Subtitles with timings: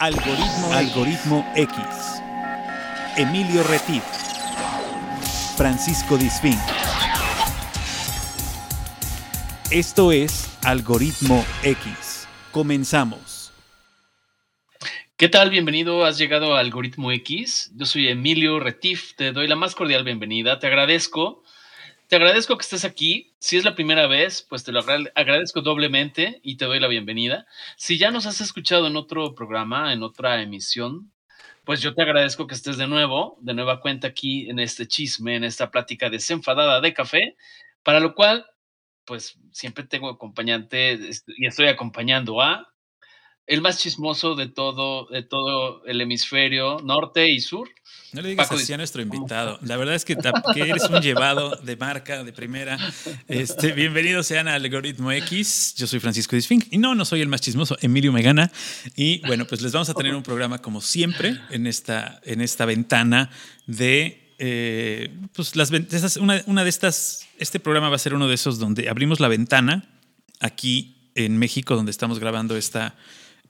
[0.00, 1.76] Algoritmo, Algoritmo X.
[3.16, 4.04] Emilio Retif.
[5.56, 6.56] Francisco Disfín.
[9.72, 12.28] Esto es Algoritmo X.
[12.52, 13.50] Comenzamos.
[15.16, 15.50] ¿Qué tal?
[15.50, 16.04] Bienvenido.
[16.04, 17.72] Has llegado a Algoritmo X.
[17.74, 19.16] Yo soy Emilio Retif.
[19.16, 20.60] Te doy la más cordial bienvenida.
[20.60, 21.42] Te agradezco
[22.08, 23.34] te agradezco que estés aquí.
[23.38, 27.46] Si es la primera vez, pues te lo agradezco doblemente y te doy la bienvenida.
[27.76, 31.12] Si ya nos has escuchado en otro programa, en otra emisión,
[31.64, 35.36] pues yo te agradezco que estés de nuevo, de nueva cuenta aquí en este chisme,
[35.36, 37.36] en esta plática desenfadada de café,
[37.82, 38.46] para lo cual,
[39.04, 40.98] pues siempre tengo acompañante
[41.36, 42.72] y estoy acompañando a
[43.48, 47.68] el más chismoso de todo, de todo el hemisferio norte y sur.
[48.12, 49.58] No le digas así a nuestro invitado.
[49.62, 50.16] La verdad es que,
[50.54, 52.78] eres un llevado de marca, de primera.
[53.26, 55.74] Este, bienvenidos sean al Algoritmo X.
[55.76, 56.66] Yo soy Francisco Disfink.
[56.70, 58.52] Y no, no soy el más chismoso, Emilio me gana.
[58.96, 62.66] Y bueno, pues les vamos a tener un programa como siempre en esta, en esta
[62.66, 63.30] ventana
[63.66, 65.70] de eh, pues las
[66.18, 69.28] una, una, de estas, este programa va a ser uno de esos donde abrimos la
[69.28, 69.88] ventana
[70.38, 72.94] aquí en México, donde estamos grabando esta,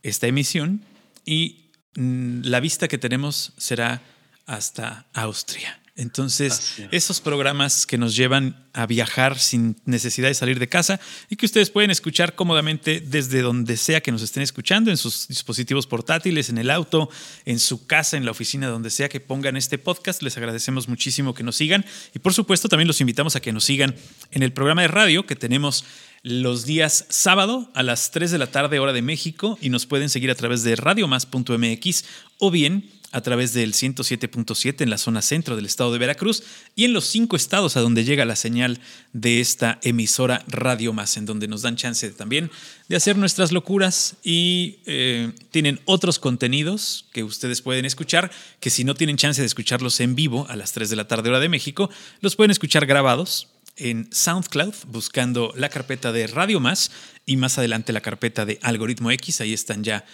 [0.03, 0.85] esta emisión,
[1.25, 4.03] y mm, la vista que tenemos será
[4.47, 5.81] hasta Austria.
[5.99, 11.35] Entonces, esos programas que nos llevan a viajar sin necesidad de salir de casa y
[11.35, 15.89] que ustedes pueden escuchar cómodamente desde donde sea que nos estén escuchando, en sus dispositivos
[15.89, 17.11] portátiles, en el auto,
[17.45, 21.35] en su casa, en la oficina, donde sea que pongan este podcast, les agradecemos muchísimo
[21.35, 23.97] que nos sigan y por supuesto también los invitamos a que nos sigan
[24.31, 25.85] en el programa de radio que tenemos
[26.23, 30.11] los días sábado a las 3 de la tarde hora de México y nos pueden
[30.11, 32.05] seguir a través de radiomás.mx
[32.39, 36.43] o bien a través del 107.7 en la zona centro del estado de Veracruz
[36.77, 38.81] y en los cinco estados a donde llega la señal
[39.15, 42.51] de esta emisora Radio Más, en donde nos dan chance también
[42.89, 48.31] de hacer nuestras locuras y eh, tienen otros contenidos que ustedes pueden escuchar,
[48.61, 51.31] que si no tienen chance de escucharlos en vivo a las 3 de la tarde
[51.31, 51.89] hora de México,
[52.21, 56.91] los pueden escuchar grabados en SoundCloud buscando la carpeta de Radio Más
[57.25, 60.05] y más adelante la carpeta de Algoritmo X, ahí están ya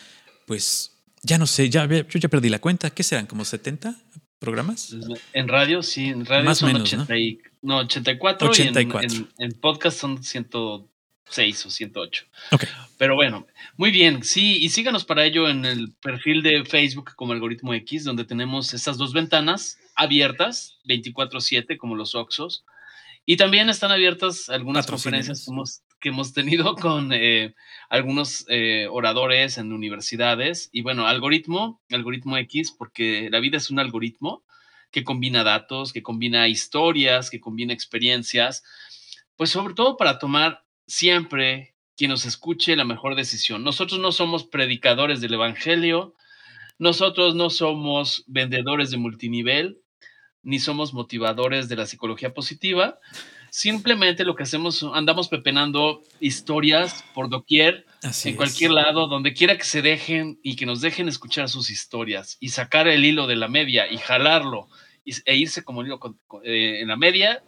[0.47, 0.94] pues
[1.25, 2.91] ya no sé, ya, yo ya perdí la cuenta.
[2.91, 3.26] ¿Qué serán?
[3.26, 3.97] ¿Como 70
[4.38, 4.94] programas?
[5.32, 9.98] En radio, sí, en radio Más son menos, 80 y, no, 84, Y en, podcast
[9.98, 12.25] son 106 o 108.
[12.52, 12.64] Ok.
[12.98, 13.46] Pero bueno,
[13.78, 18.04] muy bien, sí, y síganos para ello en el perfil de Facebook como Algoritmo X,
[18.04, 22.64] donde tenemos estas dos ventanas abiertas, 24-7, como los Oxos.
[23.27, 27.55] Y también están abiertas algunas conferencias que hemos, que hemos tenido con eh,
[27.89, 30.69] algunos eh, oradores en universidades.
[30.73, 34.45] Y bueno, algoritmo, algoritmo X, porque la vida es un algoritmo
[34.91, 38.62] que combina datos, que combina historias, que combina experiencias,
[39.37, 43.65] pues sobre todo para tomar siempre quien nos escuche la mejor decisión.
[43.65, 46.15] Nosotros no somos predicadores del Evangelio,
[46.79, 49.81] nosotros no somos vendedores de multinivel,
[50.44, 53.00] ni somos motivadores de la psicología positiva.
[53.50, 57.87] Simplemente lo que hacemos, andamos pepenando historias por doquier,
[58.25, 62.37] en cualquier lado, donde quiera que se dejen y que nos dejen escuchar sus historias
[62.41, 64.69] y sacar el hilo de la media y jalarlo
[65.05, 66.00] e irse como hilo
[66.44, 67.43] eh, en la media,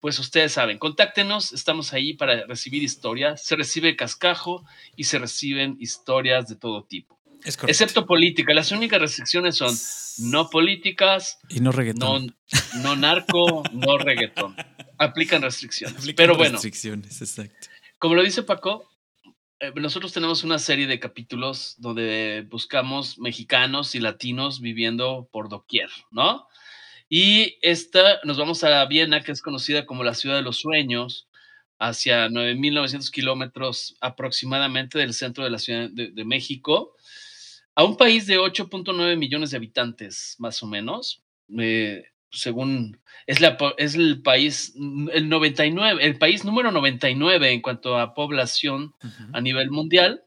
[0.00, 4.64] pues ustedes saben, contáctenos, estamos ahí para recibir historias, se recibe cascajo
[4.96, 7.19] y se reciben historias de todo tipo.
[7.44, 8.52] Excepto política.
[8.54, 9.74] Las únicas restricciones son
[10.30, 11.38] no políticas.
[11.48, 12.36] Y no reggaetón.
[12.82, 14.56] No, narco, no reggaetón.
[14.98, 16.12] Aplican restricciones.
[16.16, 16.54] Pero bueno.
[16.54, 17.68] Restricciones, exacto.
[17.98, 18.88] Como lo dice Paco,
[19.60, 25.90] eh, nosotros tenemos una serie de capítulos donde buscamos mexicanos y latinos viviendo por doquier,
[26.10, 26.46] ¿no?
[27.08, 31.28] Y esta, nos vamos a Viena, que es conocida como la ciudad de los sueños,
[31.78, 36.94] hacia 9.900 kilómetros aproximadamente del centro de la Ciudad de México
[37.74, 41.22] a un país de 8.9 millones de habitantes, más o menos,
[41.58, 44.74] eh, según es, la, es el país,
[45.12, 48.94] el 99, el país número 99 en cuanto a población
[49.32, 50.22] a nivel mundial,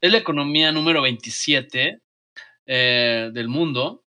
[0.00, 2.00] es la economía número 27
[2.66, 4.04] eh, del mundo.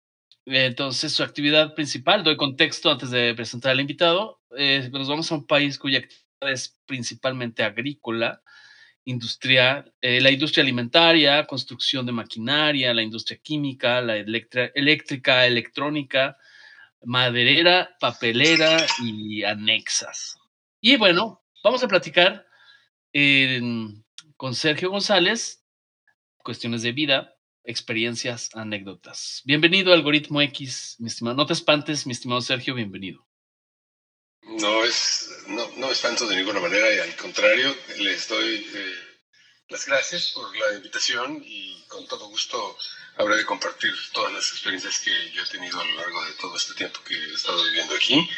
[0.45, 5.35] Entonces, su actividad principal, doy contexto antes de presentar al invitado, eh, nos vamos a
[5.35, 8.43] un país cuya actividad es principalmente agrícola,
[9.05, 16.37] industria, eh, la industria alimentaria, construcción de maquinaria, la industria química, la eléctrica, electrónica,
[17.05, 20.37] maderera, papelera y anexas.
[20.81, 22.47] Y bueno, vamos a platicar
[24.37, 25.65] con Sergio González,
[26.45, 27.35] cuestiones de vida,
[27.65, 29.43] experiencias, anécdotas.
[29.45, 31.37] Bienvenido Algoritmo X, mi estimado.
[31.37, 33.28] No te espantes, mi estimado Sergio, bienvenido.
[34.61, 38.95] No es, no, no espanto de ninguna manera y al contrario, les doy eh,
[39.69, 42.77] las gracias por la invitación y con todo gusto
[43.17, 46.57] habré de compartir todas las experiencias que yo he tenido a lo largo de todo
[46.57, 48.29] este tiempo que he estado viviendo aquí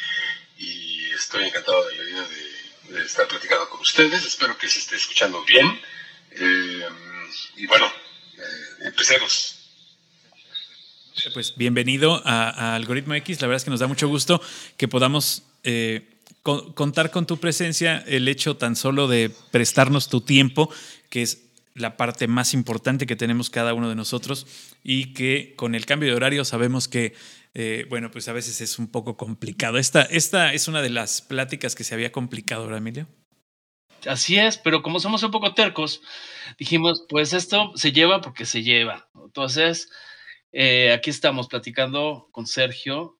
[0.58, 4.24] y estoy encantado de la vida de, estar platicando con ustedes.
[4.24, 5.80] Espero que se esté escuchando bien.
[6.32, 6.88] Eh,
[7.56, 9.56] y bueno, eh, empecemos.
[11.34, 13.40] Pues bienvenido a, Algoritmo X.
[13.40, 14.42] La verdad es que nos da mucho gusto
[14.76, 16.08] que podamos eh,
[16.42, 20.70] contar con tu presencia, el hecho tan solo de prestarnos tu tiempo,
[21.10, 24.46] que es la parte más importante que tenemos cada uno de nosotros
[24.82, 27.14] y que con el cambio de horario sabemos que,
[27.54, 29.78] eh, bueno, pues a veces es un poco complicado.
[29.78, 33.06] Esta, esta es una de las pláticas que se había complicado, ¿verdad, Emilio?
[34.06, 36.00] Así es, pero como somos un poco tercos,
[36.58, 39.08] dijimos, pues esto se lleva porque se lleva.
[39.14, 39.90] Entonces,
[40.52, 43.16] eh, aquí estamos platicando con Sergio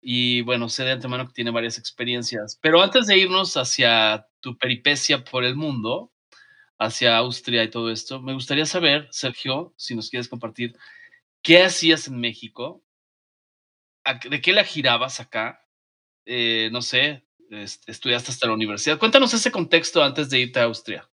[0.00, 2.58] y bueno, sé de antemano que tiene varias experiencias.
[2.62, 6.12] Pero antes de irnos hacia tu peripecia por el mundo,
[6.78, 10.74] hacia Austria y todo esto, me gustaría saber, Sergio, si nos quieres compartir,
[11.42, 12.82] ¿qué hacías en México?
[14.28, 15.66] ¿De qué la girabas acá?
[16.24, 17.26] Eh, no sé,
[17.86, 18.98] estudiaste hasta la universidad.
[18.98, 21.08] Cuéntanos ese contexto antes de irte a Austria.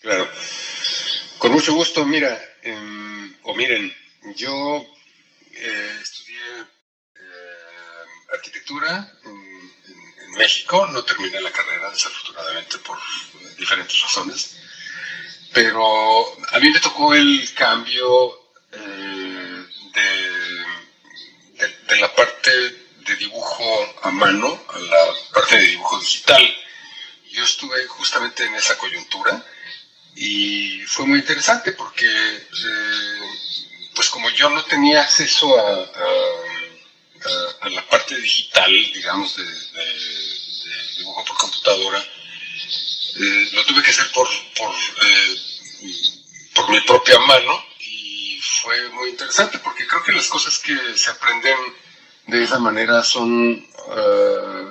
[0.00, 0.28] Claro.
[1.38, 3.92] Con mucho gusto, mira, em, o miren,
[4.36, 4.86] yo
[5.54, 5.98] eh,
[8.42, 9.52] eh, arquitectura en,
[10.32, 12.98] México, no terminé la carrera desafortunadamente por
[13.58, 14.56] diferentes razones,
[15.52, 19.66] pero a mí me tocó el cambio eh,
[21.86, 26.42] de, la parte de dibujo a mano a la parte de dibujo digital.
[27.30, 29.44] Yo estuve justamente en esa coyuntura
[30.16, 32.08] y fue muy interesante porque
[33.94, 35.92] pues como yo no tenía acceso a,
[37.70, 39.44] la parte digital, digamos, de,
[40.98, 45.40] dibujo por computadora, eh, lo tuve que hacer por, eh,
[46.54, 51.10] por, mi propia mano y fue muy interesante porque creo que las cosas que se
[51.10, 51.56] aprenden
[52.26, 53.54] de esa manera son,
[53.96, 54.64] eh,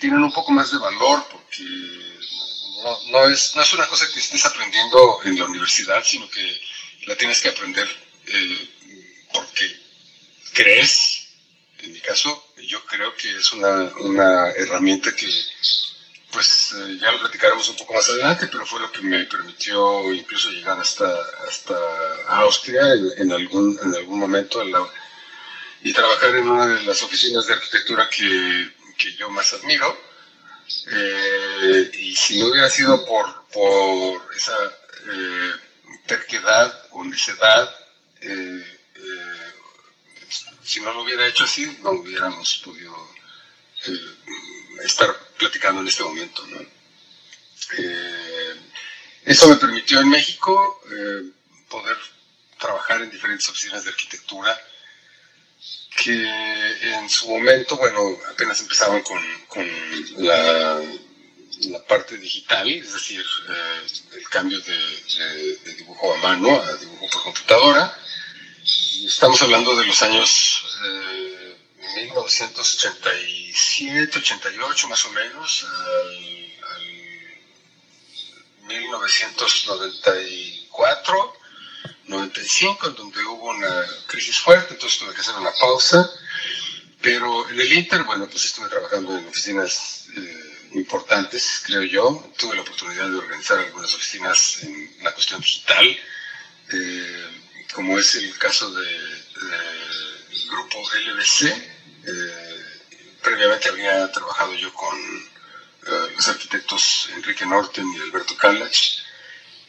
[0.00, 1.64] tienen un poco más de valor porque
[3.10, 6.60] no, es, no es una cosa que estés aprendiendo en la universidad, sino que
[7.06, 7.88] la tienes que aprender
[9.32, 9.80] porque
[10.52, 11.23] crees,
[11.84, 15.28] en mi caso, yo creo que es una, una herramienta que,
[16.30, 20.12] pues eh, ya lo platicaremos un poco más adelante, pero fue lo que me permitió
[20.12, 21.06] incluso llegar hasta,
[21.46, 21.74] hasta
[22.28, 22.82] Austria
[23.16, 24.62] en, algún, en algún momento
[25.82, 29.96] y trabajar en una de las oficinas de arquitectura que, que yo más admiro.
[30.90, 34.56] Eh, y si no hubiera sido por, por esa
[36.06, 37.70] terquedad o necedad
[38.20, 39.33] eh, eh,
[40.64, 42.94] si no lo hubiera hecho así, no hubiéramos podido
[43.86, 43.92] eh,
[44.84, 46.42] estar platicando en este momento.
[49.24, 50.80] eso me permitió en México
[51.68, 51.96] poder
[52.58, 54.58] trabajar en diferentes oficinas de arquitectura
[55.96, 56.12] que
[56.82, 59.20] en su momento, bueno, apenas empezaban con,
[60.18, 60.80] la,
[61.68, 63.24] la, parte digital, es decir,
[64.12, 67.98] el cambio de, dibujo a mano a dibujo por computadora.
[68.64, 70.64] Estamos hablando de los años
[71.96, 76.50] 1987, eh, 88 más o menos, al,
[78.66, 81.36] 1994,
[82.06, 86.10] 95, en donde hubo una crisis fuerte, entonces tuve que hacer una pausa.
[87.02, 92.32] Pero en el Inter, bueno, pues estuve trabajando en oficinas eh, importantes, creo yo.
[92.38, 95.98] Tuve la oportunidad de organizar algunas oficinas en la cuestión digital.
[96.72, 97.43] Eh,
[97.74, 99.24] como es el caso del
[100.48, 101.42] grupo LBC.
[102.06, 102.80] Eh,
[103.22, 109.02] previamente había trabajado yo con eh, los arquitectos Enrique Norten y Alberto Kallach.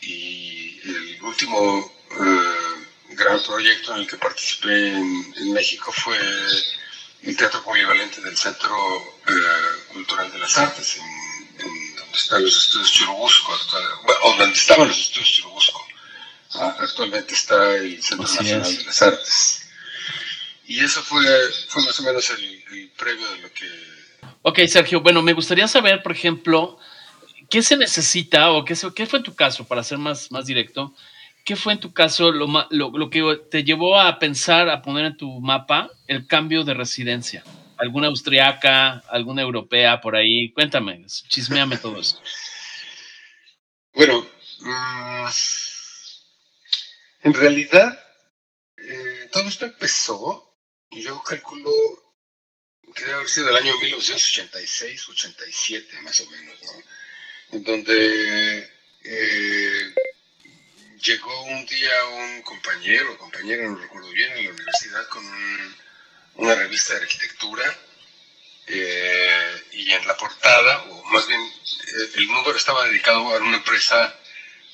[0.02, 6.18] Y el último eh, gran proyecto en el que participé en, México fue
[7.24, 8.78] el Teatro Polivalente del Centro
[9.94, 13.58] Cultural de las Artes, en, donde están los estudios Churubusco,
[14.24, 15.85] o donde estaban los estudios Churubusco
[16.60, 19.70] Ah, actualmente está el Centro Nacional de las Artes.
[20.68, 21.24] Y eso fue,
[21.68, 23.66] fue más o menos el, previo de lo que...
[24.42, 26.80] Ok, Sergio, bueno, me gustaría saber, por ejemplo,
[27.50, 30.96] ¿qué se necesita o qué, qué fue en tu caso, para ser más, más directo,
[31.44, 35.06] qué fue en tu caso lo, lo, lo que te llevó a pensar, a poner
[35.06, 37.44] en tu mapa el cambio de residencia?
[37.78, 40.52] ¿Alguna austriaca, alguna europea por ahí?
[40.54, 42.20] Cuéntame, chismeame todo eso.
[43.98, 44.28] Bueno,
[44.60, 45.28] mm,
[47.26, 48.00] en realidad,
[48.78, 50.60] eh, todo esto empezó,
[50.92, 51.72] yo calculo
[52.94, 56.72] que debe haber sido el año 1986, 87 más o menos, ¿no?
[57.58, 58.70] En donde
[59.06, 59.96] eh,
[61.02, 65.26] llegó un día un compañero compañera, no recuerdo bien, en la universidad con
[66.36, 67.76] una revista de arquitectura
[68.68, 71.42] eh, y en la portada, o más bien
[72.18, 74.16] el número estaba dedicado a una empresa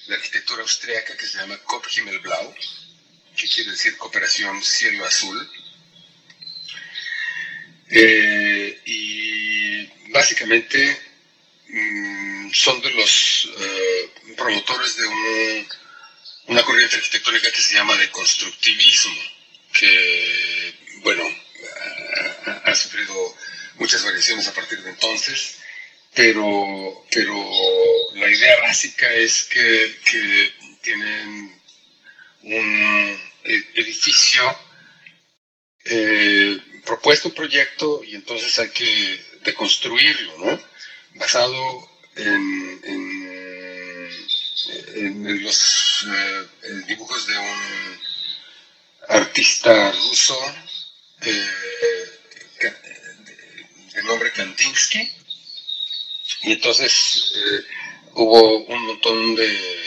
[0.07, 2.55] de arquitectura austriaca que se llama Kop Himmelblau,
[3.35, 5.49] que quiere decir Cooperación Cielo Azul.
[7.89, 10.97] Eh, y básicamente
[11.67, 13.49] mm, son de los
[14.35, 15.67] promotores de
[16.47, 19.21] una corriente arquitectónica que se llama de constructivismo,
[19.73, 21.23] que, bueno,
[22.65, 23.37] ha sufrido
[23.75, 25.60] muchas variaciones a partir de entonces,
[26.13, 27.35] pero, pero
[28.15, 30.51] la idea básica es que,
[30.81, 31.61] tienen
[32.41, 34.41] un edificio
[35.85, 40.59] eh, propuesto un proyecto y entonces hay que deconstruirlo, ¿no?
[41.15, 43.01] Basado en, en,
[45.43, 46.47] los eh,
[46.87, 47.99] dibujos de un
[49.09, 50.37] artista ruso
[51.21, 51.47] eh,
[53.95, 55.20] el nombre Kandinsky.
[56.43, 57.65] Y entonces eh,
[58.13, 59.81] hubo un montón de,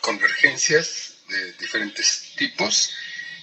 [0.00, 2.90] convergencias de diferentes tipos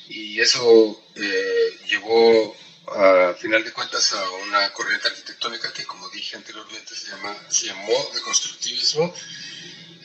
[0.08, 2.56] y eso eh, llevó
[2.88, 7.68] a final de cuentas a una corriente arquitectónica que como dije anteriormente se, llama, se
[7.68, 9.14] llamó de constructivismo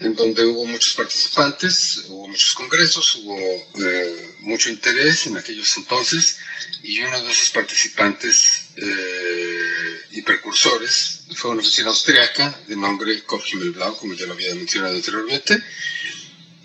[0.00, 6.38] en donde hubo muchos participantes, hubo muchos congresos, hubo eh, mucho interés en aquellos entonces,
[6.82, 11.25] y uno de esos participantes eh, y precursores.
[11.34, 15.62] Fue una oficina austriaca de nombre Kopf-Himmelblau, como ya lo había mencionado anteriormente,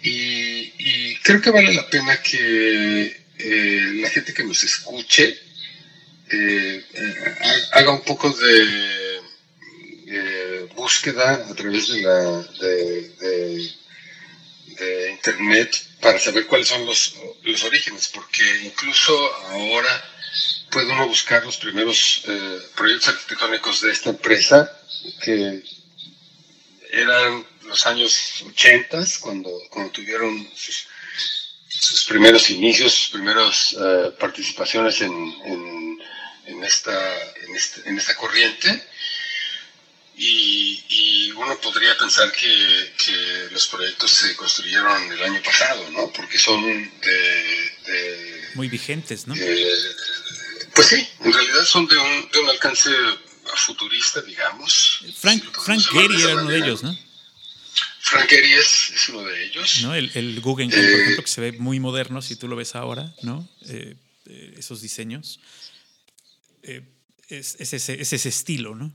[0.02, 5.40] y, creo que vale la pena que eh, la gente que nos escuche
[7.72, 8.96] haga un poco de
[10.76, 13.72] búsqueda a través de, la, de,
[15.12, 19.14] Internet para saber cuáles son los, los, orígenes, porque incluso
[19.48, 19.94] ahora
[20.76, 24.78] puede uno buscar los primeros eh, proyectos arquitectónicos de esta empresa,
[25.24, 25.64] que
[26.92, 35.14] eran los años 80, cuando, cuando tuvieron sus, primeros inicios, sus primeras eh, participaciones en,
[35.46, 35.98] en,
[36.48, 36.94] en, esta,
[37.48, 38.86] en, este, en esta corriente
[40.18, 46.12] y, uno podría pensar que, los proyectos se construyeron el año pasado, ¿no?
[46.12, 46.62] Porque son
[47.00, 48.50] de...
[48.56, 49.36] Muy vigentes, ¿no?
[50.76, 52.92] Pues sí, en realidad son de un, de un alcance
[53.56, 55.00] futurista, digamos.
[55.16, 56.98] Frank, Frank Gehry era uno de ellos, ¿no?
[58.02, 59.82] Frank Gehry es, uno de ellos.
[59.82, 59.96] ¿No?
[59.96, 62.76] El, el Guggenheim, por eh, ejemplo, que se ve muy moderno si tú lo ves
[62.76, 63.50] ahora, ¿no?
[63.68, 63.96] Eh,
[64.28, 65.40] eh, esos diseños.
[66.62, 68.94] es, ese, es ese estilo, ¿no?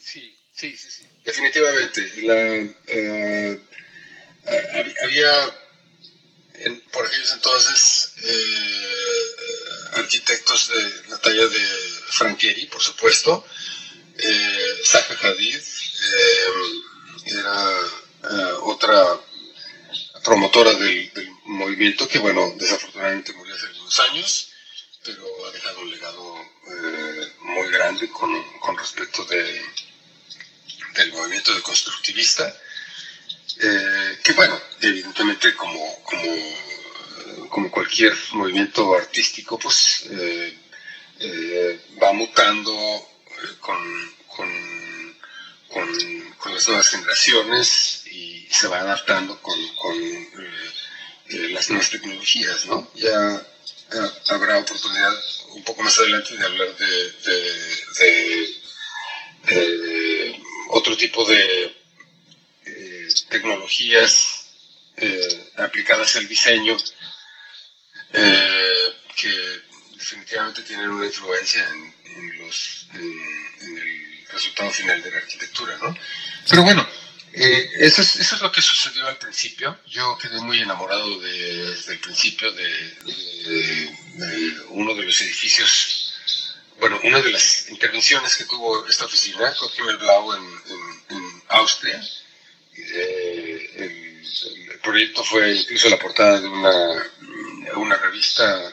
[0.00, 2.12] Sí, sí, sí, definitivamente.
[4.44, 5.32] Eh, había
[6.92, 9.11] por aquellos entonces eh,
[9.92, 11.66] arquitectos de la talla de
[12.08, 13.44] Franchieri, por supuesto,
[14.18, 16.48] eh, Zaha Hadid eh,
[17.26, 19.20] era otra
[20.24, 21.10] promotora del,
[21.44, 24.52] movimiento que, bueno, desafortunadamente murió hace algunos años,
[25.04, 26.36] pero ha dejado un legado
[27.40, 29.60] muy grande con, respecto de
[30.94, 32.54] del movimiento de constructivista,
[33.60, 36.04] eh, que bueno, evidentemente como,
[37.52, 40.58] como, cualquier movimiento artístico, pues eh,
[41.20, 42.72] eh, va mutando
[43.60, 43.78] con,
[44.26, 44.72] con,
[46.52, 49.58] las nuevas generaciones y se va adaptando con,
[51.52, 52.90] las nuevas tecnologías, ¿no?
[52.94, 53.46] Ya
[54.28, 55.14] habrá oportunidad
[55.50, 57.12] un poco más adelante de hablar de
[60.72, 61.76] otro tipo de
[62.66, 64.46] eh, tecnologías
[64.96, 66.76] eh, aplicadas al diseño
[68.12, 69.62] eh, que
[69.96, 75.96] definitivamente tienen una influencia en, los, en, el resultado final de la arquitectura, ¿no?
[76.48, 76.86] Pero bueno,
[77.32, 79.78] eso, es, eso, es, lo que sucedió al principio.
[79.86, 83.90] Yo quedé muy enamorado desde el principio de,
[84.70, 86.02] uno de los edificios
[86.82, 90.42] bueno, una de las intervenciones que tuvo esta oficina, con Himmelblau en,
[91.10, 92.02] en, Austria,
[92.76, 97.06] eh, el, proyecto fue incluso la portada de una,
[97.76, 98.72] una revista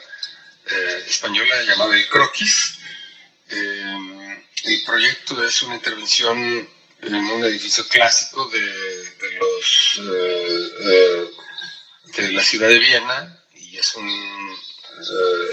[0.66, 2.78] eh, española llamada El Croquis.
[3.48, 6.68] Eh, el proyecto es una intervención
[7.02, 8.60] en un edificio clásico de,
[9.38, 10.00] los
[12.16, 14.58] de la ciudad de Viena y es un,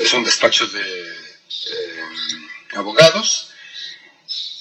[0.02, 1.18] es un despacho de
[2.76, 3.52] abogados.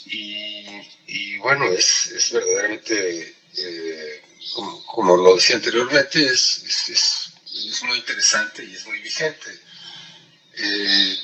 [0.07, 4.23] Y, bueno, es, verdaderamente eh,
[4.85, 7.26] como, lo decía anteriormente, es, es, es,
[7.83, 9.51] muy interesante y es muy vigente.
[10.55, 11.19] Eh,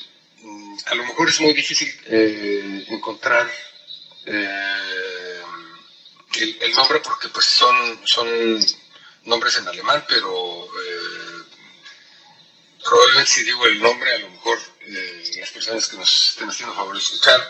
[0.87, 3.51] a lo mejor es muy difícil eh, encontrar
[4.27, 5.43] eh,
[6.35, 8.29] el, nombre porque pues son, son
[9.25, 10.69] nombres en alemán, pero
[12.83, 14.59] probablemente si digo el nombre, a lo mejor
[15.39, 17.41] las personas que nos estén haciendo favor de escuchar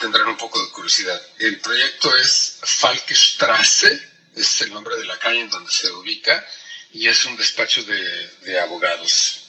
[0.00, 1.20] tendrán un poco de curiosidad.
[1.38, 6.46] El proyecto es Falkstrasse, es el nombre de la calle en donde se ubica,
[6.94, 9.48] y es un despacho de, de abogados.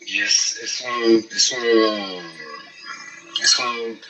[0.00, 1.28] Y es, es un...
[1.30, 2.32] Es un,
[3.40, 4.00] es un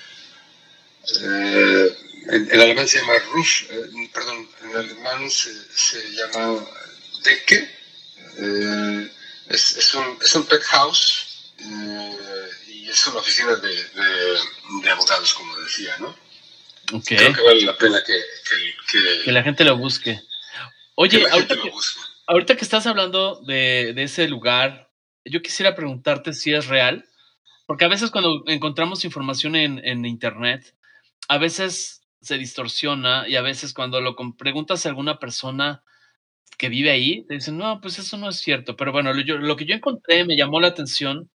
[1.23, 1.97] eh,
[2.31, 6.65] en, alemán se llama Ruf, eh, perdón, en alemán se, se llama
[7.25, 7.69] Decke.
[8.39, 9.11] Eh,
[9.49, 11.53] es, es, un, es un pet house
[12.69, 14.39] y es una oficina de, de,
[14.83, 16.17] de abogados, como decía, ¿no?
[17.05, 18.23] Creo que vale la pena que,
[19.25, 20.23] que, la gente lo busque.
[20.95, 21.57] Oye, ahorita
[22.47, 24.91] que, estás hablando de, ese lugar,
[25.25, 27.05] yo quisiera preguntarte si es real,
[27.67, 30.75] porque a veces cuando encontramos información en, Internet,
[31.29, 35.83] a veces se distorsiona y a veces cuando lo preguntas a alguna persona
[36.57, 38.77] que vive ahí, te dicen, no, pues eso no es cierto.
[38.77, 41.31] Pero bueno, lo que yo encontré me llamó la atención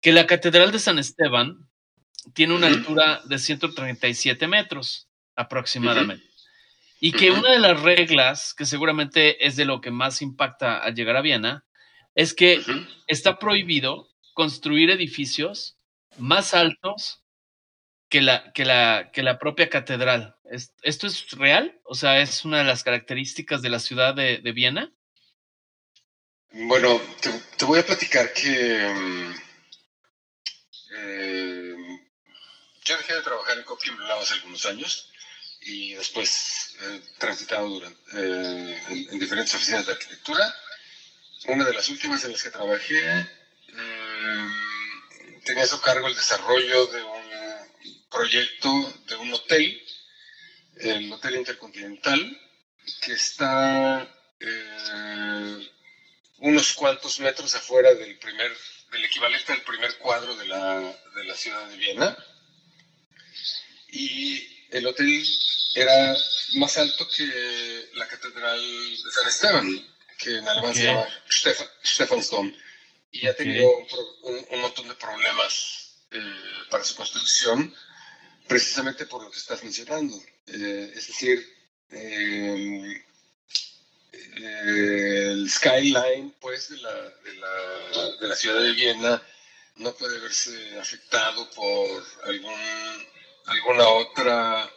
[0.00, 1.68] que la Catedral de San Esteban
[2.34, 6.35] tiene una altura de 137 metros aproximadamente.
[7.00, 10.94] Y que una de las reglas, que seguramente es de lo que más impacta al
[10.94, 11.64] llegar a Viena,
[12.14, 12.62] es que
[13.06, 15.76] está prohibido construir edificios
[16.18, 17.22] más altos
[18.08, 20.36] que la, que la, que la propia catedral.
[20.82, 21.78] ¿Esto es real?
[21.84, 24.92] O sea, ¿es una de las características de la ciudad de, Viena?
[26.52, 27.00] Bueno,
[27.58, 29.34] te, voy a platicar que mm,
[30.96, 31.76] eh,
[32.84, 35.12] yo dejé de trabajar en Coquimbo hace algunos años
[35.62, 36.76] y después
[37.18, 40.54] transitado durante, eh, en, diferentes oficinas de arquitectura.
[41.48, 44.48] Una de las últimas en las que trabajé eh,
[45.44, 49.82] tenía a su cargo el desarrollo de un proyecto de un hotel,
[50.76, 52.40] el Hotel Intercontinental,
[53.02, 54.08] que está
[54.40, 55.70] eh,
[56.38, 58.56] unos cuantos metros afuera del primer
[58.92, 60.78] del equivalente al primer cuadro de la,
[61.16, 62.16] de la ciudad de Viena
[63.88, 65.24] y el hotel
[65.74, 66.16] era
[66.54, 69.86] más alto que la catedral de San Esteban,
[70.18, 71.06] que en alemán se llama
[71.84, 72.52] Stephansdom,
[73.12, 73.70] y ha tenido
[74.22, 76.20] un, montón de problemas eh,
[76.70, 77.74] para su construcción,
[78.46, 80.16] precisamente por lo que estás mencionando.
[80.46, 81.46] Eh, es decir,
[81.90, 83.04] eh,
[84.36, 89.22] el skyline pues, de la, de, la, de la ciudad de Viena
[89.76, 93.06] no puede verse afectado por algún
[93.46, 94.70] alguna otra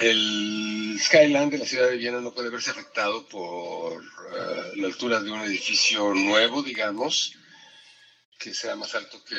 [0.00, 5.20] El skyline de la ciudad de Viena no puede verse afectado por eh, la altura
[5.20, 7.34] de un edificio nuevo, digamos,
[8.38, 9.36] que sea más alto que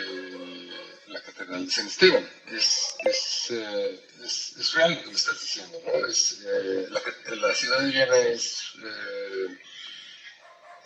[1.08, 2.30] la Catedral de San Esteban.
[2.52, 6.06] Es, es, eh, es, real lo que me estás diciendo, ¿no?
[6.06, 7.02] Es, eh, la,
[7.38, 8.74] la, ciudad de Viena es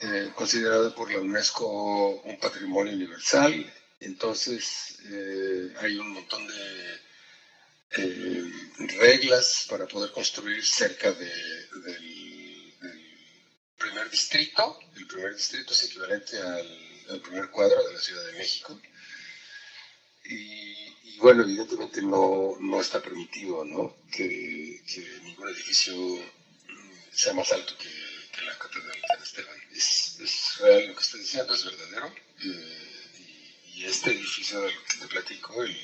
[0.07, 3.73] eh, considerado por la UNESCO un patrimonio universal.
[3.99, 6.99] Entonces eh, hay un montón de
[7.97, 8.51] eh,
[8.99, 12.73] reglas para poder construir cerca del,
[13.77, 14.79] primer distrito.
[14.95, 18.79] El primer distrito es equivalente al, primer cuadro de la Ciudad de México.
[20.25, 23.95] Y, bueno, evidentemente no, no está permitido ¿no?
[24.11, 24.81] Que,
[25.23, 25.93] ningún edificio
[27.11, 28.04] sea más alto que,
[28.35, 32.13] que la Catedral de Esteban es, real lo que estoy diciendo, es verdadero.
[32.43, 32.91] Eh,
[33.75, 35.77] y, este edificio del que te platico, el,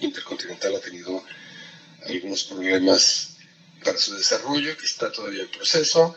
[0.00, 1.24] Intercontinental, ha tenido
[2.06, 3.36] algunos problemas
[3.84, 6.16] para su desarrollo, que está todavía en proceso,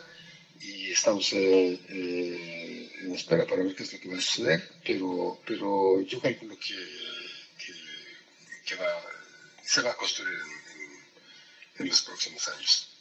[0.60, 4.70] y estamos eh, eh, en espera para ver qué es lo que va a suceder,
[4.84, 6.76] pero, pero yo calculo que,
[7.58, 8.76] que,
[9.64, 10.38] se va a construir
[11.78, 12.91] en los próximos años.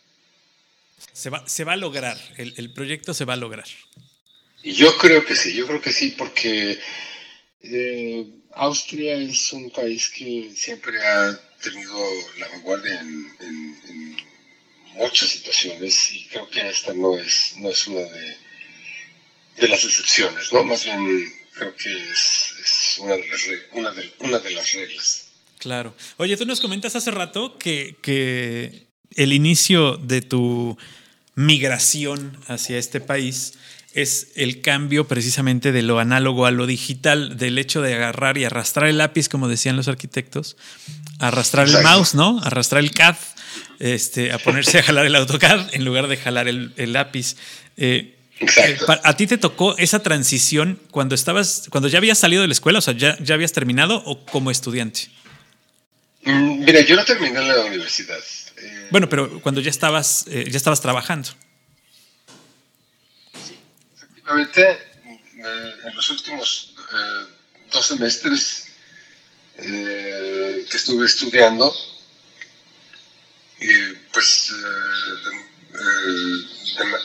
[1.14, 3.68] Se va, se va a lograr, el, proyecto se va a lograr.
[4.64, 6.80] Yo creo que sí, yo creo que sí, porque
[7.64, 11.98] eh, Austria es un país que siempre ha tenido
[12.38, 14.18] la vanguardia en,
[14.96, 18.38] muchas situaciones y creo que esta no es, no es una de,
[19.56, 20.66] de las excepciones, ¿no?
[20.66, 25.28] Más bien creo que es, una, de las, una, de, una de las reglas.
[25.60, 25.96] Claro.
[26.18, 30.78] Oye, tú nos comentas hace rato que, que el inicio de tu
[31.36, 33.54] migración hacia este país
[33.94, 38.46] es el cambio precisamente de lo análogo a lo digital, del hecho de agarrar y
[38.46, 40.56] arrastrar el lápiz, como decían los arquitectos,
[41.20, 42.40] arrastrar el mouse, ¿no?
[42.44, 43.18] Arrastrar el CAD,
[43.80, 47.36] este, a ponerse a jalar el AutoCAD en lugar de jalar el, lápiz.
[47.76, 48.86] Eh, Exacto.
[49.04, 52.80] ¿A ti te tocó esa transición cuando estabas, cuando ya habías salido de la escuela,
[52.80, 55.10] o sea, ya, ya habías terminado o como estudiante?
[56.24, 58.20] Mm, mira, yo no terminé en la universidad.
[58.62, 61.30] Eh, bueno, pero cuando ya estabas, eh, ya estabas trabajando.
[63.34, 63.58] Sí,
[63.96, 66.76] efectivamente, eh, en los últimos
[67.72, 68.68] dos semestres
[69.58, 71.74] que estuve estudiando,
[74.12, 74.54] pues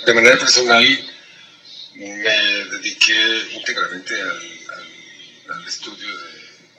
[0.07, 0.85] de, manera personal
[1.95, 6.09] me dediqué íntegramente al, estudio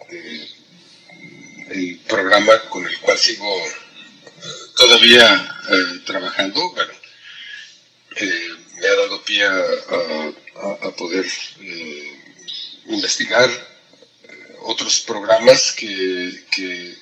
[0.09, 0.47] de
[1.69, 3.71] el programa con el cual sigo eh,
[4.77, 6.93] todavía eh, trabajando, bueno,
[8.15, 11.25] eh, me ha dado pie a, poder
[12.87, 13.49] investigar
[14.63, 16.31] otros programas que,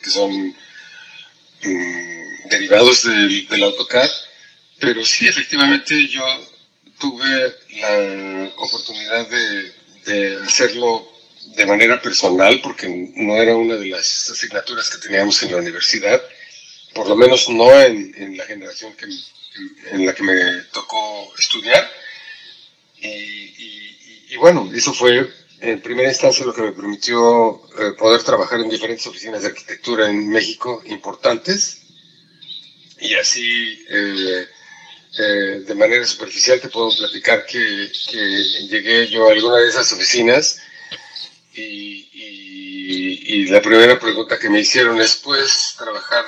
[0.03, 0.31] son
[1.63, 4.09] mm, derivados del, AutoCAD,
[4.79, 6.23] pero sí, efectivamente yo
[6.99, 9.73] tuve la oportunidad de,
[10.05, 11.11] de hacerlo
[11.55, 16.21] de manera personal, porque no era una de las asignaturas que teníamos en la universidad,
[16.95, 19.05] por lo menos no en, la generación que,
[19.91, 21.91] en la que me tocó estudiar.
[23.01, 25.29] Y, bueno, eso fue
[25.59, 30.09] en primera instancia lo que me permitió eh, poder trabajar en diferentes oficinas de arquitectura
[30.09, 31.81] en México importantes.
[32.99, 34.47] Y así, eh,
[35.19, 39.91] eh, de manera superficial, te puedo platicar que, que llegué yo a alguna de esas
[39.91, 40.61] oficinas
[41.53, 46.25] y, la primera pregunta que me hicieron es, ¿puedes trabajar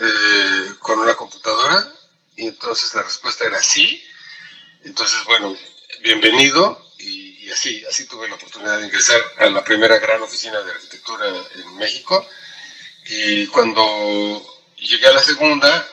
[0.00, 1.92] eh, con una computadora?
[2.36, 4.02] Y entonces la respuesta era sí.
[4.84, 5.56] Entonces, bueno,
[6.02, 6.86] bienvenido.
[6.98, 11.26] Y, así, así tuve la oportunidad de ingresar a la primera gran oficina de arquitectura
[11.56, 12.26] en México.
[13.06, 15.88] Y cuando llegué a la segunda,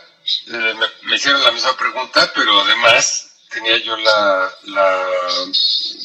[0.48, 5.08] eh, me, hicieron la misma pregunta, pero además tenía yo la, la,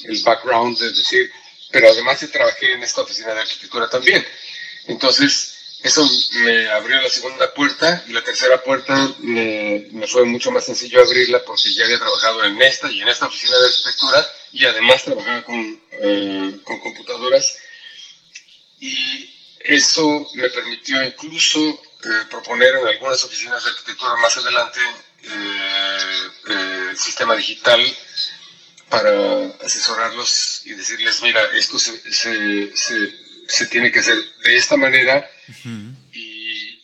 [0.04, 1.32] el background de decir,
[1.70, 4.24] pero además trabajé en esta oficina de arquitectura también.
[4.86, 5.49] Entonces,
[5.82, 6.06] eso
[6.44, 11.42] me abrió la segunda puerta y la tercera puerta me, fue mucho más sencillo abrirla
[11.44, 15.42] porque ya había trabajado en esta y en esta oficina de arquitectura y además trabajaba
[15.42, 17.56] con, eh, con computadoras.
[18.78, 24.80] Y eso me permitió incluso eh, proponer en algunas oficinas de arquitectura más adelante
[25.22, 27.80] eh, el sistema digital
[28.90, 31.96] para asesorarlos y decirles, mira, esto se,
[33.46, 35.30] se, tiene que hacer de esta manera
[36.12, 36.78] y,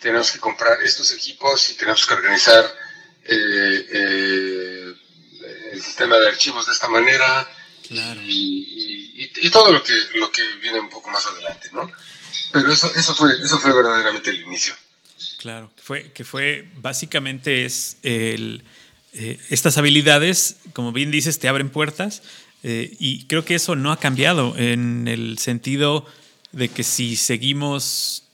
[0.00, 2.64] tenemos que comprar estos equipos y tenemos que organizar
[3.24, 4.94] eh, eh,
[5.72, 7.48] el sistema de archivos de esta manera
[7.88, 11.88] y, y, todo lo que, lo que viene un poco más adelante, ¿no?
[12.52, 14.74] Pero eso, eso, fue, eso fue verdaderamente el inicio.
[15.38, 18.64] Claro, fue, que fue básicamente es el
[19.14, 22.22] eh, estas habilidades, como bien dices, te abren puertas
[22.62, 26.06] eh, y creo que eso no ha cambiado en el sentido
[26.52, 28.24] de que si seguimos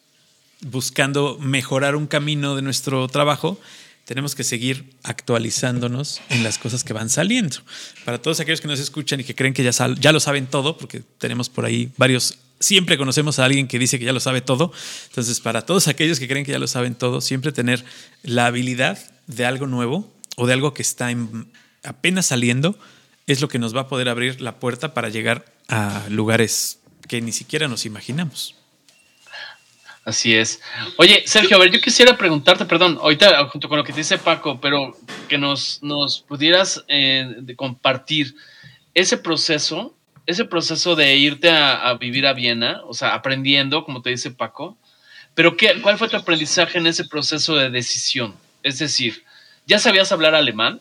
[0.61, 3.61] buscando mejorar un camino de nuestro trabajo,
[4.05, 7.59] tenemos que seguir actualizándonos en las cosas que van saliendo.
[8.05, 10.79] Para todos aquellos que nos escuchan y que creen que ya, ya lo saben todo,
[10.79, 14.41] porque tenemos por ahí varios, siempre conocemos a alguien que dice que ya lo sabe
[14.41, 14.73] todo.
[15.09, 17.85] Entonces, para todos aquellos que creen que ya lo saben todo, siempre tener
[18.23, 21.11] la habilidad de algo nuevo o de algo que está
[21.85, 22.79] apenas saliendo
[23.27, 26.79] es lo que nos va a poder abrir la puerta para llegar a lugares
[27.09, 28.55] que ni siquiera nos imaginamos.
[30.05, 30.61] Así es.
[30.97, 34.17] Oye, Sergio, a ver, yo quisiera preguntarte, perdón, ahorita junto con lo que te dice
[34.17, 34.97] Paco, pero
[35.29, 38.35] que nos, nos pudieras eh, compartir
[38.95, 39.95] ese proceso,
[40.25, 44.79] ese proceso de irte a, vivir a Viena, o sea, aprendiendo, como te dice Paco,
[45.35, 48.35] pero ¿qué, ¿cuál fue tu aprendizaje en ese proceso de decisión?
[48.63, 49.25] Es decir,
[49.69, 50.81] ¿Ya sabías hablar alemán?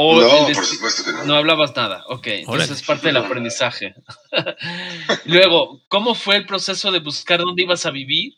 [0.00, 1.24] ¿O no, por supuesto que no.
[1.24, 2.04] No hablabas nada.
[2.06, 3.96] Ok, entonces es parte del aprendizaje.
[5.24, 8.34] Luego, ¿cómo fue el proceso de buscar dónde ibas a vivir?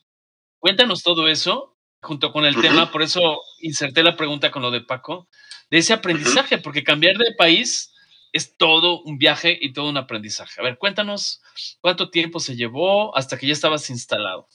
[0.59, 4.81] Cuéntanos todo eso junto con el tema, por eso inserté la pregunta con lo de
[4.81, 5.29] Paco,
[5.71, 7.93] de ese aprendizaje, porque cambiar de país
[8.33, 10.63] es todo un viaje y todo un aprendizaje.
[10.63, 11.43] A ver, cuéntanos
[11.83, 14.49] cuánto tiempo se llevó hasta que ya estabas instalado.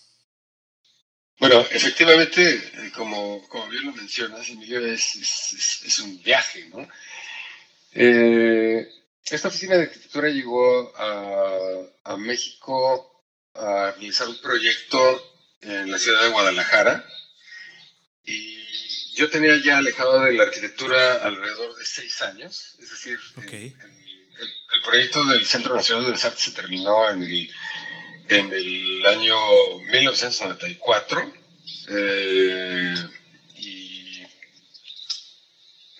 [1.37, 6.87] Bueno, efectivamente, eh, como, como bien lo mencionas, Emilio, es, es, un viaje, ¿no?
[7.93, 8.87] Eh,
[9.25, 16.23] esta oficina de arquitectura llegó a, a, México a realizar un proyecto en la ciudad
[16.23, 17.05] de Guadalajara
[18.23, 23.73] y yo tenía ya alejado de la arquitectura alrededor de seis años, es decir, el,
[24.83, 27.49] proyecto del Centro Nacional de las Artes se terminó en el,
[28.29, 29.37] en el año
[29.91, 31.33] 1994
[31.89, 32.95] eh,
[33.57, 34.23] y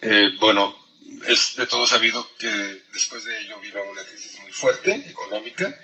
[0.02, 0.76] eh, bueno,
[1.28, 5.78] es de todo sabido que después de ello vino una crisis muy fuerte económica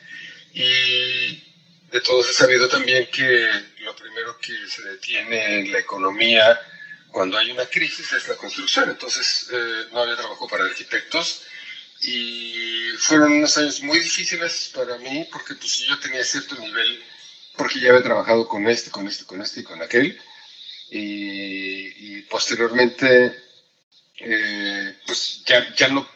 [0.54, 1.44] y
[1.92, 3.50] de todos es sabido también que
[3.80, 6.60] lo primero que se detiene en la economía
[7.12, 8.90] cuando hay una crisis es la construcción.
[8.90, 11.44] Entonces eh, no había trabajo para arquitectos
[12.02, 17.04] y fueron unos años muy difíciles para mí porque pues yo tenía cierto nivel,
[17.56, 20.20] porque ya había trabajado con este, con este, con este y con aquel.
[20.94, 23.34] Y, posteriormente,
[24.20, 26.08] eh, pues ya, ya no,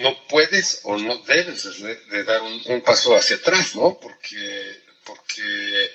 [0.00, 3.98] no puedes o no debes de, dar un, paso hacia atrás, ¿no?
[4.00, 5.90] Porque porque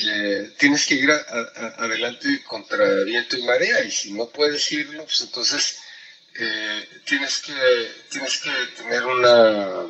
[0.00, 5.20] eh, tienes que ir adelante contra viento y marea y si no puedes irlo, pues
[5.20, 5.78] entonces
[6.38, 9.86] eh, tienes, que, tienes que tener una,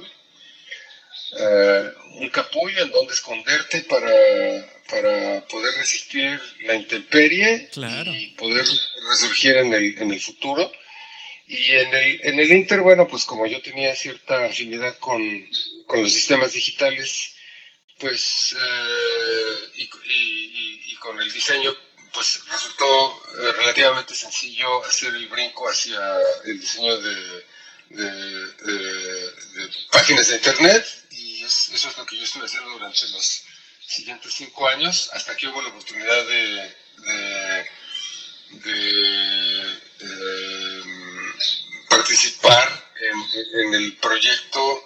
[1.39, 4.11] eh, un capullo en donde esconderte para,
[4.89, 7.71] para poder resistir la intemperie
[8.07, 8.67] y poder
[9.09, 10.71] resurgir en el, en el futuro.
[11.47, 15.21] Y en el, en el Inter, bueno, pues como yo tenía cierta afinidad con,
[15.87, 17.35] con los sistemas digitales,
[18.01, 21.75] pues, eh, y, con el diseño,
[22.13, 26.01] pues resultó eh, relativamente sencillo hacer el brinco hacia
[26.45, 27.45] el diseño de,
[29.91, 33.43] páginas de Internet, y eso es lo que yo estuve haciendo durante los
[33.85, 36.77] siguientes cinco años, hasta que hubo la oportunidad de,
[41.89, 44.85] participar en, en el proyecto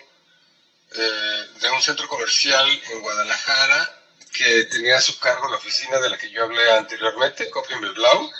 [0.96, 4.03] eh, de un centro comercial en Guadalajara
[4.34, 7.48] que tenía a su cargo la oficina de la que yo hablé anteriormente,
[7.94, 8.30] Blau,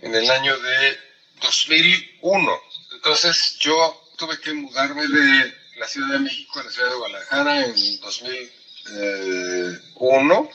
[0.00, 0.98] en el año de
[1.42, 2.58] 2001.
[2.92, 7.66] Entonces yo tuve que mudarme de la Ciudad de México a la Ciudad de Guadalajara
[7.66, 10.50] en 2001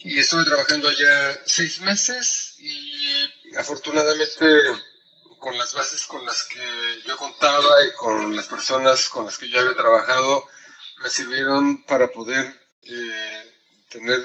[0.00, 4.44] y estuve trabajando allá seis meses y afortunadamente
[5.38, 6.58] con las bases con las que
[7.06, 10.48] yo contaba y con las personas con las que yo había trabajado,
[10.98, 13.52] me sirvieron para poder eh,
[13.88, 14.20] tener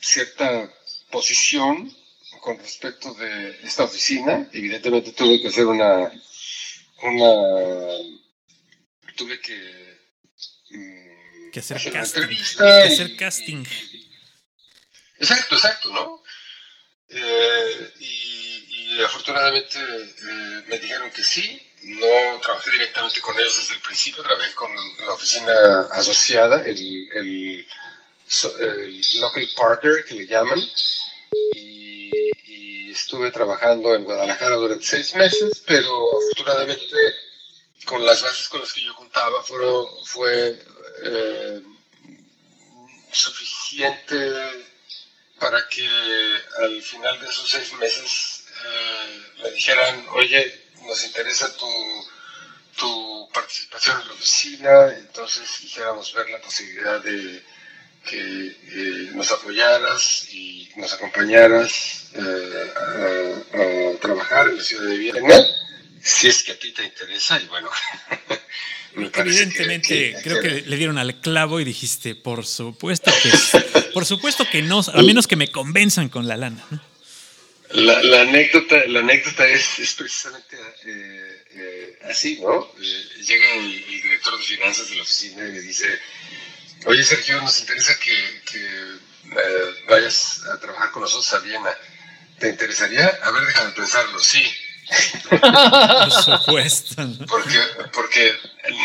[0.00, 0.72] cierta
[1.10, 1.94] posición
[2.40, 4.48] con respecto de esta oficina.
[4.52, 6.10] Evidentemente tuve que hacer una,
[7.02, 7.32] una
[9.16, 9.98] tuve que,
[10.70, 12.26] mm, que hacer, casting.
[12.56, 13.64] Que hacer casting.
[15.18, 16.22] Exacto, exacto, ¿no?
[17.08, 18.40] Eh, y
[18.90, 21.60] y afortunadamente eh, me dijeron que sí.
[21.82, 24.70] No trabajé directamente con ellos desde el principio, trabajé con
[25.06, 27.66] la oficina asociada, el, el,
[29.20, 30.60] local partner que le llaman,
[31.54, 36.96] y, estuve trabajando en Guadalajara durante seis meses, pero afortunadamente
[37.86, 40.60] con las bases con las que yo contaba fueron, fue
[41.04, 41.62] eh,
[43.10, 44.16] suficiente
[45.38, 45.88] para que
[46.58, 48.44] al final de esos seis meses
[49.42, 51.66] me dijeran, oye, nos interesa tu,
[52.76, 57.42] tu participación en la oficina, entonces quisiéramos ver la posibilidad de
[58.08, 62.72] que eh, nos apoyaras y nos acompañaras eh,
[63.94, 65.46] a, trabajar en la ciudad de Viena,
[66.02, 67.68] si es que a ti te interesa, y bueno.
[68.96, 73.30] Evidentemente, creo que le dieron al clavo y dijiste, por supuesto que,
[73.92, 76.64] por supuesto que no, a menos que me convenzan con la lana.
[76.70, 76.89] ¿no?
[77.72, 80.56] La, anécdota, la anécdota es, precisamente
[80.86, 82.68] eh, eh, así, ¿no?
[82.80, 85.86] Eh, llega el, director de finanzas de la oficina y me dice,
[86.86, 88.40] oye Sergio, nos interesa que,
[89.88, 91.70] vayas a trabajar con nosotros a Viena.
[92.40, 93.06] ¿Te interesaría?
[93.22, 94.42] A ver, déjame pensarlo, sí.
[95.28, 96.96] Por supuesto.
[97.28, 97.60] Porque,
[97.92, 98.36] porque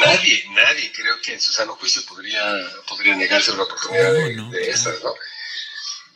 [0.04, 2.44] nadie, nadie creo que en su sano juicio podría,
[2.88, 5.16] podría negarse una oportunidad de, de esas, ¿no?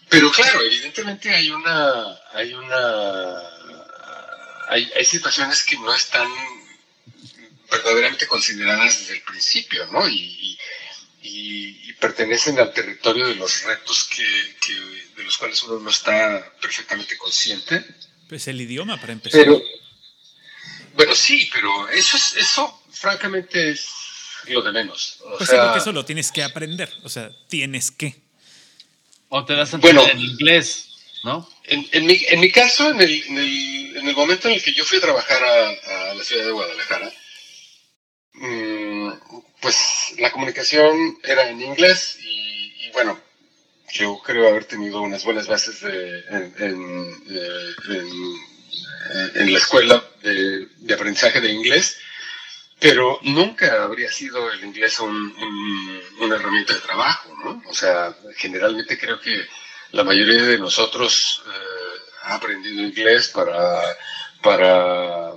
[0.09, 3.41] Pero claro, evidentemente hay una, hay una,
[4.67, 6.27] hay, hay situaciones que no están
[7.69, 10.07] verdaderamente consideradas desde el principio, ¿no?
[10.07, 10.57] Y,
[11.21, 14.25] y, pertenecen al territorio de los retos que,
[14.65, 14.73] que,
[15.17, 17.85] de los cuales uno no está perfectamente consciente.
[18.29, 19.41] Pues el idioma, para empezar.
[19.41, 19.61] Pero,
[20.93, 23.89] bueno, sí, pero eso es, eso francamente es
[24.47, 25.19] lo de menos.
[25.37, 28.28] pues sí, porque eso lo tienes que aprender, o sea, tienes que.
[29.29, 30.89] O te das a bueno, en inglés,
[31.23, 31.47] ¿no?
[31.65, 34.63] En, en, mi, en mi caso, en el, en, el, en el, momento en el
[34.63, 37.13] que yo fui a trabajar a, a la ciudad de Guadalajara,
[38.33, 39.11] mmm,
[39.61, 43.19] pues la comunicación era en inglés y, y, bueno,
[43.91, 47.73] yo creo haber tenido unas buenas bases de, en, en, eh,
[49.35, 51.97] en, la escuela de, de, aprendizaje de inglés,
[52.79, 55.33] pero nunca habría sido el inglés un,
[56.19, 57.61] una herramienta de trabajo, ¿no?
[57.67, 59.45] O sea, generalmente creo que
[59.91, 63.81] la mayoría de nosotros eh, ha aprendido inglés para,
[64.41, 65.33] para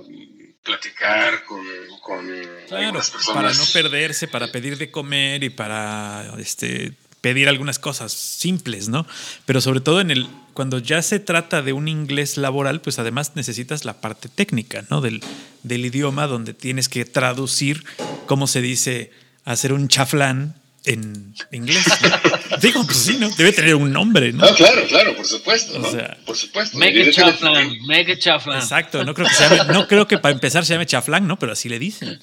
[0.63, 1.65] platicar con,
[2.01, 2.25] con
[2.67, 3.01] claro,
[3.33, 9.07] para no perderse, para pedir de comer y para este pedir algunas cosas simples, ¿no?
[9.45, 13.31] Pero sobre todo en el cuando ya se trata de un inglés laboral, pues además
[13.35, 14.99] necesitas la parte técnica, ¿no?
[14.99, 15.23] Del,
[15.63, 17.85] del idioma donde tienes que traducir
[18.25, 19.11] cómo se dice
[19.45, 21.85] hacer un chaflán en inglés.
[22.61, 23.29] Digo, pues sí, ¿no?
[23.29, 24.45] Debe tener un nombre, ¿no?
[24.45, 25.79] No, claro, claro, por supuesto.
[25.79, 26.77] O sea, por supuesto.
[26.77, 28.59] Mega chaflán, mega chaflán.
[28.59, 31.39] Exacto, no creo que se llame, no creo que para empezar se llame chaflán, ¿no?
[31.39, 32.19] Pero así le dicen.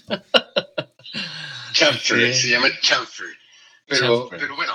[1.73, 3.27] Chamfer, se llama chamfer.
[3.87, 4.75] Pero, pero bueno,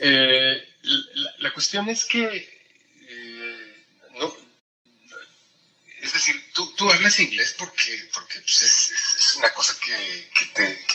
[0.00, 0.68] eh,
[1.38, 2.24] la, cuestión es que,
[3.08, 4.36] eh, no,
[6.02, 10.46] es decir, tú, tú, hablas inglés porque, porque pues, es, es, una cosa que, que,
[10.54, 10.86] te,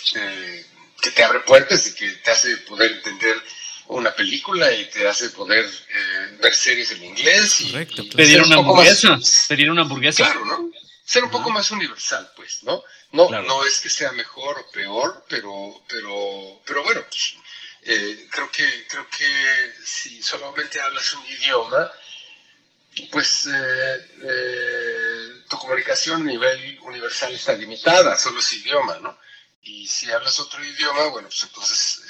[1.02, 3.42] que, te, abre puertas y que te hace poder entender
[3.88, 7.72] una película y te hace poder eh, ver series en inglés y,
[8.16, 10.24] pedir una hamburguesa, pedir una hamburguesa.
[10.24, 10.72] Claro, ¿no?
[11.04, 12.84] Ser un poco más universal, pues, ¿no?
[13.12, 17.36] No, no es que sea mejor o peor, pero, pero, pero bueno, pues,
[17.84, 21.92] eh, creo, que, creo que si solamente hablas un idioma,
[23.12, 29.18] pues eh, eh, tu comunicación a nivel universal está limitada, solo es idioma, ¿no?
[29.64, 32.04] Y si hablas otro idioma, bueno, pues entonces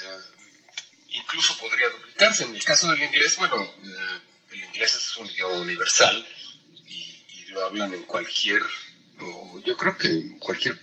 [1.08, 2.44] incluso podría duplicarse.
[2.44, 3.56] En el caso del inglés, bueno,
[4.50, 6.26] el inglés es un idioma universal
[6.86, 8.62] y, lo hablan en cualquier,
[9.66, 10.78] yo creo que en cualquier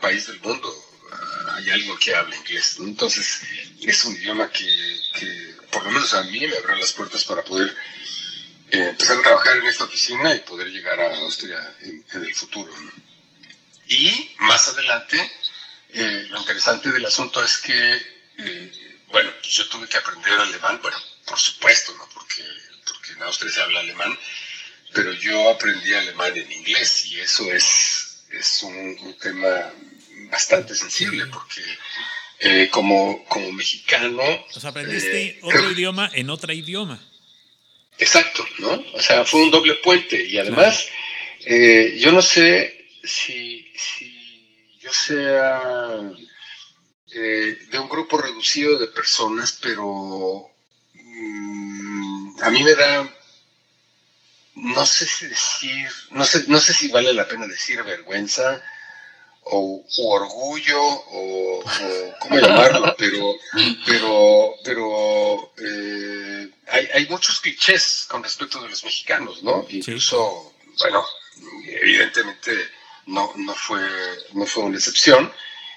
[0.00, 0.87] país del mundo
[1.58, 2.76] hay algo que habla inglés.
[2.78, 3.42] Entonces,
[3.82, 7.74] es un idioma que, por lo menos a mí, me abrió las puertas para poder
[8.70, 12.72] eh, empezar a trabajar en esta oficina y poder llegar a Austria en, el futuro.
[13.88, 15.32] Y más adelante,
[15.90, 17.94] eh, lo interesante del asunto es que,
[18.38, 22.08] eh, bueno, yo tuve que aprender alemán, bueno, por supuesto, ¿no?
[22.12, 22.44] Porque,
[22.86, 24.18] porque en Austria se habla alemán,
[24.92, 29.72] pero yo aprendí alemán en inglés y eso es, es un tema
[30.30, 31.62] bastante sensible porque
[32.40, 34.22] eh, como, como mexicano...
[34.54, 37.00] O sea, aprendiste eh, otro idioma en otro idioma.
[37.98, 38.84] Exacto, ¿no?
[38.94, 40.86] O sea, fue un doble puente y además
[41.44, 46.02] eh, yo no sé si, si yo sea
[47.06, 50.50] de un grupo reducido de personas, pero
[50.94, 53.18] mm, a mí me da
[54.60, 58.62] no sé si decir, no sé, no sé si vale la pena decir vergüenza,
[59.50, 61.64] o, orgullo o,
[62.20, 63.34] cómo llamarlo, pero,
[63.86, 69.66] pero, pero eh, hay, hay, muchos clichés con respecto de los mexicanos, ¿no?
[69.68, 71.04] Incluso, bueno,
[71.66, 72.52] evidentemente
[73.06, 73.80] no, no, fue,
[74.32, 75.32] no fue una excepción.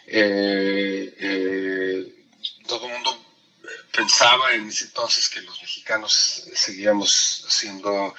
[0.07, 2.25] Eh, eh,
[2.67, 3.25] todo el mundo
[3.91, 8.13] pensaba en ese entonces que los mexicanos seguíamos siendo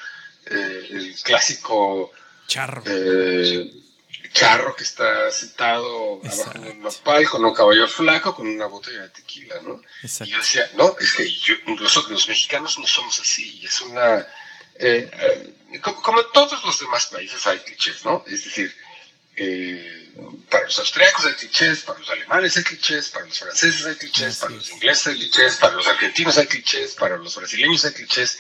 [0.47, 2.11] el clásico
[2.47, 2.83] charro
[4.33, 9.03] charro que está sentado abajo de un nopal con un caballo flaco con una botella
[9.03, 9.81] de tequila, ¿no?
[10.03, 11.29] Y yo decía, no, es que
[11.67, 14.27] nosotros los mexicanos no somos así, es una...
[14.77, 18.25] Eh, eh, como, en todos los demás países hay clichés, ¿no?
[18.27, 18.75] Es decir,
[19.37, 20.11] eh,
[20.51, 24.37] para los austriacos hay clichés, para los alemanes hay clichés, para los franceses hay clichés,
[24.37, 28.39] para los ingleses hay clichés, para los argentinos hay clichés, para los brasileños hay clichés,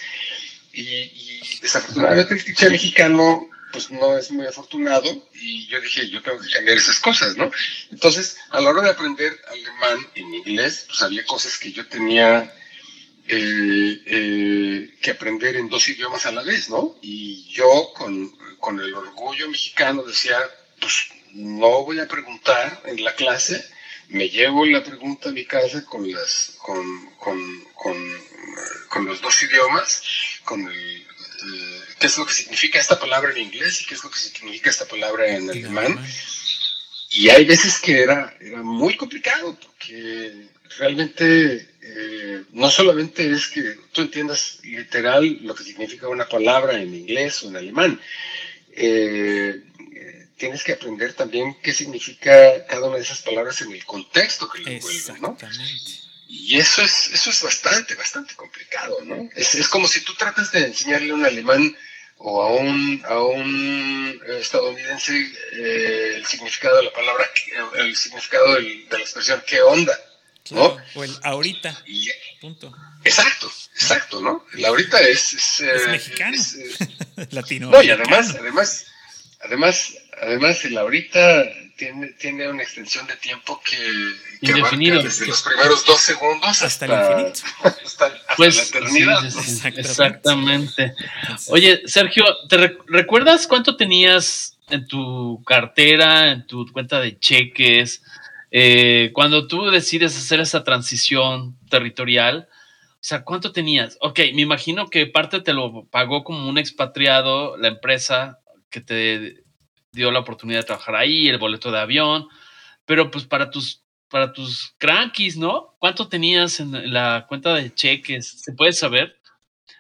[0.72, 6.22] y, y desafortunadamente el cliché mexicano pues no es muy afortunado y yo dije, yo
[6.22, 7.50] tengo que cambiar esas cosas, ¿no?
[7.90, 12.52] Entonces, a la hora de aprender alemán en inglés, pues había cosas que yo tenía
[13.28, 16.98] eh, eh, que aprender en dos idiomas a la vez, ¿no?
[17.02, 20.38] Y yo con, con el orgullo mexicano decía,
[20.80, 23.64] pues no voy a preguntar en la clase,
[24.08, 27.96] me llevo la pregunta a mi casa con las con, con, con,
[28.88, 30.02] con los dos idiomas,
[30.44, 31.06] con el
[31.98, 34.70] qué es lo que significa esta palabra en inglés y qué es lo que significa
[34.70, 36.05] esta palabra en alemán.
[37.11, 43.76] Y hay veces que era, era muy complicado porque realmente eh, no solamente es que
[43.93, 48.01] tú entiendas literal lo que significa una palabra en inglés o en alemán,
[48.74, 49.62] eh,
[50.36, 54.61] tienes que aprender también qué significa cada una de esas palabras en el contexto que
[54.61, 55.36] le envuelve, ¿no?
[56.35, 59.28] Y eso es, eso es bastante, bastante complicado, ¿no?
[59.37, 61.76] Es, es como si tú tratas de enseñarle a un alemán
[62.16, 67.30] o a un, a un estadounidense eh, el significado de la palabra,
[67.74, 69.95] el significado de la expresión qué onda,
[70.53, 70.78] ¿no?
[70.95, 71.85] o el ahorita,
[72.41, 72.74] punto.
[73.05, 74.47] Exacto, exacto, ¿no?
[74.55, 75.35] Laurita es...
[75.35, 76.39] Es, es mexicano.
[77.30, 77.68] Latino.
[77.68, 78.87] No, y además, además,
[79.43, 79.93] además,
[80.23, 81.45] además, Laurita
[81.77, 83.77] tiene, tiene una extensión de tiempo que,
[84.41, 85.03] que Indefinido.
[85.03, 87.41] desde los primeros dos segundos hasta, Hasta el infinito.
[87.64, 89.20] hasta, hasta Pues, la eternidad.
[89.31, 89.81] sí, Exactamente.
[89.81, 90.95] exactamente.
[91.49, 98.03] Oye, Sergio, ¿te re- recuerdas cuánto tenías en tu cartera, en tu cuenta de cheques,
[98.51, 102.49] eh, cuando tú decides hacer esa transición territorial?
[102.95, 103.97] O sea, ¿cuánto tenías?
[104.01, 108.39] Ok, me imagino que parte te lo pagó como un expatriado, la empresa
[108.70, 109.41] que te
[109.93, 112.26] dio la oportunidad de trabajar ahí, el boleto de avión,
[112.86, 115.74] pero pues para tus para tus crankies, ¿no?
[115.78, 118.43] ¿Cuánto tenías en la cuenta de cheques?
[118.43, 119.18] ¿Se puede saber?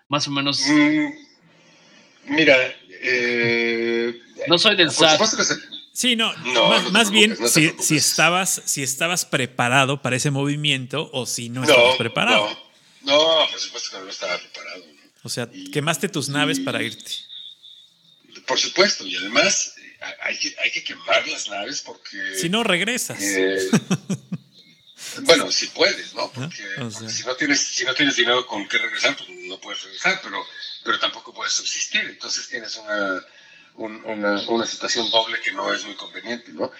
[0.08, 0.62] Más o menos.
[0.66, 1.08] Mm,
[2.34, 2.56] mira,
[3.02, 5.20] eh, No soy del SAT.
[5.92, 10.00] Sí, no, No, más, no te más bien no si, si estabas, si estabas preparado
[10.00, 12.48] para ese movimiento o si no estabas preparado.
[13.02, 14.78] No, no, por supuesto que no estaba preparado.
[14.86, 15.02] ¿no?
[15.24, 17.12] O sea, Y- quemaste tus naves y- para irte.
[18.46, 19.74] Por supuesto, y además
[20.22, 22.36] hay que, hay que quemar las naves porque...
[22.36, 23.18] Si no, regresas.
[23.22, 23.58] eh,
[25.22, 26.30] bueno, si puedes, ¿no?
[26.32, 27.00] Porque, O sea.
[27.00, 30.20] porque si, no tienes, si no tienes dinero con qué regresar, pues no puedes regresar,
[30.22, 30.44] pero,
[30.84, 32.02] pero tampoco puedes subsistir.
[32.02, 33.24] Entonces tienes una,
[33.74, 36.70] un- una, una situación doble que no es muy conveniente, ¿no?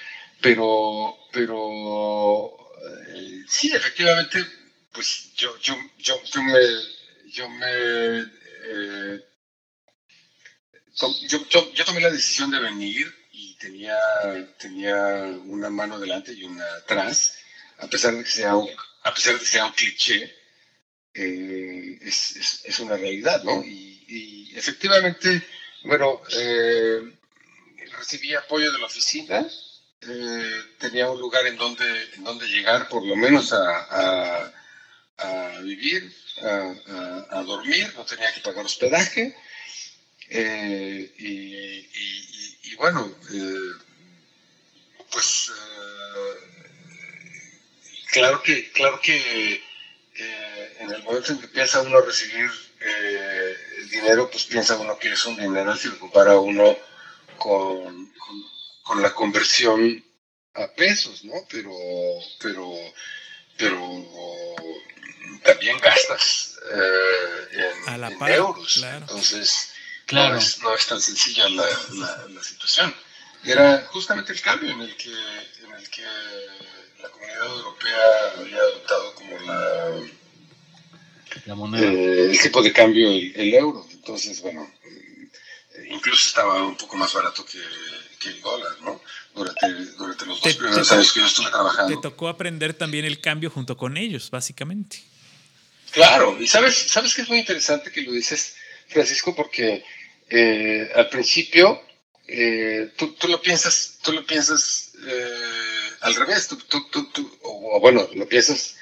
[0.40, 2.56] Pero, pero
[3.14, 4.44] eh, sí, efectivamente,
[4.92, 6.58] pues yo, yo, yo, yo me,
[7.30, 7.66] yo me,
[8.64, 9.24] eh,
[11.28, 13.96] yo, yo, yo tomé la decisión de venir y tenía,
[14.58, 14.96] tenía
[15.46, 17.34] una mano delante y una atrás,
[17.78, 18.68] a pesar de que sea un,
[19.02, 20.34] a pesar de que sea un cliché,
[21.14, 23.62] eh, es, es, es una realidad, ¿no?
[23.64, 25.42] Y, y efectivamente,
[25.84, 27.02] bueno, eh,
[27.98, 29.46] recibí apoyo de la oficina,
[30.02, 34.52] eh, tenía un lugar en donde, en donde llegar, por lo menos a, a,
[35.18, 36.12] a vivir,
[36.42, 36.74] a,
[37.38, 39.34] a- dormir, no tenía que pagar hospedaje.
[40.34, 43.72] Eh, y, y- y- bueno, eh,
[45.10, 46.34] pues eh,
[48.12, 49.62] claro que, claro que
[50.14, 54.98] eh, en el momento en que piensa uno recibir eh, el dinero, pues piensa uno
[54.98, 56.76] que es un dinero si lo compara uno
[57.38, 58.42] con, con,
[58.82, 60.04] con la conversión
[60.54, 61.34] a pesos, ¿no?
[61.50, 61.72] Pero,
[62.40, 62.74] pero,
[63.56, 64.04] pero
[65.44, 67.48] también gastas eh,
[67.84, 68.74] en, A la en par, euros.
[68.74, 68.98] claro.
[69.00, 69.71] Entonces,
[70.12, 70.34] Claro.
[70.34, 72.94] no, es, no es tan sencilla la, la, la situación.
[73.44, 76.02] Era justamente el cambio en el que, en el que
[77.02, 77.96] la comunidad europea
[78.38, 79.90] había adoptado como la,
[81.46, 81.84] La moneda.
[81.90, 83.86] eh, el tipo de cambio, el, el euro.
[83.90, 87.58] Entonces, bueno, eh, incluso estaba un poco más barato que,
[88.20, 89.00] que el dólar, ¿no?
[89.34, 92.00] Durante, durante los dos Te- primeros te- años que yo estuve Te trabajando.
[92.00, 95.02] tocó aprender también el cambio junto con ellos, básicamente.
[95.90, 98.54] Claro, y sabes, sabes que es muy interesante que lo dices,
[98.88, 99.84] Francisco, porque
[100.34, 101.82] eh, al principio
[102.26, 107.38] eh, tú, tú lo piensas, tú lo piensas eh, al revés, tú, tú, tú, tú-
[107.42, 108.76] o, bueno, lo piensas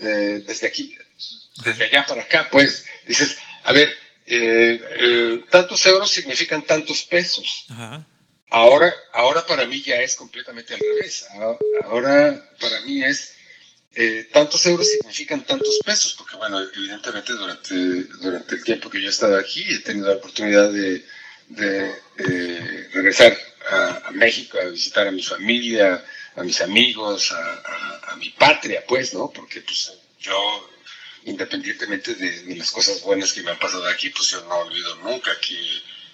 [0.00, 0.96] eh, desde aquí,
[1.64, 3.88] desde allá para acá, pues dices, a ver,
[5.50, 7.66] tantos euros significan tantos pesos.
[7.70, 8.04] Ajá.
[8.50, 11.26] Ahora, ahora para mí ya es completamente al revés.
[11.84, 13.34] Ahora para mí es
[13.98, 17.74] eh, tantos euros significan tantos pesos, porque bueno, evidentemente durante,
[18.20, 21.02] durante el tiempo que yo he estado aquí he tenido la oportunidad de,
[22.18, 23.34] eh, regresar
[23.70, 26.04] a, México a visitar a mi familia,
[26.36, 29.30] a mis amigos, a mi patria, pues, ¿no?
[29.30, 30.70] Porque pues yo,
[31.24, 34.96] independientemente de, de las cosas buenas que me han pasado aquí, pues yo no olvido
[34.96, 35.58] nunca que,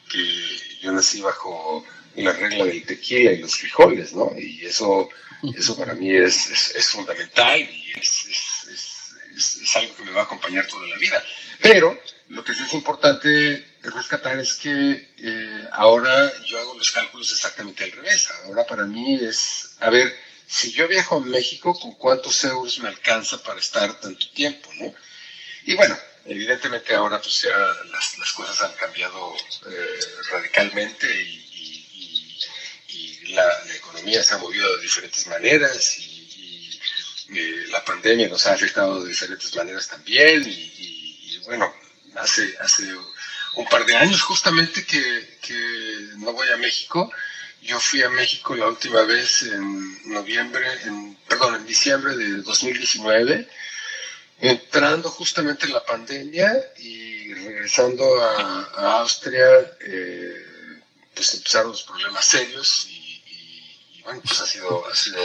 [0.09, 1.85] que yo nací bajo
[2.17, 4.33] la regla del tequila y los frijoles, ¿no?
[4.37, 5.09] Y eso,
[5.57, 10.25] eso para mí es, es, es fundamental y es, es- algo que me va a
[10.25, 11.25] acompañar toda la vida.
[11.63, 11.99] Pero
[12.29, 17.85] lo que sí es importante rescatar es que eh, ahora yo hago los cálculos exactamente
[17.85, 18.29] al revés.
[18.45, 20.15] Ahora para mí es, a ver,
[20.47, 24.93] si yo viajo a México, ¿con cuántos euros me alcanza para estar tanto tiempo, no?
[25.65, 25.97] Y bueno,
[26.27, 27.57] evidentemente ahora pues ya
[27.91, 29.35] las, las cosas han cambiado
[29.71, 29.99] eh,
[30.31, 31.42] radicalmente y
[33.33, 36.81] la, economía se ha movido de diferentes maneras y,
[37.35, 41.73] eh, la pandemia nos ha afectado de diferentes maneras también y, bueno,
[42.17, 42.85] hace, hace
[43.55, 45.33] un par de años justamente que,
[46.19, 47.11] no voy a México.
[47.63, 53.49] Yo fui a México la última vez en noviembre, en, perdón, en diciembre de 2019
[54.43, 59.47] entrando justamente en la pandemia y regresando a, Austria,
[59.81, 60.47] eh,
[61.15, 63.02] pues empezaron los problemas serios y
[64.05, 65.19] bueno, pues ha sido, ha sido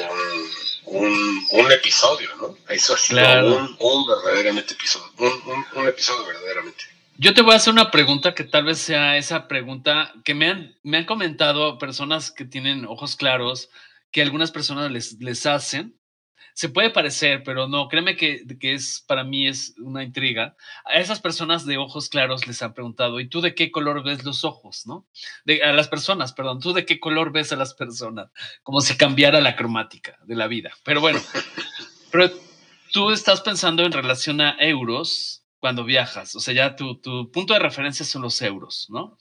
[0.85, 2.57] un, un, episodio, ¿no?
[2.69, 6.83] Eso ha sido un, un, verdaderamente episodio, un, un, episodio verdaderamente.
[7.17, 10.49] Yo te voy a hacer una pregunta que tal vez sea esa pregunta que me
[10.49, 13.69] han, me han comentado personas que tienen ojos claros,
[14.11, 15.96] que algunas personas les, les hacen,
[16.57, 20.55] se puede parecer, pero no, créeme que, que, es para mí es una intriga.
[20.85, 24.23] A esas personas de ojos claros les han preguntado, ¿y tú de qué color ves
[24.23, 25.05] los ojos, no?
[25.45, 28.31] De, a las personas, perdón, ¿tú de qué color ves a las personas?
[28.63, 30.71] Como si cambiara la cromática de la vida.
[30.83, 31.21] Pero bueno,
[32.11, 32.31] pero
[32.91, 37.53] tú estás pensando en relación a euros cuando viajas, o sea, ya tu, tu punto
[37.53, 39.15] de referencia son los euros, ¿no?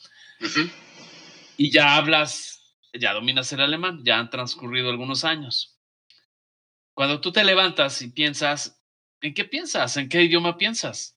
[1.59, 2.63] Y ya hablas,
[2.95, 5.76] ya dominas el alemán, ya han transcurrido algunos años.
[6.97, 8.73] Cuando tú te levantas y piensas,
[9.21, 9.99] ¿en qué piensas?
[9.99, 11.15] ¿En qué idioma piensas?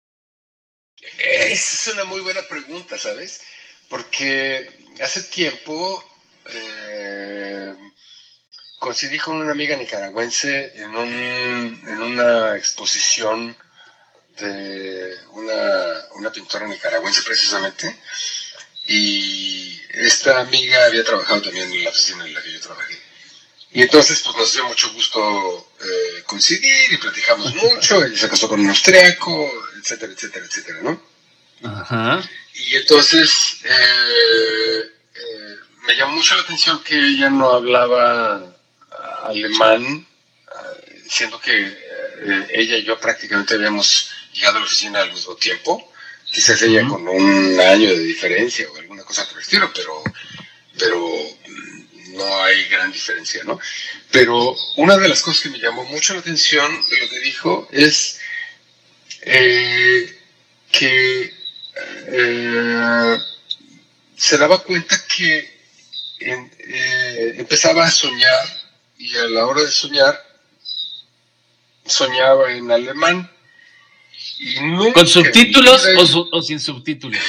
[1.17, 3.43] Esa es una muy buena pregunta, ¿sabes?
[3.87, 4.69] Porque
[5.01, 6.03] hace tiempo
[6.47, 7.73] eh,
[8.77, 13.55] coincidí con una amiga nicaragüense en, en una exposición
[14.37, 17.95] de una, una pintora nicaragüense precisamente.
[18.85, 23.08] Y esta amiga había trabajado también en la oficina en la que yo trabajé.
[23.71, 28.03] Y entonces, pues nos dio mucho gusto eh, coincidir y platicamos mucho.
[28.03, 31.01] Ella se casó con un austriaco, etcétera, etcétera, etcétera, ¿no?
[31.63, 32.27] Ajá.
[32.55, 35.55] Y entonces eh, eh,
[35.87, 38.55] me llamó mucho la atención que ella no hablaba
[39.23, 40.07] alemán,
[41.07, 41.77] siendo que
[42.51, 45.91] ella y yo prácticamente habíamos llegado a la oficina al mismo tiempo.
[46.25, 50.03] Quizás ella con un año de diferencia o alguna cosa por el estilo, pero,
[50.77, 51.37] pero
[52.13, 53.59] no hay gran diferencia, ¿no?
[54.11, 57.67] Pero una de las cosas que me llamó mucho la atención de lo que dijo
[57.71, 58.19] es
[59.21, 60.19] eh,
[60.71, 61.33] que
[62.07, 63.17] eh,
[64.15, 65.59] se daba cuenta que
[66.19, 68.47] eh, empezaba a soñar
[68.97, 70.21] y a la hora de soñar
[71.85, 73.31] soñaba en alemán.
[74.93, 77.21] ¿Con subtítulos o, o sin subtítulos?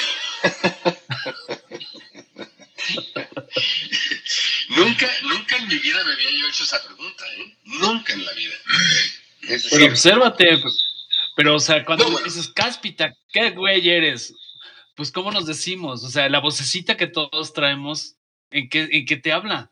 [4.85, 7.57] Nunca, nunca en mi vida me había yo hecho esa pregunta, ¿eh?
[7.65, 8.55] Nunca en la vida.
[9.71, 10.63] pero obsérvate,
[11.37, 14.35] pero o sea, cuando dices, Cáspita, ¿qué güey eres?
[14.97, 16.05] Pues, ¿cómo nos decimos?
[16.05, 18.17] O sea, la vocecita que todos traemos,
[18.51, 19.71] ¿en qué, en qué te habla?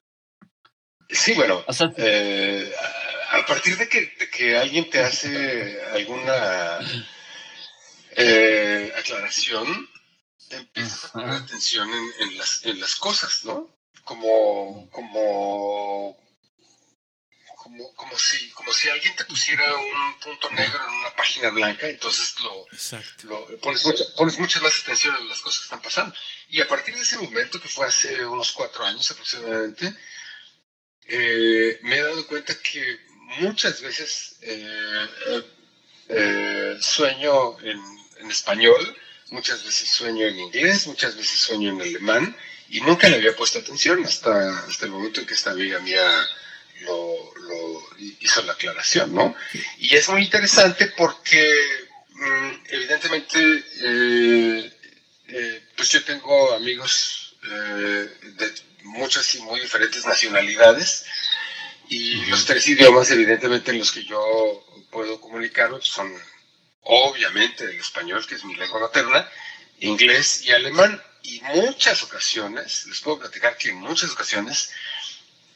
[1.11, 1.65] Sí, bueno,
[1.97, 2.73] eh,
[3.31, 6.79] a partir de que, que, alguien te hace alguna
[8.17, 9.89] eh, aclaración,
[10.51, 11.89] empiezas a poner atención
[12.21, 13.78] en, las, en las cosas, ¿no?
[14.09, 16.17] Como, como,
[17.57, 21.87] como, como, si, como si alguien te pusiera un punto negro en una página blanca,
[21.87, 22.67] entonces lo,
[23.25, 23.83] lo pones,
[24.17, 26.15] pones mucha más atención a las cosas que están pasando.
[26.49, 29.95] Y a partir de ese momento, que fue hace unos cuatro años aproximadamente,
[31.07, 33.01] eh, me he dado cuenta que
[33.41, 35.09] muchas veces eh,
[36.09, 37.79] eh, sueño en,
[38.21, 38.97] en, español,
[39.29, 42.35] muchas veces sueño en inglés, muchas veces sueño en alemán,
[42.71, 46.29] y nunca le había puesto atención hasta, hasta el momento en que esta amiga mía
[46.83, 47.33] lo,
[48.21, 49.35] hizo la aclaración, ¿no?
[49.79, 51.53] Y es muy interesante porque
[52.11, 54.73] mm, evidentemente eh,
[55.29, 58.55] eh, pues yo tengo amigos eh, de
[58.85, 61.05] muchas y muy diferentes nacionalidades
[61.89, 66.13] y los tres idiomas evidentemente en los que yo puedo comunicarme son
[66.83, 69.29] obviamente el español, que es mi lengua materna,
[69.81, 74.71] inglés y alemán y muchas ocasiones, les puedo platicar que en muchas ocasiones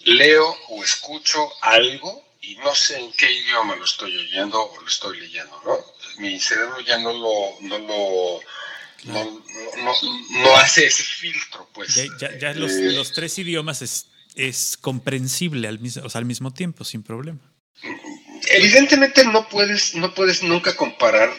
[0.05, 4.87] leo o escucho algo y no sé en qué idioma lo estoy oyendo o lo
[4.87, 5.79] estoy leyendo, ¿no?
[6.18, 8.41] Mi cerebro ya no lo, no lo,
[9.07, 11.95] no, hace ese filtro, pues.
[11.95, 16.27] Ya, ya, los, eh, los, tres idiomas es, es comprensible al mismo, o sea, al
[16.27, 17.41] mismo tiempo, sin problema.
[18.51, 21.33] Evidentemente no puedes, no puedes nunca comparar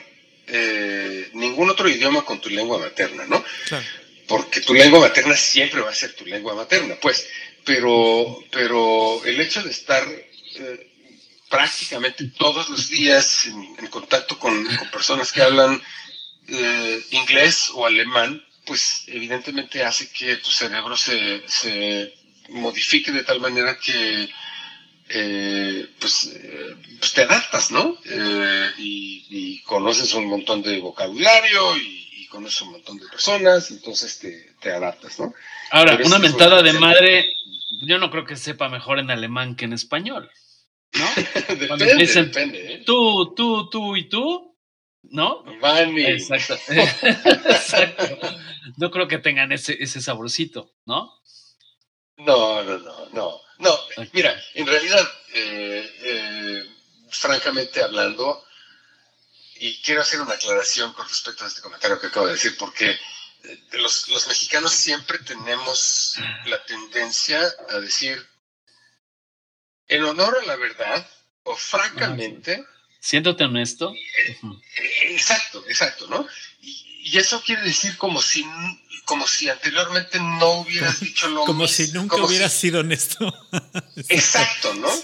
[0.48, 3.44] eh, ningún otro idioma con tu lengua materna, ¿no?
[3.68, 3.86] Claro
[4.28, 7.28] porque tu lengua materna siempre va a ser tu lengua materna, pues,
[7.66, 10.92] pero, pero el hecho de estar eh,
[11.50, 15.82] prácticamente todos los días en, contacto con, personas que hablan
[16.48, 22.14] eh, inglés o alemán, pues evidentemente hace que tu cerebro se, se
[22.50, 24.30] modifique de tal manera que
[25.10, 26.32] eh, pues,
[27.00, 27.98] pues, te adaptas, ¿no?
[28.78, 32.03] y, conoces un montón de vocabulario y
[32.34, 35.36] conoces un montón de personas, entonces te, te adaptas, ¿no?
[35.70, 37.32] Ahora, una mentada de madre,
[37.86, 40.32] yo no creo que sepa mejor en alemán que en español,
[40.94, 41.06] ¿no?
[41.56, 42.74] depende, depende.
[42.74, 42.84] ¿eh?
[42.84, 44.58] Tú, tú, tú y tú,
[45.04, 45.44] ¿no?
[45.62, 46.06] Vani.
[46.06, 46.58] Exacto.
[46.70, 48.04] Exacto.
[48.78, 51.14] No creo que tengan ese, ese saborcito, ¿no?
[52.18, 53.42] No, no, no, no.
[53.60, 53.80] No,
[54.12, 56.64] mira, en realidad, eh, eh,
[57.12, 58.44] francamente hablando,
[59.56, 62.90] y quiero hacer una aclaración con respecto a este comentario que acabo de decir, porque
[63.44, 67.40] eh, los, los mexicanos siempre tenemos la tendencia
[67.70, 68.26] a decir,
[69.88, 71.08] en honor a la verdad,
[71.44, 72.66] o francamente...
[73.00, 73.94] Siéndote honesto.
[75.02, 76.26] Exacto, exacto, ¿no?
[76.62, 78.46] Y, eso quiere decir como si
[79.04, 83.32] como si anteriormente no hubieras dicho lo Como si nunca hubieras sido honesto.
[84.08, 84.90] Exacto, ¿no?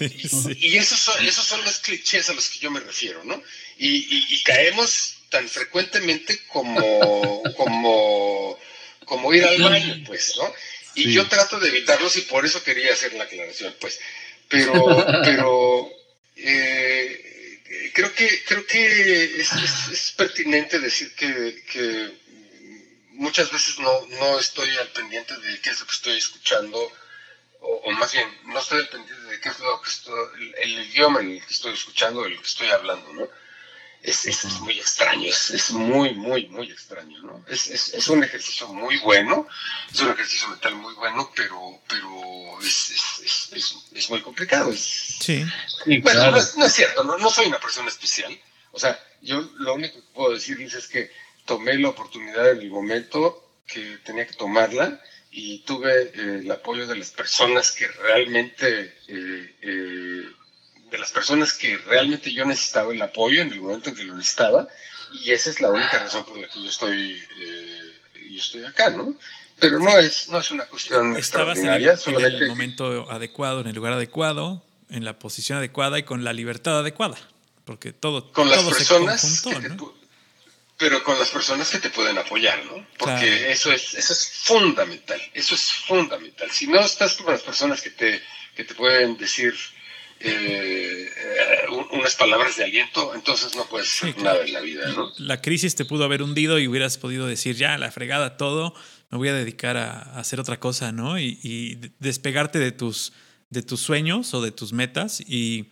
[0.56, 3.42] Y esos son, esos son los clichés a los que yo me refiero, ¿no?
[3.82, 8.58] Y, caemos tan frecuentemente como, como,
[9.06, 10.52] como ir al baño, pues, ¿no?
[10.94, 13.98] Y yo trato de evitarlos y por eso quería hacer la aclaración, pues.
[14.48, 14.74] Pero,
[15.24, 15.90] pero
[16.36, 17.60] eh,
[17.94, 22.10] creo que, creo que es, pertinente decir que, que
[23.12, 26.92] muchas veces no, no estoy al pendiente de qué es lo que estoy escuchando,
[27.60, 31.20] o, más bien, no estoy al pendiente de qué es lo que estoy, el, idioma
[31.20, 33.28] en el que estoy escuchando, el que estoy hablando, ¿no?
[34.02, 37.44] Es, es, muy extraño, es, es, muy, muy, muy extraño, ¿no?
[37.48, 39.46] Es, es, un ejercicio muy bueno,
[39.92, 44.72] es un ejercicio mental muy bueno, pero, pero es, muy complicado.
[44.74, 45.44] sí.
[46.02, 48.38] Bueno, no, es cierto, no, no soy una persona especial.
[48.72, 51.10] O sea, yo lo único que puedo decir es que
[51.44, 56.86] tomé la oportunidad en el momento que tenía que tomarla y tuve eh, el apoyo
[56.86, 60.24] de las personas que realmente, eh, eh,
[60.90, 64.16] de las personas que realmente yo necesitaba el apoyo en el momento en que lo
[64.16, 64.68] necesitaba
[65.12, 67.20] y esa es la única razón por la que yo estoy,
[68.30, 69.14] yo estoy acá, ¿no?
[69.58, 73.92] Pero no es, no es una cuestión extraordinaria, en el momento adecuado, en el lugar
[73.92, 77.18] adecuado, en la posición adecuada y con la libertad adecuada,
[77.64, 79.50] porque todo, con las personas se
[80.80, 82.86] pero con las personas que te pueden apoyar, ¿no?
[82.96, 86.50] Porque eso, es, eso es fundamental, eso es fundamental.
[86.50, 88.22] Si no estás con las personas que te,
[88.56, 89.54] que te pueden decir
[90.20, 91.10] eh,
[91.92, 95.10] unas palabras de aliento, entonces no puedes hacer nada en la vida, ¿no?
[95.18, 98.74] La crisis te pudo haber hundido y hubieras podido decir, ya, la fregada todo,
[99.10, 101.18] me voy a dedicar a, hacer otra cosa, ¿no?
[101.18, 103.12] Y, despegarte de tus,
[103.50, 105.66] de tus sueños o de tus metas y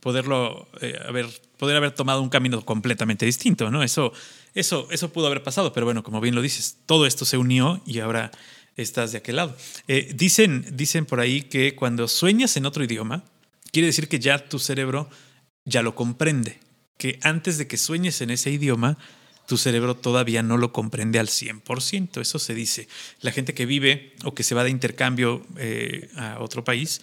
[0.00, 1.26] poderlo eh, haber,
[1.56, 3.82] poder haber tomado un camino completamente distinto, ¿no?
[3.82, 4.12] Eso
[4.54, 7.80] eso, eso pudo haber pasado, pero bueno, como bien lo dices, todo esto se unió
[7.86, 8.30] y ahora
[8.76, 9.56] estás de aquel lado.
[9.88, 13.24] Eh, dicen, dicen por ahí que cuando sueñas en otro idioma,
[13.72, 15.08] quiere decir que ya tu cerebro
[15.64, 16.60] ya lo comprende,
[16.98, 18.98] que antes de que sueñes en ese idioma,
[19.46, 22.20] tu cerebro todavía no lo comprende al 100%.
[22.20, 22.88] Eso se dice.
[23.20, 27.00] La gente que vive o que se va de intercambio eh, a otro país,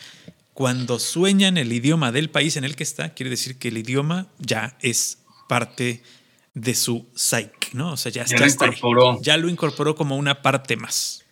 [0.53, 3.78] cuando sueña en el idioma del país en el que está, quiere decir que el
[3.78, 6.01] idioma ya es parte
[6.53, 7.93] de su psyche, ¿no?
[7.93, 9.22] O sea, ya, lo incorporó.
[9.22, 11.26] Ya lo incorporó como una parte más.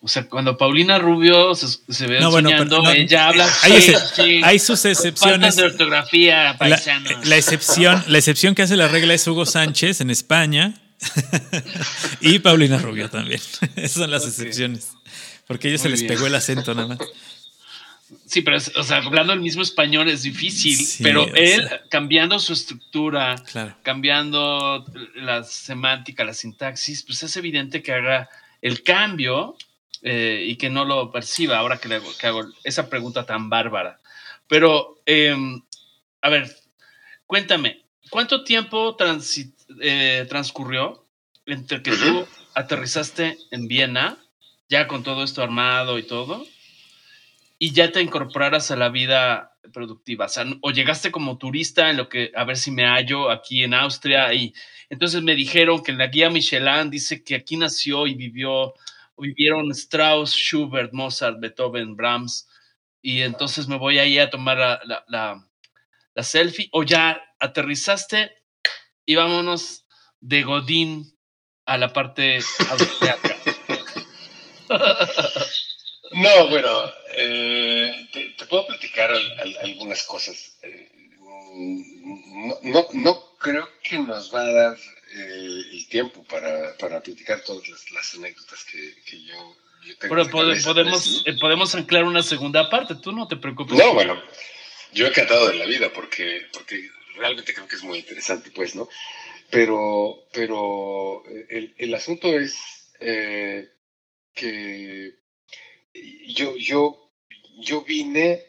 [0.00, 5.56] O sea, cuando Paulina Rubio se, ve no, soñando, ella habla hay, hay sus excepciones.
[5.56, 10.74] De ortografía, la, excepción, la excepción que hace la regla es Hugo Sánchez en España
[12.20, 13.40] y Paulina Rubio también.
[13.76, 14.92] Esas son las excepciones.
[15.48, 16.98] Porque a ellos se les pegó el acento nada más.
[18.26, 23.42] Sí, pero, o sea, hablando el mismo español es difícil, pero él cambiando su estructura,
[23.82, 24.84] cambiando
[25.14, 28.28] la semántica, la sintaxis, pues es evidente que haga
[28.62, 29.56] el cambio
[30.02, 34.00] eh, y que no lo perciba ahora que, le, hago esa pregunta tan bárbara.
[34.46, 35.62] Pero, em,
[36.22, 36.54] a ver,
[37.26, 38.96] cuéntame, ¿cuánto tiempo
[39.80, 41.04] eh, transcurrió
[41.46, 44.18] entre que tú aterrizaste en Viena,
[44.68, 46.44] ya con todo esto armado y todo?
[47.58, 50.26] y ya te incorporaras a la vida productiva.
[50.26, 53.64] O, sea, o llegaste como turista en lo que, a ver si me hallo aquí
[53.64, 54.32] en Austria.
[54.32, 54.54] Y
[54.88, 58.74] entonces me dijeron que en la guía Michelin dice que aquí nació y vivió,
[59.18, 62.48] vivieron Strauss, Schubert, Mozart, Beethoven, Brahms.
[63.02, 65.48] Y entonces me voy ahí a tomar la, la,
[66.14, 66.68] la selfie.
[66.72, 68.32] O ya aterrizaste
[69.06, 69.86] y vámonos
[70.20, 71.16] de Godín
[71.64, 72.40] a la parte
[72.70, 73.36] austriaca.
[76.12, 76.70] No, bueno,
[77.16, 79.10] eh, te, puedo platicar
[79.62, 80.56] algunas cosas.
[80.62, 80.88] Eh,
[82.62, 84.76] no, no, creo que nos va a dar
[85.12, 89.56] eh, el tiempo para, para platicar todas las, anécdotas que, yo,
[89.98, 90.14] tengo.
[90.14, 93.78] Pero podemos, podemos anclar una segunda parte, tú no te preocupes.
[93.78, 94.22] No, bueno,
[94.92, 98.74] yo he encantado de la vida porque, porque realmente creo que es muy interesante, pues,
[98.74, 98.88] ¿no?
[99.50, 102.92] Pero, pero el, el asunto es
[104.34, 105.14] que
[106.28, 107.10] yo, yo,
[107.58, 108.44] yo vine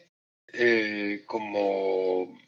[0.52, 2.38] eh, como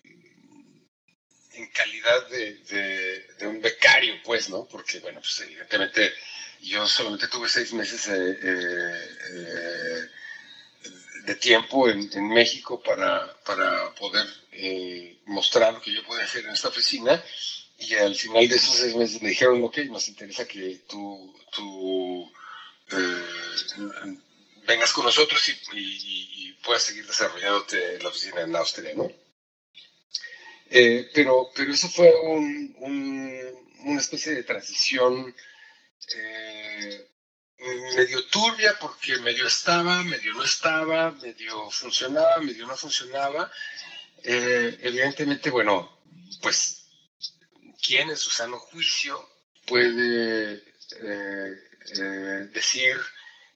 [1.55, 4.66] en calidad de, de, un becario, pues, ¿no?
[4.66, 6.12] Porque, bueno, pues evidentemente
[6.61, 10.09] yo solamente tuve seis meses eh, eh,
[11.24, 16.44] de tiempo en, en, México para, para poder eh, mostrar lo que yo puedo hacer
[16.44, 17.22] en esta oficina.
[17.78, 22.32] Y al final de esos seis meses me dijeron, ok, nos interesa que tú, tú
[22.92, 24.16] eh,
[24.66, 29.11] vengas con nosotros y, y, puedas seguir desarrollándote en la oficina en Austria, ¿no?
[30.75, 32.75] Eh, pero, pero eso fue un,
[33.85, 35.35] una especie de transición
[36.16, 37.11] eh,
[37.95, 43.53] medio turbia porque medio estaba, medio no estaba, medio funcionaba, medio no funcionaba.
[44.25, 46.01] Eh, evidentemente, bueno,
[46.41, 46.87] pues,
[47.83, 49.29] ¿quién en su sano juicio
[49.66, 50.62] puede
[52.55, 52.97] decir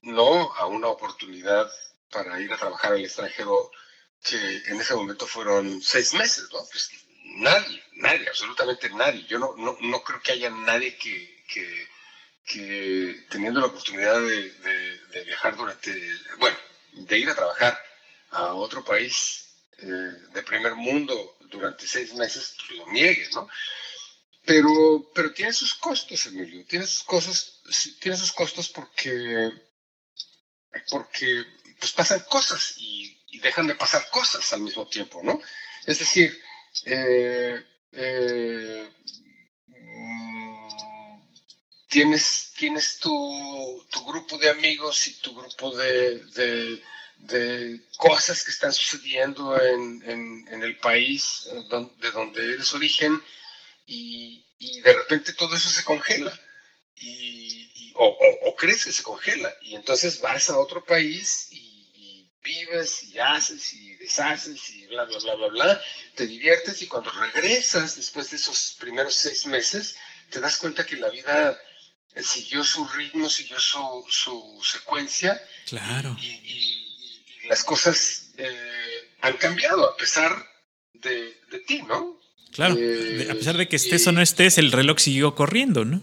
[0.03, 1.67] no a una oportunidad
[2.11, 3.71] para ir a trabajar al extranjero
[4.23, 4.37] que
[4.67, 6.59] en ese momento fueron seis meses, ¿no?
[6.71, 6.91] Pues
[7.37, 9.25] nadie, nadie, absolutamente nadie.
[9.25, 11.43] Yo no, no, no creo que haya nadie que,
[12.45, 14.51] que, teniendo la oportunidad de,
[15.11, 15.91] de, viajar durante,
[16.37, 16.57] bueno,
[16.93, 17.77] de ir a trabajar
[18.31, 23.49] a otro país eh, de primer mundo durante seis meses, pues lo niegue, ¿no?
[24.45, 27.61] Pero, pero tiene sus costos, Emilio, tiene sus cosas,
[27.99, 29.51] tiene sus costos porque
[30.89, 31.45] porque
[31.79, 35.39] pues pasan cosas y, dejan de pasar cosas al mismo tiempo, ¿no?
[35.85, 36.41] Es decir,
[36.89, 38.89] eh, eh,
[39.67, 41.21] mm,
[41.89, 46.23] tienes, tienes tu, tu, grupo de amigos y tu grupo de,
[47.17, 50.01] de, cosas que están sucediendo en,
[50.49, 51.49] en, el país
[51.99, 53.21] de donde eres origen
[53.85, 54.45] y,
[54.81, 56.39] de repente todo eso se congela.
[56.95, 61.66] Y, o, crees que se congela y entonces vas a otro país y,
[62.47, 65.81] vives y haces y deshaces y bla, bla, bla, bla, bla,
[66.15, 69.97] te diviertes y cuando regresas después de esos primeros seis meses,
[70.29, 71.59] te das cuenta que la vida
[72.23, 75.41] siguió su ritmo, siguió su, su secuencia.
[75.65, 76.17] Claro.
[76.21, 76.85] Y,
[77.47, 80.45] las cosas eh, han cambiado a pesar
[80.93, 81.33] de,
[81.65, 82.19] ti, ¿no?
[82.51, 86.01] Claro, a pesar de que estés o no estés, el reloj siguió corriendo, ¿no?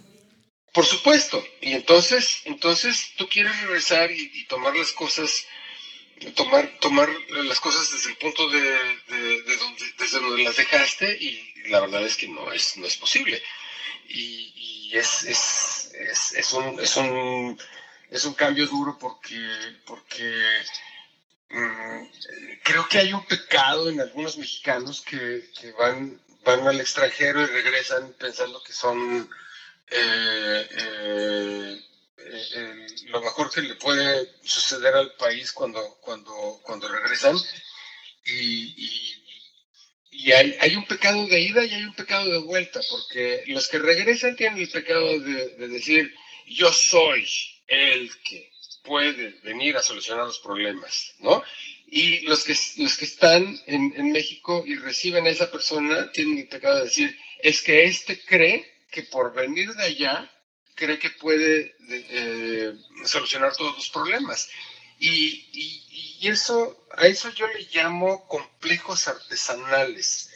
[0.75, 1.45] Por supuesto.
[1.61, 5.47] Y entonces, entonces tú quieres regresar y, tomar las cosas,
[6.35, 7.09] tomar, tomar
[7.45, 8.61] las cosas desde el punto de,
[9.59, 13.43] donde, desde donde las dejaste y la verdad es que no es, no es posible.
[14.09, 17.59] Y, es, es, es, un, es, un,
[18.11, 19.37] es un cambio duro porque,
[19.87, 20.45] porque
[21.51, 22.05] mm,
[22.63, 27.47] creo que hay un pecado en algunos mexicanos que, que van, van al extranjero y
[27.47, 29.29] regresan pensando que son
[29.91, 31.81] eh, eh,
[32.17, 37.37] eh, lo mejor que le puede suceder al país cuando, cuando, cuando regresan.
[38.27, 39.21] Y,
[40.11, 43.69] y, hay, hay, un pecado de ida y hay un pecado de vuelta, porque los
[43.69, 46.15] que regresan tienen el pecado de, decir,
[46.47, 47.29] yo soy
[47.67, 48.51] el que
[48.85, 51.43] puede venir a solucionar los problemas, ¿no?
[51.87, 56.39] Y los que, los que están en, en México y reciben a esa persona tienen
[56.39, 60.34] el pecado de decir, es que éste cree que por venir de allá
[60.75, 64.49] cree que puede eh, solucionar todos los problemas.
[64.99, 70.31] Y, y, eso, a eso yo le llamo complejos artesanales,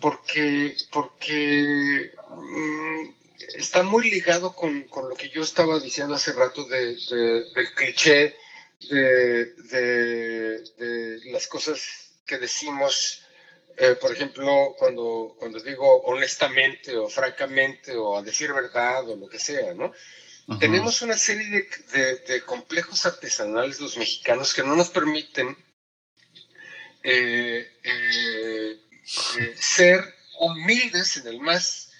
[0.00, 3.10] porque, porque mm,
[3.56, 6.96] está muy ligado con, con, lo que yo estaba diciendo hace rato de,
[7.54, 8.36] del cliché
[8.80, 9.54] de,
[10.76, 13.22] de, las cosas que decimos
[13.80, 19.28] eh, por ejemplo, cuando, cuando digo honestamente o francamente o a decir verdad o lo
[19.28, 19.92] que sea, ¿no?
[20.58, 25.56] Tenemos una serie de, de, complejos artesanales los mexicanos que no nos permiten
[27.04, 28.80] eh, eh,
[29.60, 30.02] ser
[30.40, 31.92] humildes en el más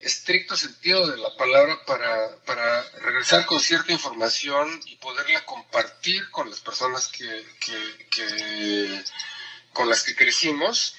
[0.00, 6.50] estricto sentido de la palabra para, para, regresar con cierta información y poderla compartir con
[6.50, 7.46] las personas que,
[8.10, 9.02] que
[9.72, 10.96] con las que crecimos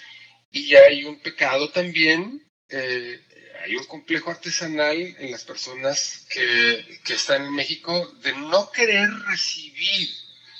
[0.51, 3.21] y hay un pecado también, eh,
[3.63, 9.09] hay un complejo artesanal en las personas que, que, están en México de no querer
[9.27, 10.09] recibir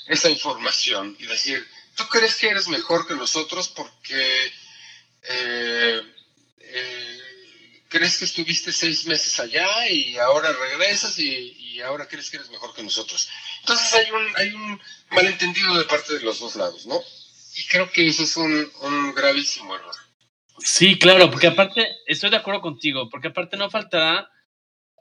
[0.08, 1.66] esa información y decir,
[1.96, 4.54] tú crees que eres mejor que nosotros porque
[5.24, 6.02] eh,
[6.60, 7.20] eh,
[7.90, 12.50] crees que estuviste seis meses allá y ahora regresas y, y, ahora crees que eres
[12.50, 13.30] mejor que nosotros.
[13.62, 14.82] Entonces hay un, hay un
[15.12, 17.02] malentendido de parte de los dos lados, ¿no?
[17.56, 19.95] Y creo que eso es un, un gravísimo error.
[20.60, 24.30] Sí, claro, porque aparte, estoy de acuerdo contigo, porque aparte no faltará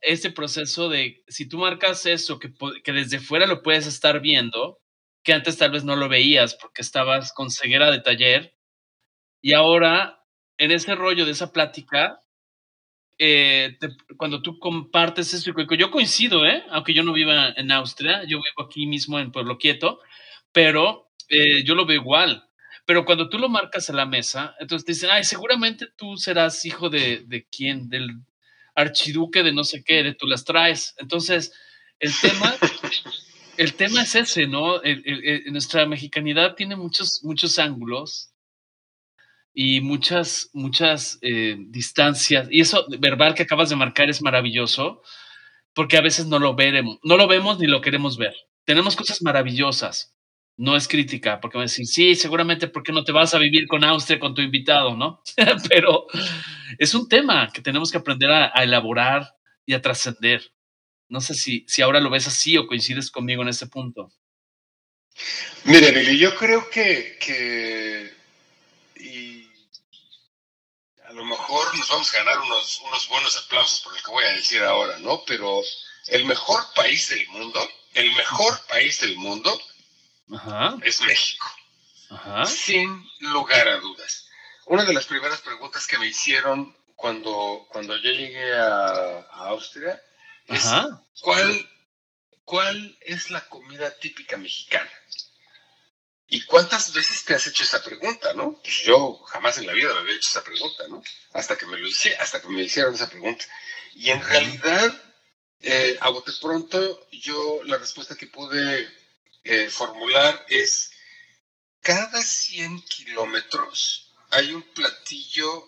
[0.00, 2.52] ese proceso de, si tú marcas eso, que,
[2.84, 4.78] que desde fuera lo puedes estar viendo,
[5.24, 8.56] que antes tal vez no lo veías porque estabas con ceguera de taller,
[9.40, 10.24] y ahora
[10.58, 12.20] en ese rollo de esa plática,
[13.18, 13.76] eh,
[14.16, 16.64] cuando tú compartes eso, yo coincido, ¿eh?
[16.70, 20.00] aunque yo no viva en Austria, yo vivo aquí mismo en Pueblo Quieto,
[20.52, 22.44] pero eh, yo lo veo igual.
[22.86, 26.64] Pero cuando tú lo marcas en la mesa, entonces te dicen, ay, seguramente tú serás
[26.64, 28.22] hijo de, de quién, del
[28.78, 30.94] archiduque de no sé qué, de tú las traes.
[30.98, 31.52] Entonces,
[31.98, 32.54] el tema,
[33.56, 34.80] el tema es ese, ¿no?
[35.46, 38.30] nuestra mexicanidad tiene muchos, muchos ángulos
[39.52, 42.48] y muchas, muchas eh, distancias.
[42.50, 45.02] Y eso verbal que acabas de marcar es maravilloso,
[45.74, 48.34] porque a veces no lo veremos, no lo vemos ni lo queremos ver.
[48.64, 50.14] Tenemos cosas maravillosas.
[50.58, 53.84] No es crítica, porque a decir, sí, seguramente porque no te vas a vivir con
[53.84, 55.22] Austria, con tu invitado, ¿no?
[55.68, 56.06] Pero
[56.78, 59.34] es un tema que tenemos que aprender a, elaborar
[59.64, 60.52] y a trascender.
[61.08, 64.12] No sé si, si ahora lo ves así o coincides conmigo en ese punto.
[65.64, 68.12] Mire, Lili, yo creo que, que
[71.08, 74.24] a lo mejor nos vamos a ganar unos, unos buenos aplausos por lo que voy
[74.24, 75.22] a decir ahora, ¿no?
[75.24, 75.62] Pero
[76.08, 77.60] el mejor país del mundo,
[77.94, 79.58] el mejor país del mundo
[80.82, 81.46] es México.
[82.46, 84.28] Sin lugar a dudas.
[84.66, 90.02] Una de las primeras preguntas que me hicieron cuando, cuando yo llegué a, Austria
[90.46, 90.64] es
[91.20, 91.70] ¿cuál,
[92.44, 94.90] ¿cuál es la comida típica mexicana?
[96.30, 98.60] ¿Y cuántas veces te has hecho esa pregunta, no?
[98.62, 101.02] Pues yo jamás en la vida me había hecho esa pregunta, ¿no?
[101.32, 103.46] Hasta que me lo hice, hasta que me hicieron esa pregunta.
[103.94, 105.02] Y en realidad,
[105.60, 108.97] eh, a bote pronto, yo la respuesta que pude
[109.70, 110.90] formular es,
[111.80, 115.66] cada 100 kilómetros hay un platillo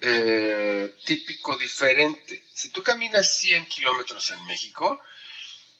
[0.00, 2.44] eh, típico diferente.
[2.52, 5.00] Si tú caminas 100 kilómetros en México,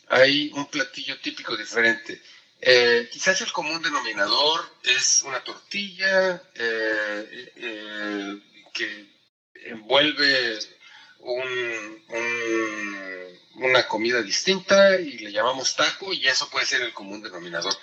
[0.08, 2.22] hay un platillo típico diferente.
[2.60, 8.40] Eh, quizás el común denominador es una tortilla eh,
[8.72, 9.12] que
[9.54, 10.58] envuelve
[13.54, 17.74] una comida distinta y le llamamos taco y eso puede ser el común denominador.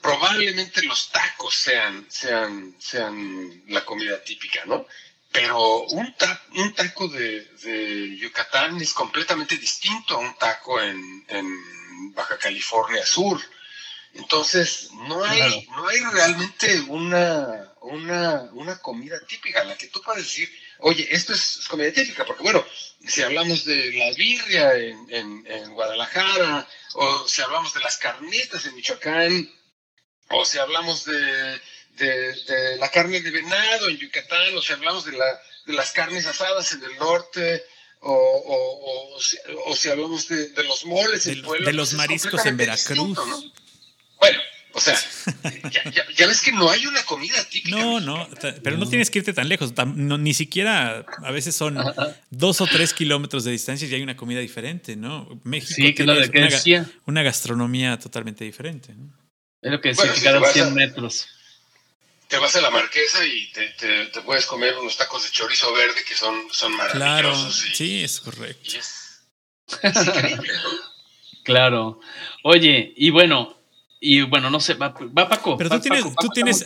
[0.00, 4.86] Probablemente los tacos sean, sean, sean la comida típica, ¿no?
[5.30, 6.14] Pero un,
[6.74, 11.24] taco de, Yucatán es completamente distinto a un taco en
[12.14, 13.40] Baja California Sur.
[14.14, 20.24] Entonces, no hay, no hay realmente una, una, comida típica en la que tú puedes
[20.24, 20.50] decir,
[20.82, 22.64] oye, esto es comida típica, porque bueno,
[23.06, 29.50] si hablamos de la birria en, Guadalajara, o si hablamos de las carnitas en Michoacán,
[30.30, 31.60] o si hablamos de,
[31.96, 36.26] de, la carne de venado en Yucatán, o si hablamos de, la, de las carnes
[36.26, 37.64] asadas en el norte,
[38.00, 39.20] o, o,
[39.76, 43.18] si, hablamos de, los moles de, de los mariscos en Veracruz.
[44.74, 44.98] O sea,
[46.16, 47.76] ya, ves que no hay una comida típica.
[47.76, 48.28] No, no,
[48.62, 49.72] pero no tienes que irte tan lejos.
[49.96, 51.78] ni siquiera, a veces son
[52.30, 55.40] dos o tres kilómetros de distancia y hay una comida diferente, ¿no?
[55.44, 56.28] México tiene
[56.66, 58.94] una, una, gastronomía totalmente diferente.
[58.94, 59.12] ¿no?
[59.60, 61.28] Es lo que decía, que cada 100 metros
[62.32, 63.68] te vas a la marquesa y te,
[64.10, 66.96] te, puedes comer unos tacos de chorizo verde que son, son maravillosos.
[66.96, 68.70] Claro, sí, es correcto.
[68.78, 69.20] es,
[70.06, 70.52] increíble,
[71.44, 72.00] Claro.
[72.44, 73.51] Oye, y bueno,
[74.04, 75.56] y bueno, no sé, va, Paco.
[75.56, 76.64] Pero tú tienes, tú tienes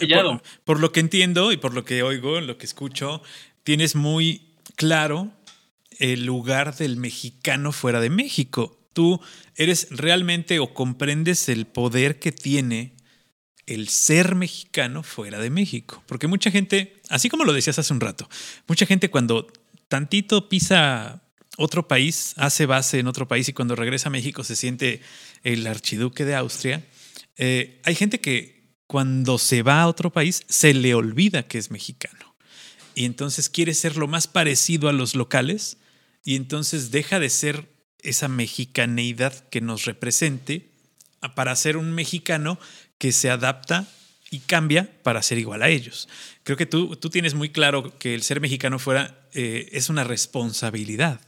[0.64, 3.22] por, lo que entiendo y por lo que oigo, lo que escucho,
[3.62, 5.30] tienes muy claro
[5.99, 8.80] el lugar del mexicano fuera de México.
[8.95, 9.20] Tú
[9.55, 12.95] eres realmente o comprendes el poder que tiene
[13.66, 16.03] el ser mexicano fuera de México.
[16.07, 18.30] Porque mucha gente, así como lo decías hace un rato,
[18.66, 19.47] mucha gente cuando
[19.89, 21.22] tantito pisa
[21.59, 25.03] otro país, hace base en otro país y cuando regresa a México se siente
[25.43, 26.82] el archiduque de Austria,
[27.37, 31.70] eh, hay gente que cuando se va a otro país se le olvida que es
[31.70, 32.37] mexicano.
[32.95, 35.78] Y entonces quiere ser lo más parecido a los locales
[36.24, 37.68] y entonces deja de ser
[38.03, 40.70] esa mexicaneidad que nos represente
[41.34, 42.59] para ser un mexicano
[42.99, 43.87] que se adapta
[44.30, 46.09] y cambia para ser igual a ellos.
[46.43, 50.05] Creo que tú, tú tienes muy claro que el ser mexicano fuera eh, es una
[50.05, 51.20] responsabilidad.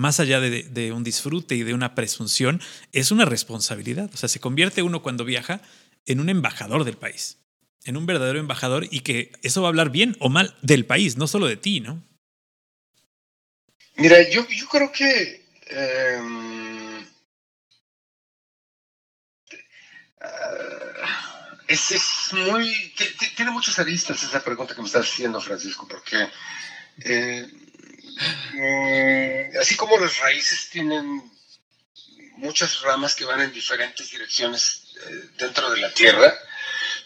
[0.00, 4.08] Más allá de, un disfrute y de una presunción, es una responsabilidad.
[4.14, 5.60] O sea, se convierte uno cuando viaja
[6.06, 7.36] en un embajador del país,
[7.84, 11.18] en un verdadero embajador y que eso va a hablar bien o mal del país,
[11.18, 12.02] no solo de ti, ¿no?
[13.96, 17.04] Mira, yo, yo creo que em,
[21.68, 22.94] es, muy.
[23.36, 26.26] Tiene muchas aristas esa pregunta que me estás haciendo, Francisco, porque
[27.04, 27.46] eh,
[28.52, 31.22] mm, así como las raíces tienen
[32.36, 36.34] muchas ramas que van en diferentes direcciones eh, dentro de la Tierra,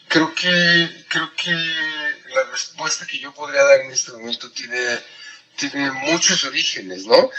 [0.09, 4.99] creo que, creo que la respuesta que yo podría dar en este momento tiene,
[5.57, 7.31] tiene muchos orígenes, ¿no?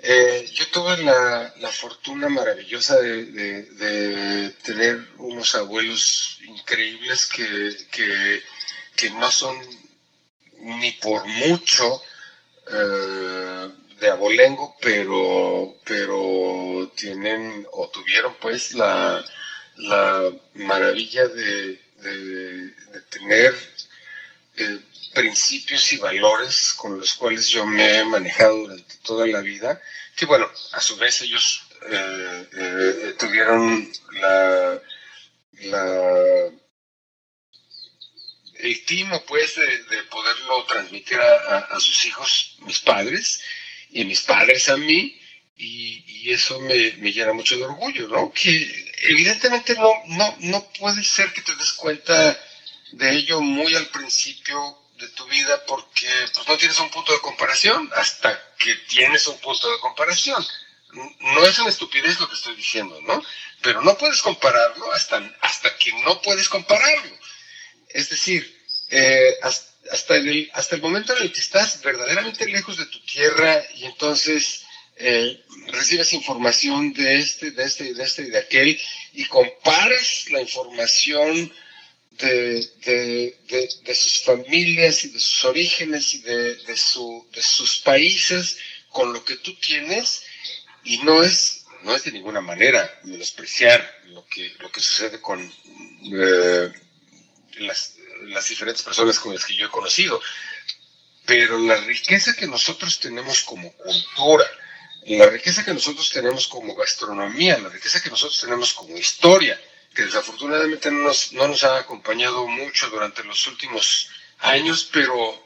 [0.00, 9.58] Eh, yo tuve la, fortuna maravillosa de, tener unos abuelos increíbles que, que, no son
[10.60, 12.02] ni por mucho
[12.70, 13.68] eh,
[14.00, 19.24] de abolengo, pero, pero tienen o tuvieron pues la,
[19.76, 21.80] la maravilla de,
[23.10, 23.54] tener
[24.56, 24.80] eh,
[25.14, 29.80] principios y valores con los cuales yo me he manejado durante toda la vida,
[30.14, 34.80] que bueno, a su vez ellos eh, tuvieron la,
[38.58, 43.40] el timo pues de, poderlo transmitir a, sus hijos, mis padres,
[43.90, 45.20] y mis padres a mí,
[45.56, 48.30] y, eso me, me, llena mucho de orgullo, ¿no?
[48.32, 52.38] Que evidentemente no, no, no puede ser que te des cuenta
[52.92, 57.20] de ello muy al principio de tu vida porque pues, no tienes un punto de
[57.20, 60.44] comparación hasta que tienes un punto de comparación.
[60.92, 63.22] No es una estupidez lo que estoy diciendo, ¿no?
[63.62, 67.16] Pero no puedes compararlo hasta, hasta que no puedes compararlo.
[67.90, 68.58] Es decir,
[68.90, 73.62] eh, hasta, el, hasta el momento en el que estás verdaderamente lejos de tu tierra
[73.74, 74.64] y entonces
[74.96, 78.80] eh, recibes información de este, de este, de este y de aquel
[79.12, 81.52] y comparas la información
[82.18, 83.34] de,
[83.84, 88.58] de, sus familias y de sus orígenes y de, su, de sus países
[88.90, 90.24] con lo que tú tienes
[90.84, 95.40] y no es, no es de ninguna manera menospreciar lo que, lo que sucede con
[95.40, 96.72] eh,
[97.60, 100.20] las, las diferentes personas con las que yo he conocido,
[101.26, 104.46] pero la riqueza que nosotros tenemos como cultura,
[105.06, 109.60] la riqueza que nosotros tenemos como gastronomía, la riqueza que nosotros tenemos como historia,
[109.94, 115.42] que desafortunadamente no nos, no nos ha acompañado mucho durante los últimos años, pero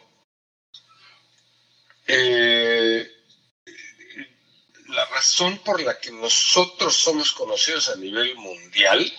[2.06, 3.10] eh,
[4.88, 9.12] la razón por la que nosotros somos conocidos a nivel mundial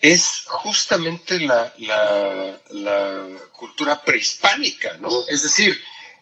[0.00, 1.72] es justamente la,
[3.52, 5.10] cultura prehispánica, ¿no?
[5.28, 5.78] Es decir,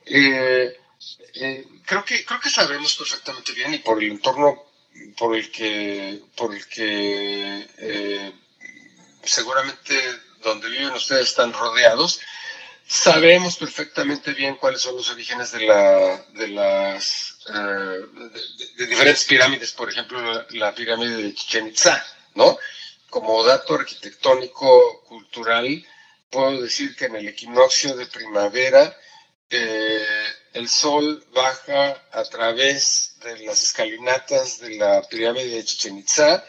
[0.06, 0.76] eh,
[1.34, 4.64] eh, creo, que, creo que sabemos perfectamente bien y por el entorno
[5.16, 8.32] por el que, por el que eh,
[9.22, 9.94] seguramente
[10.42, 12.20] donde viven ustedes están rodeados,
[12.86, 17.38] sabemos perfectamente bien cuáles son los orígenes de, la, de las
[18.76, 22.04] de, diferentes pirámides, por ejemplo la, pirámide de Chichen Itza,
[22.34, 22.58] ¿no?
[23.10, 25.84] Como dato arquitectónico cultural,
[26.30, 28.94] puedo decir que en el equinoccio de primavera
[29.50, 30.06] eh,
[30.52, 36.44] el sol baja a través de las escalinatas de la pirámide de Chichen Itza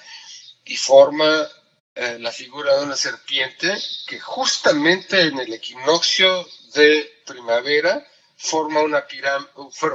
[0.65, 1.47] y forma
[1.95, 3.73] eh, la figura de una serpiente
[4.07, 8.05] que justamente en el equinoccio de primavera
[8.35, 9.05] forma una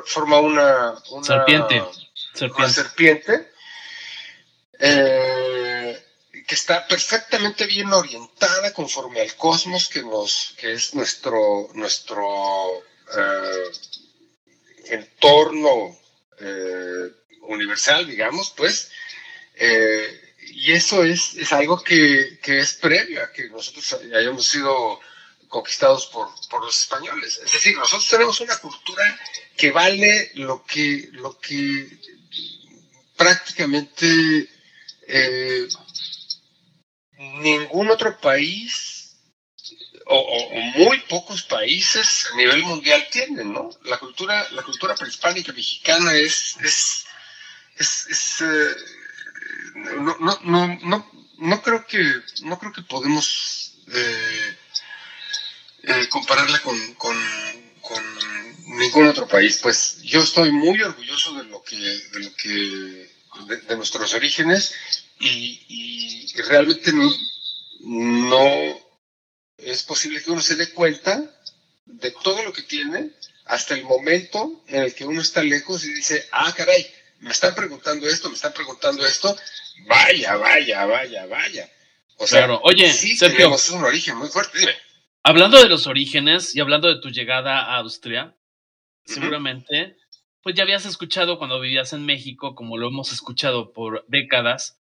[0.07, 1.83] forma una, serpiente,
[2.69, 3.53] serpiente,
[4.79, 5.44] eh,
[6.47, 12.85] que está perfectamente bien orientada conforme al cosmos que nos que es nuestro nuestro
[13.17, 13.71] eh,
[14.87, 15.97] entorno
[16.41, 17.11] eh,
[17.43, 18.91] universal, digamos, pues,
[19.57, 25.01] eh, y eso es, es algo que, que, es previo a que nosotros hayamos sido
[25.49, 27.41] conquistados por, por, los españoles.
[27.45, 29.21] Es decir, nosotros tenemos una cultura
[29.57, 31.89] que vale lo que, lo que
[33.17, 34.49] prácticamente
[37.41, 38.95] ningún otro país
[40.07, 43.71] o, muy pocos países a nivel mundial tienen, ¿no?
[43.85, 47.07] La cultura, la cultura prehispánica mexicana es, es,
[47.79, 48.77] es, eh,
[49.75, 52.03] no, no, no, no, no, creo que,
[52.43, 54.57] no creo que podemos eh,
[55.85, 57.17] eh, compararla con, con,
[57.81, 58.05] con,
[58.79, 59.59] ningún otro país.
[59.63, 63.11] Pues yo estoy muy orgulloso de lo que, de lo que,
[63.69, 64.75] de, nuestros orígenes
[65.21, 67.11] y, y realmente no,
[67.81, 68.85] no
[69.59, 71.23] es posible que uno se dé cuenta
[71.87, 73.11] de todo lo que tiene
[73.47, 76.87] hasta el momento en el que uno está lejos y dice, ah, caray,
[77.21, 79.37] me están preguntando esto, me están preguntando esto,
[79.87, 81.71] vaya, vaya, vaya, vaya.
[82.17, 82.61] O sea, claro.
[82.63, 84.75] oye, sí tenemos un origen muy fuerte, dime.
[85.23, 88.37] Hablando de los orígenes y hablando de tu llegada a Austria,
[89.05, 89.97] seguramente,
[90.43, 94.79] pues ya habías escuchado cuando vivías en México, como lo hemos escuchado por décadas,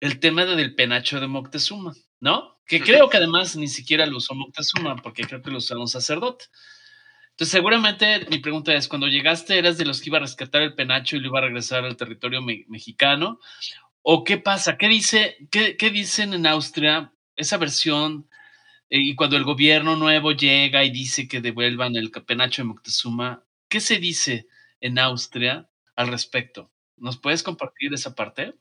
[0.00, 1.94] el tema del penacho de Moctezuma.
[2.24, 2.58] ¿no?
[2.66, 5.88] Que creo que además ni siquiera lo usó Moctezuma, porque creo que lo usó un
[5.88, 6.46] sacerdote.
[7.32, 10.74] Entonces, seguramente mi pregunta es, cuando llegaste, ¿eras de los que iba a rescatar el
[10.74, 13.40] penacho y lo iba a regresar al territorio mexicano?
[14.00, 14.78] ¿O qué pasa?
[14.78, 18.30] ¿Qué, dice, qué, dicen en Austria esa versión?
[18.88, 23.44] Eh, y cuando el gobierno nuevo llega y dice que devuelvan el penacho de Moctezuma,
[23.68, 24.46] ¿qué se dice
[24.80, 26.72] en Austria al respecto?
[26.96, 28.54] ¿Nos puedes compartir esa parte?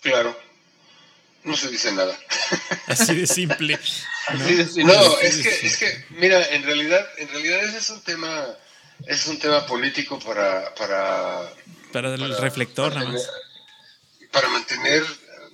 [0.00, 0.38] Claro.
[1.44, 2.18] no se dice nada.
[2.86, 3.78] Así de simple.
[4.76, 8.46] No, es, que, es que, mira, en realidad, en realidad ese es un tema,
[9.06, 11.50] es un tema político para, para,
[11.92, 13.28] para el reflector nada más.
[14.30, 15.04] Para mantener,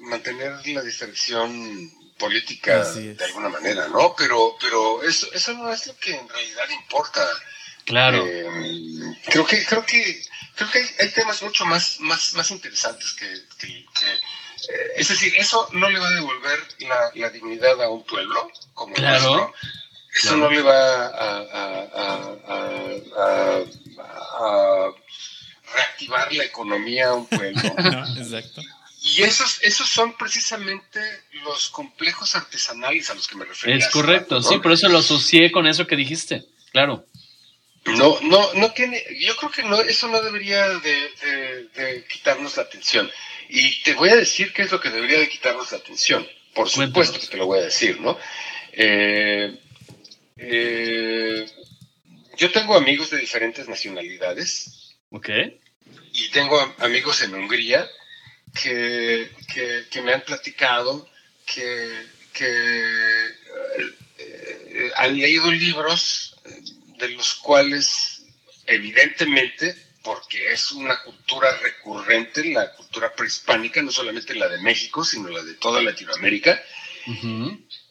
[0.01, 4.15] mantener la distracción política de alguna manera, ¿no?
[4.17, 7.27] Pero, pero eso, eso no es lo que en realidad importa.
[7.85, 8.27] Claro.
[8.27, 10.23] Eh, creo que, creo que,
[10.57, 13.27] creo que hay, temas mucho más, más, más interesantes que,
[13.69, 13.87] eh,
[14.97, 16.59] es decir, eso no le va a devolver
[17.15, 19.53] la, dignidad a un pueblo como claro.
[20.15, 21.39] Eso no le va a,
[24.39, 24.91] a,
[25.75, 27.61] reactivar la economía a un pueblo.
[28.17, 28.63] exacto.
[29.03, 31.01] Y esos, esos son precisamente
[31.45, 33.79] los complejos artesanales a los que me refiero.
[33.79, 37.05] Es correcto, sí, por eso lo asocié con eso que dijiste, claro.
[37.87, 43.11] No, no, no tiene, yo creo que no, eso no debería de, quitarnos la atención.
[43.49, 46.27] Y te voy a decir qué es lo que debería de quitarnos la atención.
[46.53, 48.19] Por supuesto que te lo voy a decir, ¿no?
[48.73, 49.57] Eh,
[50.37, 51.47] eh,
[52.37, 54.97] yo tengo amigos de diferentes nacionalidades.
[55.11, 55.31] Ok.
[56.13, 57.89] Y tengo amigos en Hungría
[58.63, 59.31] que,
[60.03, 61.09] me han platicado
[61.45, 62.07] que,
[62.41, 63.31] eh,
[64.97, 66.36] han leído libros
[67.07, 68.23] de los cuales
[68.67, 75.29] evidentemente, porque es una cultura recurrente, la cultura prehispánica, no solamente la de México, sino
[75.29, 76.61] la de toda Latinoamérica,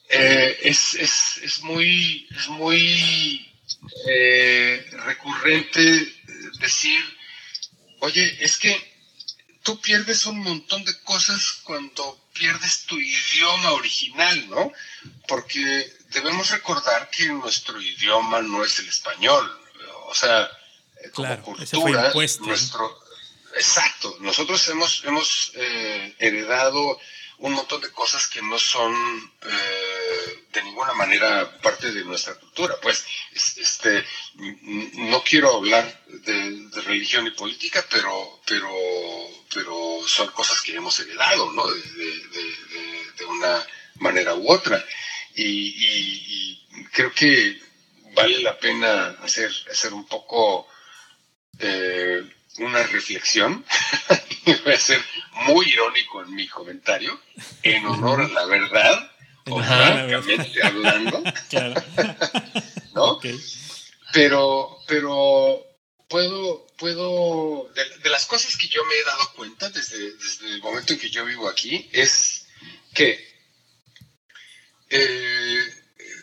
[0.09, 3.53] eh, es, muy, es muy
[4.07, 5.81] eh, recurrente
[6.59, 6.99] decir,
[7.99, 8.75] oye, es que
[9.63, 14.71] tú pierdes un montón de cosas cuando pierdes tu idioma original, ¿no?
[15.27, 19.45] Porque debemos recordar que nuestro idioma no es el español.
[20.07, 20.49] O sea,
[21.13, 22.11] como cultura,
[22.41, 23.03] nuestro...
[23.55, 26.99] Exacto, nosotros hemos, hemos eh, heredado
[27.37, 28.93] un montón de cosas que no son
[29.41, 32.75] eh, de ninguna manera parte de nuestra cultura.
[32.81, 33.05] Pues
[33.55, 34.05] este,
[34.35, 38.71] no quiero hablar de, religión y política, pero, pero,
[39.53, 41.65] pero son cosas que hemos heredado, ¿no?
[41.67, 44.85] De, una manera u otra.
[45.35, 46.61] Y,
[46.91, 47.59] creo que
[48.13, 50.67] vale la pena hacer, hacer un poco
[51.59, 52.23] eh,
[52.59, 53.65] una reflexión,
[54.63, 55.01] voy a ser
[55.47, 57.19] muy irónico en mi comentario,
[57.63, 59.11] en honor a la verdad,
[59.49, 61.23] o francamente hablando,
[62.93, 63.19] ¿no?
[64.13, 65.65] Pero, pero
[66.07, 70.93] puedo, puedo, de, las cosas que yo me he dado cuenta desde, desde el momento
[70.93, 72.47] en que yo vivo aquí, es
[72.93, 73.34] que
[74.89, 75.59] eh,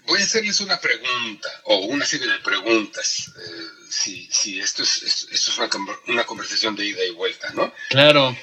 [0.07, 3.33] voy a hacerles una pregunta o una serie de preguntas.
[3.37, 5.69] Eh, si, si esto es, esto es una,
[6.09, 7.73] una, conversación de ida y vuelta, ¿no?
[7.91, 8.37] Claro.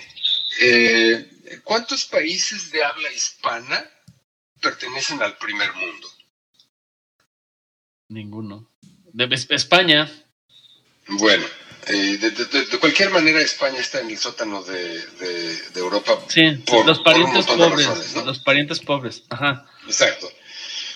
[0.62, 1.30] Eh,
[1.64, 3.90] ¿Cuántos países de habla hispana
[4.62, 6.08] pertenecen al primer mundo?
[8.10, 8.70] Ninguno.
[9.14, 10.12] De España.
[11.08, 11.46] Bueno,
[11.88, 15.02] eh, de, cualquier manera España está en el sótano de,
[15.76, 16.20] Europa.
[16.28, 18.16] Sí, por, los parientes pobres.
[18.26, 19.66] Los parientes pobres, ajá.
[19.86, 20.32] Exacto.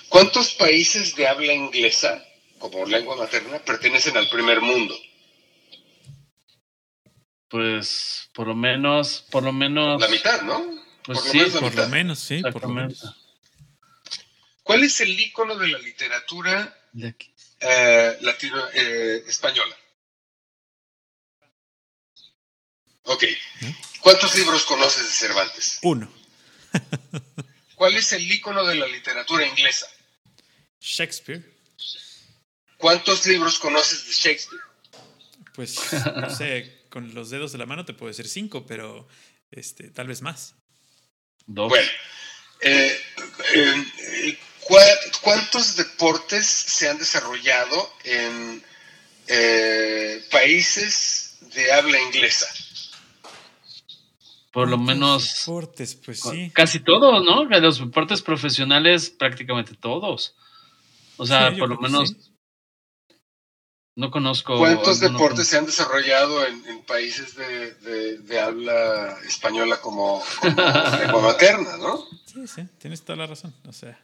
[0.10, 2.24] ¿Cuántos países de habla inglesa,
[2.60, 4.96] como lengua materna, pertenecen al primer mundo?
[7.48, 10.02] Pues por lo menos, por lo menos.
[10.02, 10.64] La mitad, ¿no?
[11.04, 13.04] Pues sí, por lo menos, sí, por lo menos.
[14.64, 16.78] ¿Cuál es el icono de la literatura
[17.60, 19.76] eh, latino, eh, española?
[23.04, 23.26] Ok.
[24.02, 25.80] ¿Cuántos libros conoces de Cervantes?
[25.82, 26.12] Uno.
[27.76, 29.88] ¿Cuál es el icono de la literatura inglesa?
[30.80, 31.54] Shakespeare.
[32.78, 34.62] ¿Cuántos libros conoces de Shakespeare?
[35.56, 35.78] Pues,
[36.16, 39.08] no sé, con los dedos de la mano te puedo decir cinco, pero
[39.52, 40.56] este, tal vez más.
[41.46, 41.70] Dos.
[41.70, 41.90] Bueno,
[42.62, 43.02] eh,
[43.56, 44.40] eh,
[45.22, 48.64] ¿cuántos deportes se han desarrollado en
[49.28, 52.48] eh, países de habla inglesa?
[54.54, 55.40] Por lo menos.
[55.40, 56.52] Deportes, pues sí.
[56.54, 57.44] Casi todos, ¿no?
[57.46, 60.36] Los deportes profesionales, prácticamente todos.
[61.18, 62.16] O sea, por lo menos.
[63.96, 64.60] No conozco.
[64.60, 71.98] ¿Cuántos deportes se han desarrollado en, países de, habla española como, lengua materna, no?
[72.26, 73.56] Sí, sí, tienes toda la razón.
[73.68, 74.00] O sea.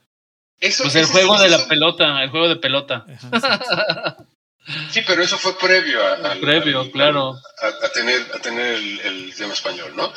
[0.59, 3.05] pues el juego de la pelota, el juego de pelota.
[4.91, 7.39] sí, pero eso fue previo a, previo, claro.
[7.83, 10.11] A, tener, a tener el, idioma español, ¿no?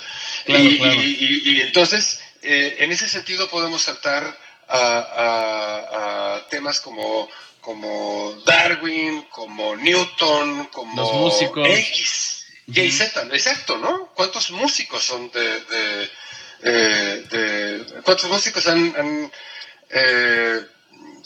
[0.47, 4.37] y, entonces, eh, en ese sentido podemos saltar
[4.69, 7.29] a, temas como,
[7.61, 11.69] como Darwin, como Newton, como Los músicos.
[11.69, 14.13] X, Y, Z, exacto, ¿no?
[14.15, 15.61] ¿Cuántos músicos son de,
[16.61, 19.31] de, cuántos músicos han,
[19.91, 20.61] eh,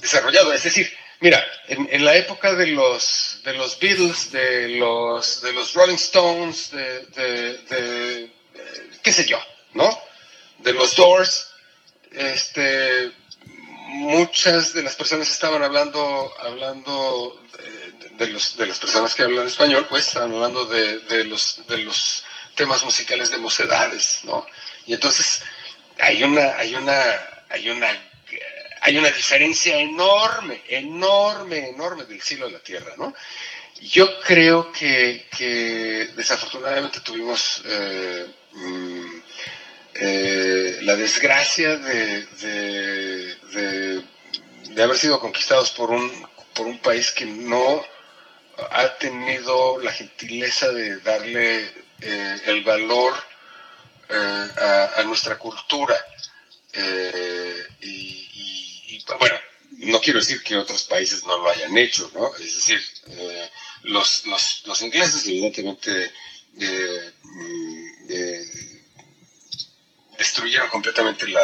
[0.00, 0.52] desarrollado.
[0.52, 0.92] Es decir,
[1.26, 6.70] mira, en, la época de los, de los Beatles, de los, de los Rolling Stones,
[6.70, 8.30] de,
[9.02, 9.40] qué sé yo,
[9.74, 9.90] ¿no?
[10.58, 11.48] De los Doors,
[12.12, 13.10] este,
[13.88, 17.42] muchas de las personas estaban hablando, hablando
[18.18, 22.22] de, los, de las personas que hablan español, pues estaban hablando de, los, de los
[22.54, 24.46] temas musicales de mocedades, ¿no?
[24.86, 25.42] Y entonces
[25.98, 27.02] hay una, hay una,
[27.48, 27.88] hay una,
[28.86, 33.12] hay una diferencia enorme, enorme, enorme del cielo a la tierra, ¿no?
[33.80, 35.26] Yo creo que,
[36.14, 39.20] desafortunadamente tuvimos eh, mm,
[39.94, 42.26] eh, la desgracia de,
[44.70, 47.84] de, haber sido conquistados por un, por un país que no
[48.70, 51.64] ha tenido la gentileza de darle
[52.02, 53.14] eh, el valor
[54.08, 54.48] eh,
[54.96, 55.96] a, nuestra cultura.
[57.80, 58.26] y,
[59.18, 59.39] bueno,
[59.78, 62.35] no quiero decir que otros países no lo hayan hecho, ¿no?
[62.36, 62.81] Es decir,
[63.82, 66.12] los, los, ingleses evidentemente
[66.55, 67.09] mm,
[70.18, 71.43] destruyeron completamente la,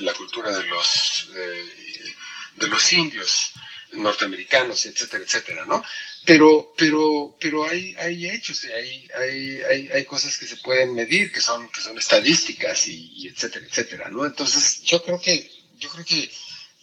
[0.00, 1.28] la, cultura de los,
[2.56, 3.52] de los indios
[3.92, 5.82] norteamericanos, etcétera, etcétera, ¿no?
[6.24, 11.32] Pero, pero, pero hay, hay hechos, hay, hay, hay, hay cosas que se pueden medir,
[11.32, 14.24] que son, que son estadísticas y, etcétera, etcétera, ¿no?
[14.24, 15.50] Entonces, yo creo que,
[15.80, 16.30] yo creo que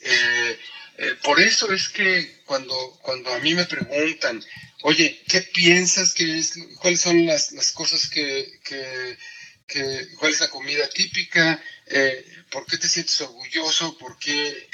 [0.01, 0.59] eh,
[0.97, 4.43] eh, por eso es que cuando, cuando a mí me preguntan,
[4.81, 9.17] oye, ¿qué piensas que es, cuáles son las, las cosas que, que
[10.17, 14.67] cuál es la comida típica, eh, por qué te sientes orgulloso, por qué,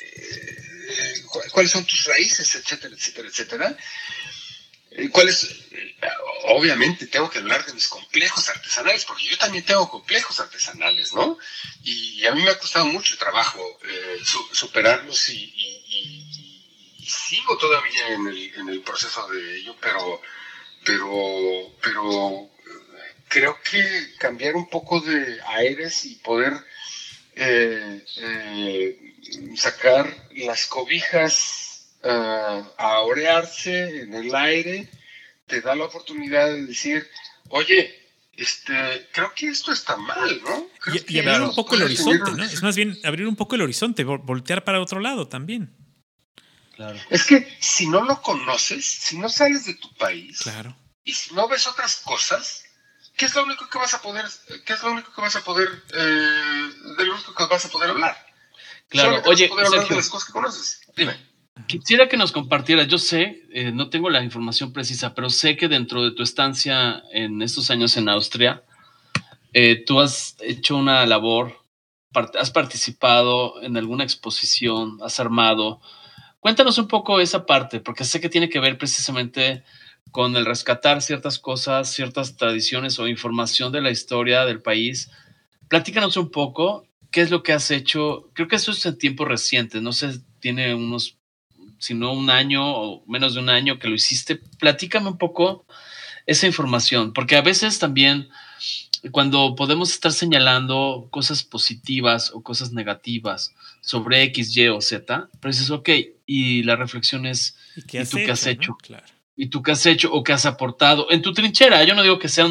[1.52, 3.78] cuáles son tus raíces, etcétera, etcétera, etcétera.
[4.96, 5.64] Eh, ¿Cuáles?
[6.46, 11.38] obviamente tengo que hablar de mis complejos artesanales, porque yo también tengo complejos artesanales, ¿no?
[11.84, 13.62] Y, a mí me ha costado mucho trabajo
[14.52, 15.52] superarlos y,
[17.06, 20.22] sigo todavía en el, en el proceso de ello, pero,
[20.86, 22.50] pero, pero
[23.28, 26.54] creo que cambiar un poco de aires y poder
[27.36, 31.63] eh, eh, sacar las cobijas
[32.04, 34.90] eh, a orearse en el aire,
[35.48, 37.08] te da la oportunidad de decir,
[37.50, 38.04] oye,
[38.36, 40.68] este, creo que esto está mal, ¿no?
[41.08, 42.44] y, abrir un poco el horizonte, ¿no?
[42.44, 45.76] Es más bien abrir un poco el horizonte, voltear para otro lado también.
[46.76, 47.00] Claro.
[47.10, 50.76] Es que si no lo conoces, si no sales de tu país, claro.
[51.04, 52.66] y si no ves otras cosas,
[53.16, 54.26] ¿qué es lo único que vas a poder,
[54.66, 57.70] qué es lo único que vas a poder, eh, de lo único que vas a
[57.70, 58.18] poder hablar?
[58.90, 60.82] Claro, oye, poder hablar de las cosas que conoces.
[60.96, 61.33] Dime.
[61.68, 65.68] Quisiera que nos compartieras, yo sé, eh, no tengo la información precisa, pero sé que
[65.68, 68.64] dentro de tu estancia en estos años en Austria,
[69.54, 71.64] eh, tú has hecho una labor,
[72.40, 75.80] has participado en alguna exposición, has armado.
[76.40, 79.64] Cuéntanos un poco esa parte, porque sé que tiene que ver precisamente
[80.12, 85.12] con el rescatar ciertas cosas, ciertas tradiciones o información de la historia del país.
[85.70, 88.30] Platícanos un poco qué es lo que has hecho.
[88.34, 91.18] Creo que eso es en tiempo reciente, no sé, tiene unos,
[91.84, 94.38] si no un año o menos de un año que lo hiciste.
[94.60, 95.66] Platícame un poco
[96.26, 98.30] esa información, porque a veces también
[99.12, 105.52] cuando podemos estar señalando cosas positivas o cosas negativas sobre X, Y o Z, pero
[105.52, 105.90] dices, ok,
[106.26, 108.78] y la reflexión es, ¿y, tú qué has hecho?
[108.82, 109.06] Claro
[109.36, 111.84] y tú qué has hecho o qué has aportado en tu trinchera.
[111.84, 112.48] Yo no digo que sea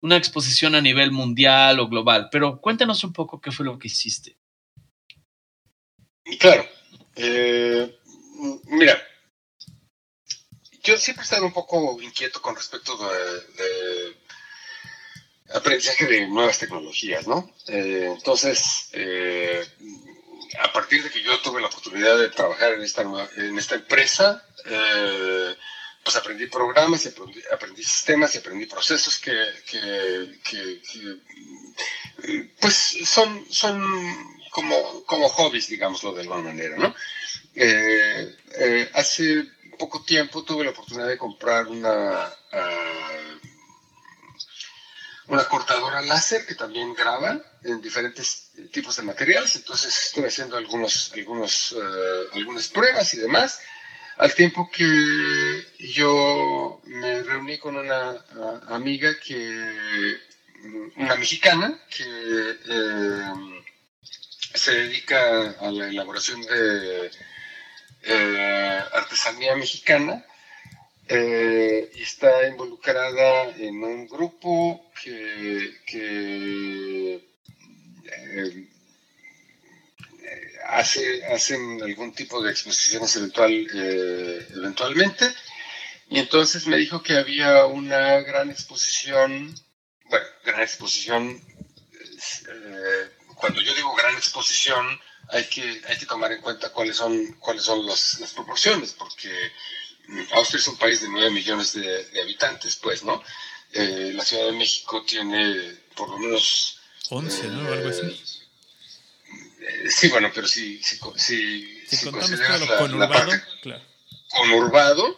[0.00, 3.88] una exposición a nivel mundial o global, pero cuéntanos un poco qué fue lo que
[3.88, 4.36] hiciste.
[6.38, 6.64] Claro.
[7.16, 7.98] Eh,
[8.64, 9.00] mira,
[10.82, 14.16] yo siempre he estado un poco inquieto con respecto de,
[15.54, 17.52] aprendizaje de nuevas tecnologías, ¿no?
[17.66, 19.66] Eh, entonces, eh,
[20.60, 24.44] a partir de que yo tuve la oportunidad de trabajar en esta, empresa,
[26.02, 27.08] pues aprendí programas, y
[27.52, 29.34] aprendí, sistemas y aprendí procesos que,
[32.60, 33.84] pues son, son
[34.50, 36.94] como, como hobbies, digámoslo de alguna manera, ¿no?
[37.54, 39.44] Eh, eh, hace
[39.78, 43.38] poco tiempo tuve la oportunidad de comprar una, ah,
[45.26, 51.12] una cortadora láser que también graba en diferentes tipos de materiales, entonces estoy haciendo algunos,
[51.14, 53.60] algunos, eh, algunas pruebas y demás.
[54.18, 58.22] Al tiempo que yo me reuní con una
[58.68, 60.18] amiga que,
[60.96, 62.04] una mexicana, que
[64.54, 67.10] se dedica a la elaboración de
[68.02, 70.24] eh, artesanía mexicana
[71.08, 75.74] eh, y está involucrada en un grupo que,
[80.68, 85.26] hace, hacen algún tipo de exposiciones eventual, eh, eventualmente.
[86.08, 89.54] Y entonces me dijo que había una gran exposición,
[90.04, 91.42] bueno, gran exposición,
[92.48, 95.00] eh, cuando yo digo gran exposición,
[95.32, 99.30] hay que, hay que tomar en cuenta cuáles son, cuáles son las proporciones, porque
[100.32, 103.22] Austria es un país de 9 millones de, habitantes, pues, ¿no?
[103.72, 106.78] Eh, la Ciudad de México tiene por lo menos...
[107.10, 107.72] 11, ¿no?
[107.72, 108.20] Algo así.
[109.60, 113.32] Eh, sí, bueno, pero si, si, si, si consideras la, conurbado,
[113.62, 113.84] claro.
[114.28, 115.16] conurbado,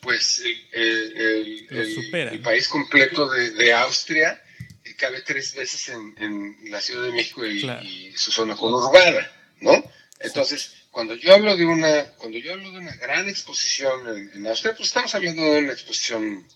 [0.00, 4.40] pues el, el, país completo de, de, Austria
[4.98, 9.92] cabe tres veces en, en la Ciudad de México y, su zona conurbada, ¿no?
[10.20, 14.74] Entonces, cuando yo hablo de una, cuando yo hablo de una gran exposición en, Austria,
[14.74, 16.48] pues estamos hablando de una exposición,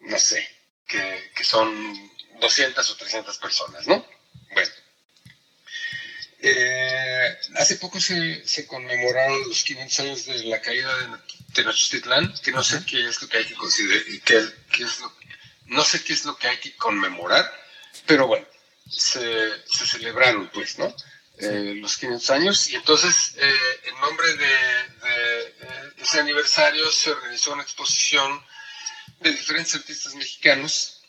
[0.00, 0.46] no sé,
[0.86, 1.94] que, que son
[2.40, 4.04] 200 o 300 personas, ¿no?
[4.52, 4.70] Bueno.
[6.46, 11.16] Eh, hace poco se, se, conmemoraron los 500 años de la caída de
[11.54, 15.12] Tenochtitlán, que no sé qué es lo que hay que considerar, qué es lo,
[15.66, 17.50] no sé qué es lo que hay que conmemorar,
[18.06, 18.46] pero bueno,
[18.90, 19.22] se,
[19.66, 20.94] se celebraron, pues, ¿no?
[21.38, 22.68] Eh, los 500 años.
[22.70, 24.54] Y entonces eh, en nombre de,
[25.04, 25.54] eh,
[25.98, 28.44] ese aniversario se organizó una exposición
[29.20, 31.00] de diferentes artistas mexicanos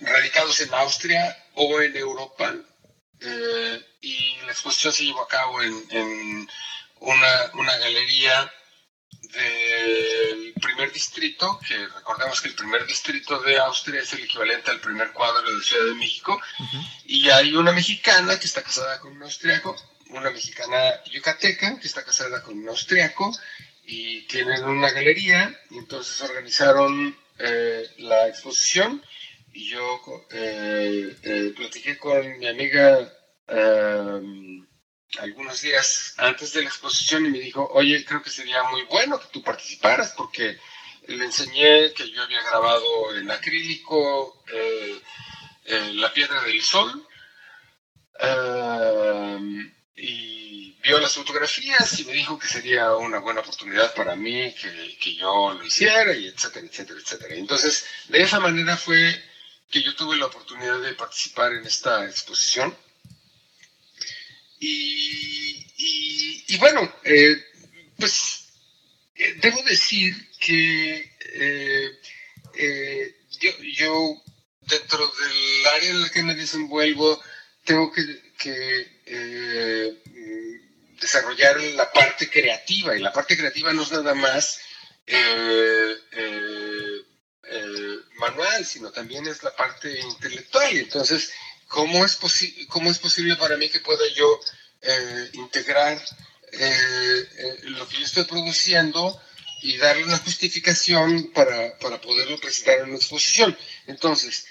[0.00, 2.54] radicados en Austria o en Europa.
[4.00, 6.48] Y la exposición se llevó a cabo en, en
[6.98, 8.52] una, una galería
[9.32, 14.80] del primer distrito, que recordemos que el primer distrito de Austria es el equivalente al
[14.80, 16.40] primer cuadro de Ciudad de México,
[17.04, 19.76] y hay una mexicana que está casada con un austriaco,
[20.08, 23.30] una mexicana yucateca que está casada con un austriaco,
[23.84, 29.02] y tienen una galería, y entonces organizaron eh, la exposición,
[29.52, 33.12] y yo eh, eh, platiqué con mi amiga
[35.18, 39.20] algunos días antes de la exposición y me dijo, oye, creo que sería muy bueno
[39.20, 40.58] que tú participaras porque
[41.06, 45.00] le enseñé que yo había grabado en acrílico eh,
[45.64, 47.06] eh, la piedra del sol
[48.22, 54.54] um, y vio las fotografías y me dijo que sería una buena oportunidad para mí
[54.54, 57.34] que, que yo lo hiciera y etcétera, etcétera, etcétera.
[57.34, 59.22] Entonces, de esa manera fue
[59.70, 62.76] que yo tuve la oportunidad de participar en esta exposición
[64.64, 67.36] y, bueno, eh,
[67.98, 68.52] pues
[69.16, 71.90] eh, debo decir que eh,
[73.76, 74.22] yo,
[74.60, 77.20] dentro del área en la que me desenvuelvo
[77.64, 78.22] tengo que,
[81.00, 84.60] desarrollar la parte creativa y la parte creativa no es nada más
[88.18, 90.76] manual, sino también es la parte intelectual.
[90.76, 91.32] Entonces,
[91.72, 92.18] ¿cómo es,
[92.68, 94.40] cómo es posible para mí que pueda yo
[94.82, 95.96] eh, integrar
[96.52, 99.20] eh, eh, lo que yo estoy produciendo
[99.62, 103.56] y darle una justificación para, para poderlo presentar en una exposición?
[103.86, 104.46] Entonces,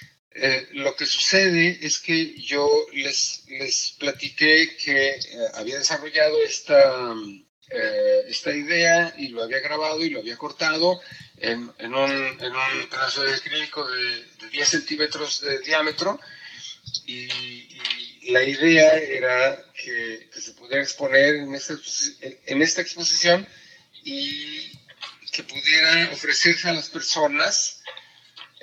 [0.71, 5.19] lo que sucede es que yo les, les platiqué que
[5.55, 7.13] había desarrollado esta,
[8.27, 11.01] esta idea y lo había grabado y lo había cortado
[11.37, 16.17] en, en, un, en un, pedazo de acrílico de, de 10 centímetros de diámetro
[17.05, 17.69] y,
[18.31, 21.73] la idea era que, se pudiera exponer en esta,
[22.45, 23.47] en esta exposición
[24.03, 24.71] y
[25.31, 27.81] que pudiera ofrecerse a las personas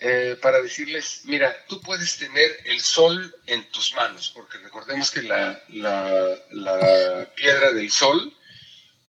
[0.00, 5.22] eh, para decirles, mira, tú puedes tener el sol en tus manos, porque recordemos que
[5.22, 8.32] la, la, piedra del sol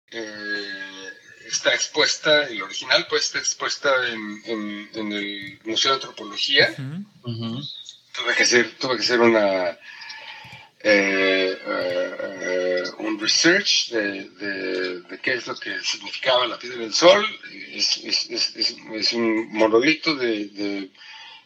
[0.10, 1.10] eh,
[1.46, 6.76] está expuesta, el original pues está expuesta en, en, el Museo de Antropología
[8.20, 9.78] tuve que hacer, tuve que hacer una,
[10.82, 17.26] eh, eh, un research de, de, qué es lo que significaba la piedra del sol.
[17.72, 20.90] Es, es, un monolito de,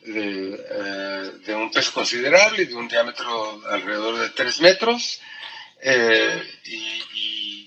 [0.06, 5.20] eh, de, un peso considerable, de un diámetro alrededor de 3 metros.
[6.66, 7.04] Y,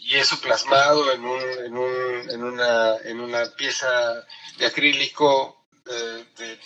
[0.09, 4.24] y, eso plasmado en, un, en, un, en, una, en una pieza
[4.57, 6.59] de acrílico de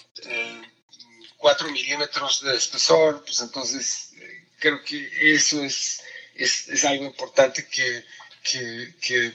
[1.41, 6.03] 4 milímetros de espesor, pues entonces eh, creo que eso es,
[6.35, 8.05] es, algo importante que,
[8.43, 9.33] que,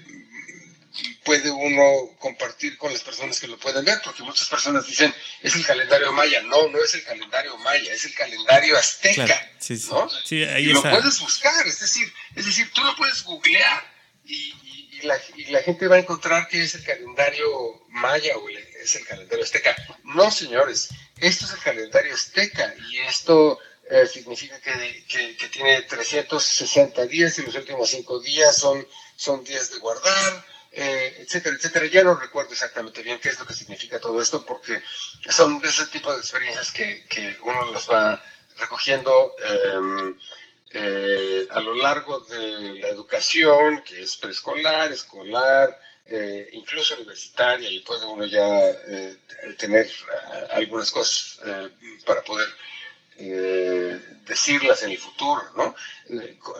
[1.26, 5.56] puede uno compartir con las personas que lo pueden ver, porque muchas personas dicen, es
[5.56, 6.42] el calendario maya.
[6.44, 9.52] No, no es el calendario maya, es el calendario azteca.
[9.60, 9.90] sí, sí.
[9.90, 10.08] ¿no?
[10.30, 13.84] y lo puedes buscar, es decir, es decir, tú lo puedes googlear
[14.24, 14.54] y,
[15.02, 19.06] la, y, la, gente va a encontrar que es el calendario maya o es el
[19.06, 19.76] calendario azteca.
[20.04, 23.60] No, señores, esto es el calendario azteca y esto
[23.90, 28.86] eh, significa que, que, tiene 360 días y los últimos 5 días son,
[29.16, 31.86] son días de guardar, eh, etcétera, etcétera.
[31.86, 34.82] Ya no recuerdo exactamente bien qué es lo que significa todo esto porque
[35.30, 38.22] son ese tipo de experiencias que, que uno los va
[38.58, 40.18] recogiendo em,
[40.72, 47.80] eh, a lo largo de la educación, que es preescolar, escolar, eh, incluso universitaria, y
[47.80, 49.18] puede uno ya eh,
[49.58, 49.90] tener
[50.52, 51.40] algunas cosas
[52.06, 52.48] para poder
[54.26, 55.76] decirlas en el futuro, ¿no?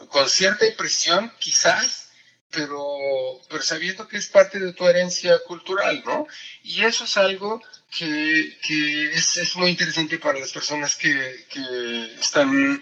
[0.08, 2.10] Con, cierta impresión, quizás,
[2.50, 6.28] pero, pero sabiendo que es parte de tu herencia cultural, ¿no?
[6.64, 7.62] Y eso es algo
[7.98, 12.82] que, que es, es, muy interesante para las personas que, que están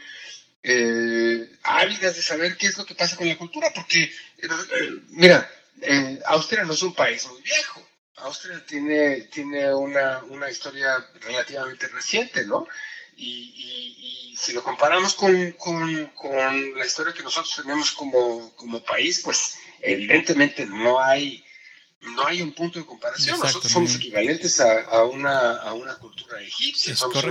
[0.64, 4.48] eh, ávidas de saber qué es lo que pasa con la cultura, porque, eh,
[5.10, 5.50] mira,
[5.82, 7.86] eh, Austria no es un país muy viejo.
[8.18, 12.68] Austria tiene, tiene una, una historia relativamente reciente, ¿no?
[13.16, 18.84] Y, y, si lo comparamos con, con, con, la historia que nosotros tenemos como, como
[18.84, 21.46] país, pues evidentemente no hay,
[22.02, 23.40] no hay un punto de comparación.
[23.40, 27.24] Nosotros somos equivalentes a, a, una, a una cultura egipcia, somos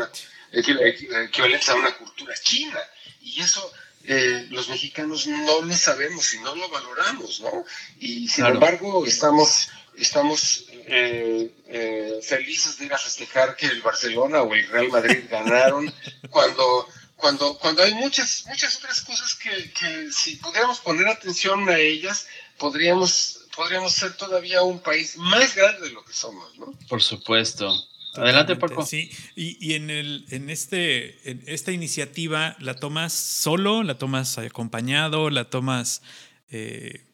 [0.53, 2.79] equivalentes a una cultura china.
[3.21, 3.73] Y eso
[4.05, 7.65] eh, los mexicanos no lo sabemos y no lo valoramos, ¿no?
[8.01, 14.43] Y sin embargo estamos, estamos eh, eh, felices de ir a festejar que el Barcelona
[14.43, 15.93] o el Real Madrid ganaron
[16.31, 16.89] cuando
[17.23, 22.27] cuando, cuando hay muchas, muchas otras cosas que, que, si pudiéramos poner atención a ellas,
[22.59, 26.77] podríamos, podríamos ser todavía un país más grande de lo que somos, ¿no?
[26.89, 27.73] Por supuesto.
[28.15, 28.85] Adelante, Paco.
[28.85, 33.83] Sí, y, y, en, el, en, este, en esta iniciativa, ¿la tomas solo?
[33.83, 35.31] ¿La tomas acompañado?
[35.31, 36.03] ¿La tomas,
[36.51, 37.07] eh,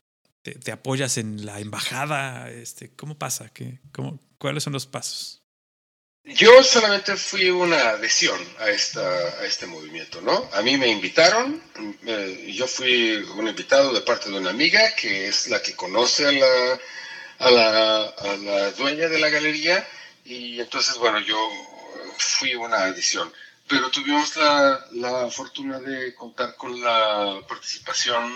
[0.43, 2.51] te, apoyas en la embajada?
[2.51, 3.51] Este, ¿Cómo pasa?
[3.55, 5.45] ¿Qué, cómo, ¿Cuáles son los pasos?
[6.25, 10.51] Yo solamente fui una adhesión a, esta, a este movimiento, ¿no?
[10.53, 11.63] A mí me invitaron,
[12.07, 16.27] eh, yo fui un invitado de parte de una amiga que es la que conoce
[16.27, 16.81] a la,
[17.39, 19.87] a la, a la dueña de la galería
[20.29, 21.39] y entonces, bueno, yo
[22.19, 23.33] fui una edición,
[23.67, 28.35] pero tuvimos la, la fortuna de contar con la participación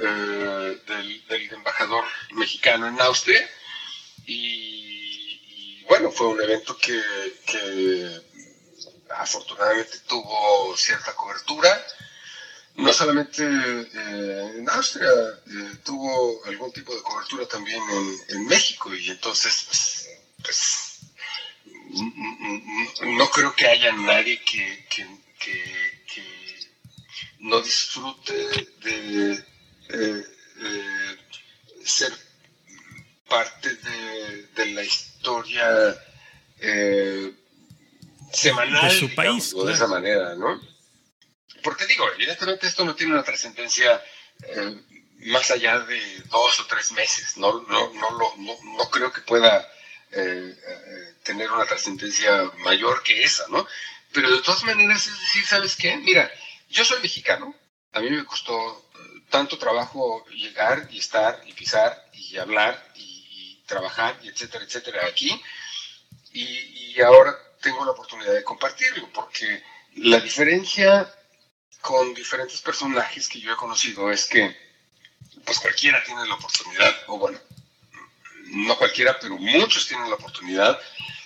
[0.00, 3.46] eh, del, del, embajador mexicano en Austria
[4.26, 6.98] y, bueno, fue un evento que,
[7.44, 8.22] que
[9.10, 11.86] afortunadamente tuvo cierta cobertura.
[12.76, 15.08] No solamente eh, en Austria,
[15.46, 20.08] eh, tuvo algún tipo de cobertura también en, en México y entonces pues,
[20.42, 20.93] pues
[23.02, 25.24] no creo que haya nadie que, que,
[27.40, 28.32] no disfrute
[28.82, 29.44] de,
[31.84, 32.12] ser
[33.28, 33.68] parte
[34.54, 35.94] de, la historia
[36.58, 37.32] eh,
[38.32, 40.60] semanal de su país de esa manera, ¿no?
[41.62, 44.02] Porque digo, evidentemente esto no tiene una trascendencia
[44.42, 44.80] eh,
[45.26, 46.00] más allá de
[46.30, 49.66] dos o tres meses, no, no, no, no, no creo que pueda
[50.10, 53.66] eh, eh, tener una trascendencia mayor que esa, ¿no?
[54.12, 55.96] Pero de todas maneras es decir, ¿sabes qué?
[55.96, 56.30] Mira,
[56.68, 57.54] yo soy mexicano,
[57.92, 63.62] a mí me costó eh, tanto trabajo llegar y estar y pisar y hablar y,
[63.66, 65.42] trabajar y etcétera, etcétera aquí,
[66.32, 69.64] y, ahora tengo la oportunidad de compartirlo, porque
[69.96, 71.12] la diferencia
[71.80, 74.54] con diferentes personajes que yo he conocido es que
[75.44, 77.40] pues cualquiera tiene la oportunidad, o bueno,
[78.54, 80.78] no cualquiera, pero muchos tienen la oportunidad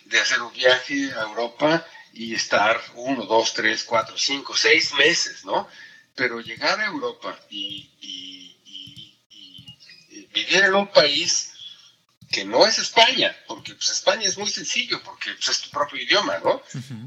[0.05, 5.45] de hacer un viaje a Europa y estar uno, dos, tres, cuatro, cinco, seis meses,
[5.45, 5.69] ¿no?
[6.15, 7.85] Pero llegar a Europa y,
[10.33, 11.53] vivir en un país
[12.31, 16.01] que no es España, porque pues, España es muy sencillo, porque pues, es tu propio
[16.01, 16.63] idioma, ¿no?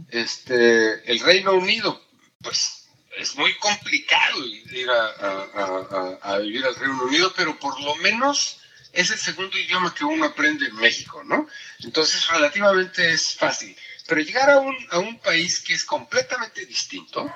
[0.09, 2.03] este, el Reino Unido,
[2.41, 2.81] pues
[3.17, 8.60] es muy complicado ir a, vivir al Reino Unido, pero por lo menos
[8.93, 11.47] es el segundo idioma que uno aprende en México, ¿no?
[11.79, 13.75] Entonces, relativamente es fácil.
[14.07, 17.31] Pero llegar a un, a un país que es completamente distinto,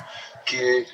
[0.45, 0.86] que,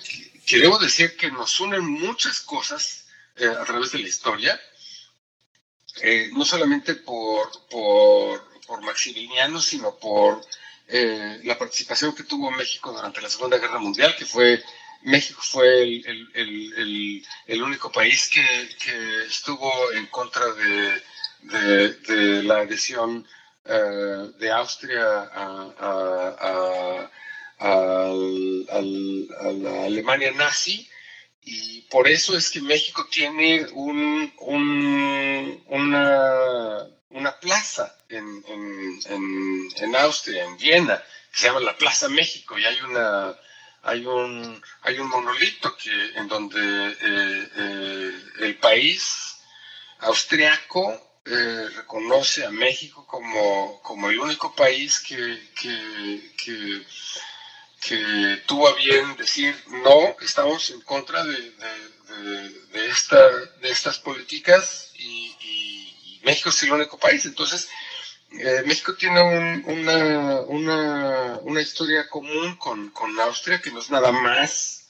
[0.45, 3.05] que, debo decir que nos unen muchas cosas
[3.35, 4.61] eh, a través de la historia,
[6.01, 10.41] eh, no solamente por, por, por, Maximiliano, sino por
[10.87, 14.63] eh, la participación que tuvo México durante la Segunda Guerra Mundial, que fue
[15.03, 23.27] México fue el, único país que, estuvo en contra de, la adhesión
[23.65, 27.09] eh, de Austria a,
[29.53, 30.87] la Alemania nazi.
[31.43, 34.31] Y por eso es que México tiene un,
[35.67, 38.99] una, una, plaza en, en,
[39.75, 43.35] en, Austria, en Viena, que se llama la Plaza México y hay una
[43.83, 49.37] hay un, hay un monolito que, en donde eh, eh, el país
[49.99, 56.85] austriaco eh, reconoce a México como, como el único país que, que,
[58.45, 61.51] tuvo a bien decir no, estamos en contra de,
[62.71, 63.29] de, esta,
[63.61, 67.25] de estas políticas y, y, México es el único país.
[67.25, 67.67] Entonces,
[68.31, 69.21] eh, México tiene
[69.65, 74.89] una, una, una, historia común con, con, Austria que no es nada más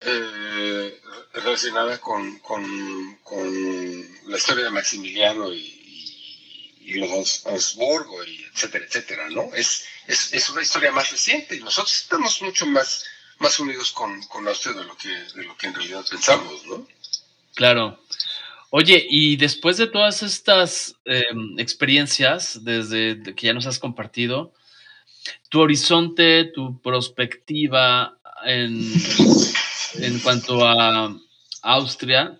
[0.00, 1.00] eh,
[1.32, 9.30] relacionada con, con, con, la historia de Maximiliano y, y, los Habsburgo, y etcétera, etcétera,
[9.30, 9.52] ¿no?
[9.54, 13.04] Es, es, es, una historia más reciente y nosotros estamos mucho más,
[13.38, 16.86] más unidos con Austria de lo, que, de lo que en realidad pensamos, ¿no?
[17.56, 17.98] Claro.
[18.78, 24.52] Oye, y después de todas estas em, experiencias, desde que ya nos has compartido,
[25.48, 28.78] tu horizonte, tu perspectiva en,
[29.94, 31.10] en cuanto a
[31.62, 32.38] Austria,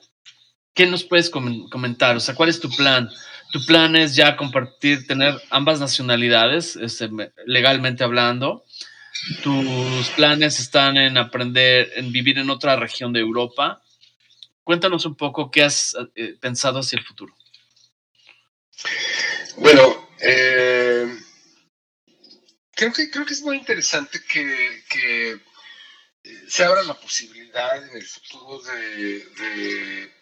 [0.75, 2.17] ¿qué nos puedes comentar?
[2.17, 3.09] O sea, ¿cuál es tu plan?
[3.51, 7.09] ¿Tu plan es ya compartir, tener ambas nacionalidades, este,
[7.47, 8.63] legalmente hablando?
[9.43, 13.81] ¿Tus planes están en aprender, en vivir en otra región de Europa?
[14.67, 17.33] Cuéntanos un poco qué has eh, pensado hacia el futuro.
[19.59, 21.07] Bueno, eh,
[22.75, 25.41] creo, que, creo que es muy interesante que, eh,
[26.49, 30.13] se abra la posibilidad en el futuro de,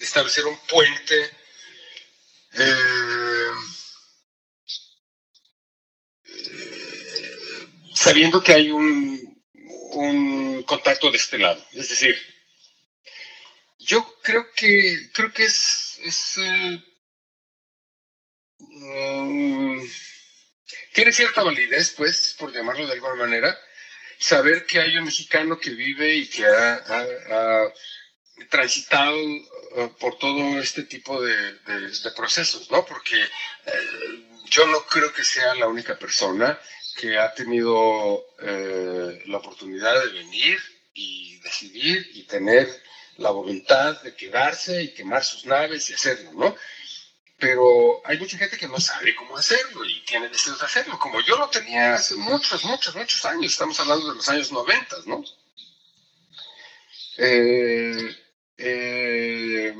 [0.00, 1.30] establecer un puente
[7.92, 9.42] sabiendo que hay un,
[9.94, 11.60] un contacto de este lado.
[11.72, 12.16] Es decir,
[13.90, 16.80] yo creo que creo que es, eh,
[18.58, 19.80] mm,
[20.94, 23.58] tiene cierta validez, pues, por llamarlo de alguna manera,
[24.18, 27.72] saber que hay un mexicano que vive y que ha,
[28.48, 29.18] transitado
[29.76, 31.58] eh, por todo este tipo de,
[32.16, 32.86] procesos, ¿no?
[32.86, 36.58] Porque eh, yo no creo que sea la única persona
[36.96, 38.24] que ha tenido
[39.26, 40.58] la oportunidad de venir
[40.94, 42.68] y decidir y tener
[43.20, 46.56] la voluntad de quedarse y quemar sus naves y hacerlo, ¿no?
[47.38, 51.20] Pero hay mucha gente que no sabe cómo hacerlo y tiene deseos de hacerlo, como
[51.20, 55.22] yo lo tenía hace muchos, muchos, muchos años, estamos hablando de los años 90, ¿no?
[57.18, 58.16] Eh,
[58.56, 59.74] eh,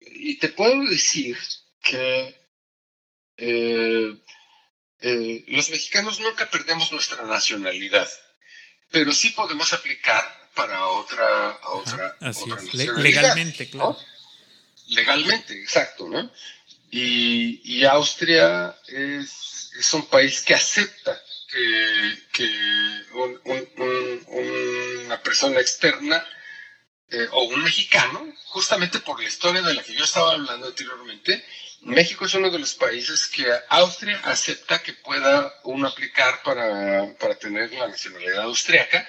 [0.00, 1.38] y te puedo decir
[1.82, 2.34] que
[3.36, 4.16] eh,
[5.48, 8.08] los mexicanos nunca perdemos nuestra nacionalidad,
[8.90, 12.16] pero sí podemos aplicar para otra, otra,
[12.74, 13.96] legalmente, claro.
[14.88, 16.32] Legalmente, exacto, ¿no?
[16.90, 21.16] Y, y Austria es, es, un país que acepta
[21.48, 22.50] que, que
[25.06, 26.26] una persona externa
[27.08, 31.44] eh, o un mexicano, justamente por la historia de la que yo estaba hablando anteriormente,
[31.82, 37.36] México es uno de los países que Austria acepta que pueda uno aplicar para, para
[37.36, 39.08] tener la nacionalidad austriaca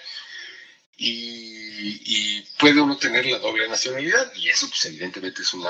[0.99, 5.69] y, puede uno tener la doble nacionalidad y eso pues evidentemente es una,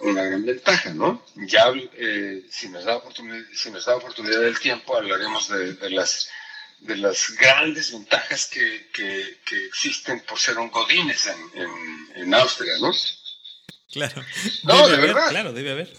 [0.00, 1.22] una, gran ventaja, ¿no?
[1.34, 6.30] Ya eh, si, nos da oportunidad, si nos da oportunidad del tiempo hablaremos de, las
[6.80, 12.92] de las grandes ventajas que, que, existen por ser un Godínez en, en, Austria, ¿no?
[13.92, 14.24] Claro.
[14.64, 15.28] No, de verdad.
[15.28, 15.92] Claro, debe haber.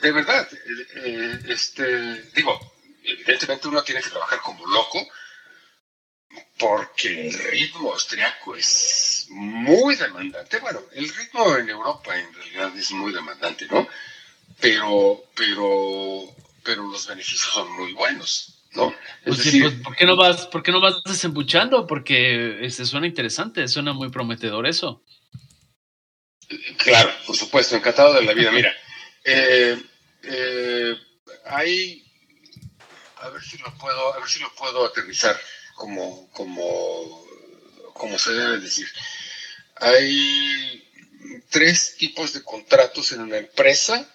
[0.00, 0.48] De, verdad.
[0.52, 2.58] Eh, eh, este, digo,
[3.04, 5.06] evidentemente uno tiene que trabajar como loco,
[6.62, 10.60] porque el ritmo austriaco es muy demandante.
[10.60, 13.88] Bueno, el ritmo en Europa en realidad es muy demandante, ¿no?
[14.60, 16.22] Pero, pero,
[16.62, 18.94] pero los beneficios son muy buenos, ¿no?
[19.24, 21.84] Pues sí, pues, ¿por qué no vas, por qué no vas desembuchando?
[21.84, 25.02] Porque este, suena interesante, suena muy prometedor eso.
[26.76, 28.52] Claro, por supuesto, encantado de la vida.
[28.52, 28.72] Mira,
[29.24, 29.82] eh,
[30.22, 30.94] eh,
[31.46, 32.04] hay,
[33.16, 35.36] a ver si lo puedo, a ver si lo puedo aterrizar
[35.82, 37.26] como, como,
[37.92, 38.86] como se debe decir.
[39.74, 40.88] Hay
[41.50, 44.08] tres tipos de contratos en una empresa.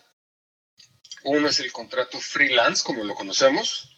[1.23, 3.97] Uno es el contrato freelance, como lo conocemos.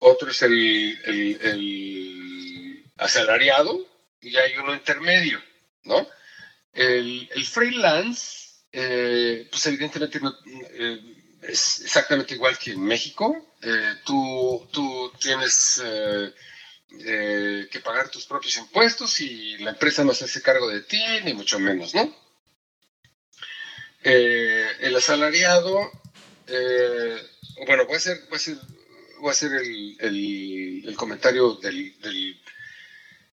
[0.00, 1.00] Otro es el,
[1.42, 3.88] el, asalariado
[4.20, 5.42] y hay uno intermedio,
[5.84, 6.06] ¿no?
[6.74, 10.20] El, freelance, eh, pues evidentemente
[10.74, 11.00] eh,
[11.40, 13.54] es exactamente igual que en México.
[13.62, 15.80] Eh, tú, tú tienes
[17.00, 21.02] eh, que pagar tus propios impuestos y la empresa no se hace cargo de ti,
[21.24, 22.14] ni mucho menos, ¿no?
[24.04, 25.90] Eh, el asalariado,
[26.48, 27.16] eh,
[27.66, 28.58] bueno, ser, puede ser
[29.22, 31.94] voy a hacer el, comentario del,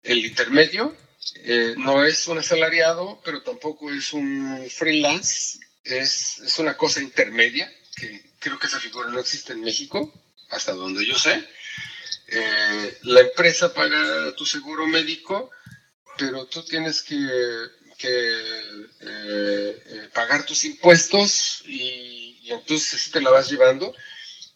[0.03, 0.97] el intermedio.
[1.37, 5.59] Eh, no es un asalariado, pero tampoco es un freelance.
[5.85, 10.11] Es, es una cosa intermedia, que creo que esa figura no existe en México,
[10.49, 11.47] hasta donde yo sé.
[12.29, 15.51] Eh, la empresa paga tu seguro médico,
[16.17, 17.17] pero tú tienes que,
[18.07, 23.95] eh, pagar tus impuestos y, entonces así te la vas llevando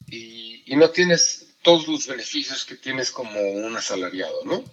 [0.07, 4.65] y, y, no tienes todos los beneficios que tienes como un asalariado, ¿no?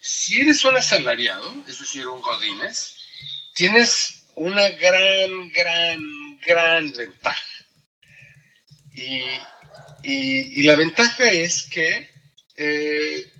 [0.00, 2.96] Si eres un asalariado, es decir, un godines,
[3.54, 7.44] tienes una gran, gran, gran ventaja.
[8.94, 9.22] Y,
[10.02, 12.10] y, la ventaja es que
[12.56, 13.32] eh,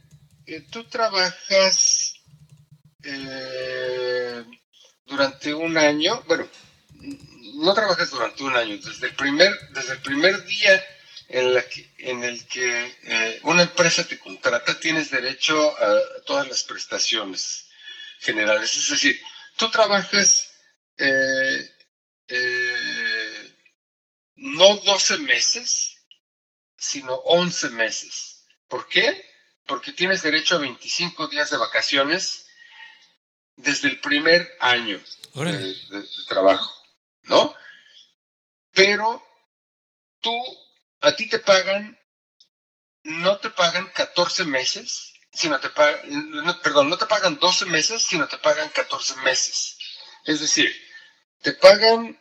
[0.46, 2.14] eh, tú trabajas
[3.02, 4.44] eh,
[5.06, 6.48] durante un año, bueno,
[7.54, 10.84] no trabajas durante un año, desde el primer, desde el primer día
[11.28, 11.64] en, la
[11.98, 17.66] en el que una empresa te contrata, tienes derecho a todas las prestaciones
[18.20, 18.76] generales.
[18.76, 19.20] Es decir,
[19.56, 20.50] tú trabajas
[24.36, 25.97] no 12 meses,
[26.78, 28.46] sino 11 meses.
[28.68, 29.24] ¿Por qué?
[29.66, 32.46] Porque tienes derecho a 25 días de vacaciones
[33.56, 35.02] desde el primer año
[35.34, 35.76] de,
[36.28, 36.72] trabajo,
[37.24, 37.54] ¿no?
[38.72, 39.22] Pero
[40.20, 40.32] tú,
[41.00, 41.98] a ti te pagan,
[43.02, 46.00] no te pagan 14 meses, sino te pagan,
[46.62, 49.76] perdón, no te pagan 12 meses, sino te pagan 14 meses.
[50.24, 50.74] Es decir,
[51.42, 52.18] te pagan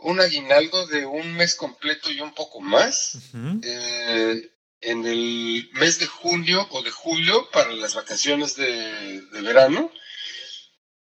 [0.00, 3.18] un aguinaldo de un mes completo y un poco más
[3.62, 4.50] eh,
[4.80, 9.90] en el mes de junio o de julio para las vacaciones de, verano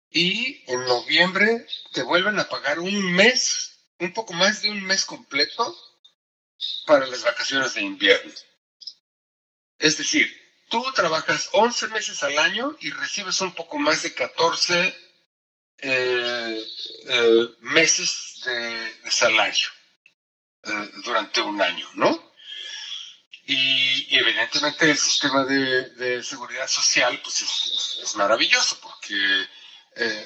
[0.09, 5.05] y en noviembre te vuelven a pagar un mes, un poco más de un mes
[5.05, 5.75] completo
[6.85, 8.31] para las vacaciones de invierno.
[9.79, 10.31] Es decir,
[10.69, 14.95] tú trabajas 11 meses al año y recibes un poco más de 14
[15.85, 16.65] eh,
[17.07, 19.67] eh, meses de, salario
[20.63, 22.33] eh, durante un año, ¿no?
[23.45, 29.15] Y, evidentemente el sistema de, seguridad social pues es, maravilloso porque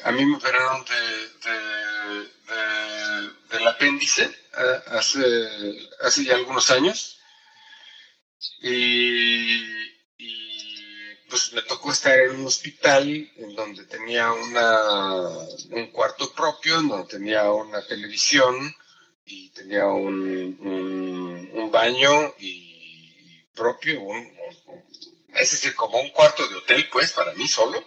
[0.03, 1.29] a mí me operaron de,
[3.49, 4.29] del apéndice
[4.87, 7.19] hace, hace ya algunos años
[8.61, 9.96] y,
[11.29, 15.29] pues me tocó estar en un hospital en donde tenía una,
[15.71, 18.75] un cuarto propio, en donde tenía una televisión
[19.25, 20.57] y tenía un,
[21.53, 23.99] un, baño y propio,
[25.35, 27.83] es decir, como un cuarto de hotel, pues, para mí solo.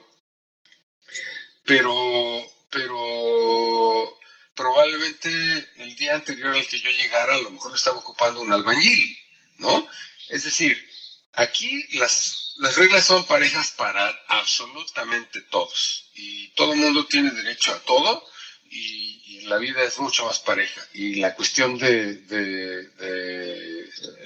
[1.64, 4.18] Pero, pero
[4.54, 5.30] probablemente
[5.76, 9.18] el día anterior al que yo llegara, a lo mejor estaba ocupando un albañil,
[9.58, 9.88] ¿no?
[10.28, 10.89] Es decir,
[11.34, 17.72] aquí las las reglas son parejas para absolutamente todos y todo el mundo tiene derecho
[17.72, 18.24] a todo
[18.70, 19.08] y,
[19.44, 22.20] la vida es mucho más pareja y la cuestión de,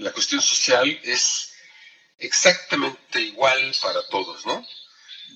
[0.00, 1.54] la cuestión social es
[2.18, 4.66] exactamente igual para todos, ¿no?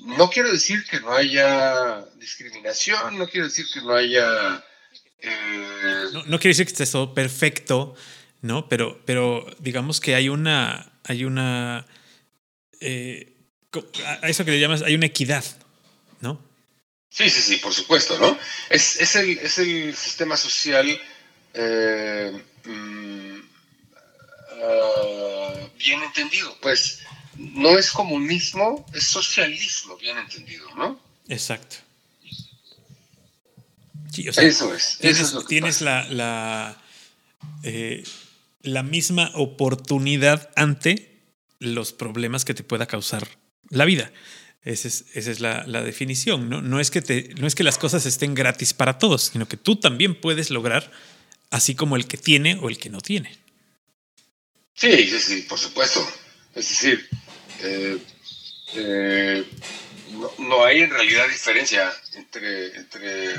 [0.00, 4.62] No quiero decir que no haya discriminación, no quiero decir que no haya...
[5.20, 7.94] Eh, no, no quiere decir que esté todo perfecto,
[8.42, 8.68] ¿no?
[8.68, 11.86] Pero, pero digamos que hay una, hay una
[12.80, 13.34] eh,
[14.04, 15.44] a eso que le llamas, hay una equidad,
[16.20, 16.40] ¿no?
[17.10, 18.38] Sí, sí, sí, por supuesto, ¿no?
[18.70, 20.86] Es, es, el, es el, sistema social
[21.54, 23.38] eh, mm,
[24.62, 27.00] ah, bien entendido, pues
[27.36, 31.00] no es comunismo, es socialismo bien entendido, ¿no?
[31.28, 31.76] Exacto.
[34.16, 34.98] eso es.
[35.46, 36.82] Tienes, la, la,
[37.62, 38.04] eh,
[38.72, 41.22] la misma oportunidad ante
[41.58, 43.28] los problemas que te pueda causar
[43.70, 44.12] la vida.
[44.64, 46.48] Esa es, esa es la, definición.
[46.48, 46.60] ¿no?
[46.62, 49.56] No, es que te, no es que las cosas estén gratis para todos, sino que
[49.56, 50.90] tú también puedes lograr,
[51.50, 53.38] así como el que tiene o el que no tiene.
[54.74, 56.06] Sí, sí, sí, por supuesto.
[56.54, 57.08] Es decir,
[57.60, 57.98] eh,
[58.74, 59.44] eh,
[60.38, 63.34] no, hay en realidad diferencia entre, entre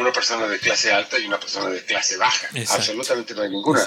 [0.00, 2.48] una persona de clase alta y una persona de clase baja.
[2.70, 3.84] Absolutamente no hay ninguna.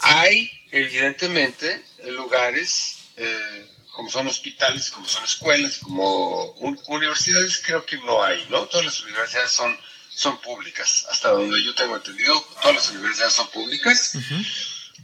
[0.00, 6.50] Hay, evidentemente, lugares eh, como son hospitales, como son escuelas, como
[6.88, 8.66] universidades, creo que no hay, ¿no?
[8.66, 9.74] Todas las universidades son,
[10.10, 14.14] son públicas, hasta donde yo tengo entendido, todas las universidades son públicas.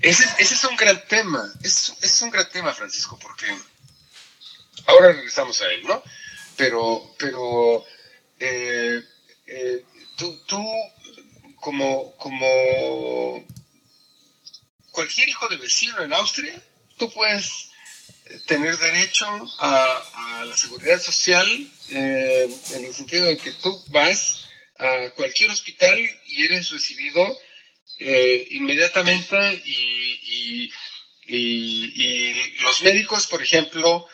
[0.02, 3.46] ese, ese, es un gran tema, es, es un gran tema, Francisco, porque
[4.84, 6.02] ahora regresamos a él, ¿no?
[6.58, 7.86] Pero, pero
[8.38, 9.02] eh,
[9.46, 9.84] eh,
[10.46, 10.64] tú,
[11.56, 13.44] como, como
[14.90, 16.60] cualquier hijo de vecino en Austria,
[16.98, 17.70] tú puedes
[18.46, 19.26] tener derecho
[19.58, 21.46] a, la seguridad social
[21.90, 27.38] eh, en el sentido de que tú vas a cualquier hospital y eres recibido
[27.98, 30.70] eh, inmediatamente y,
[32.62, 34.06] los médicos, por ejemplo,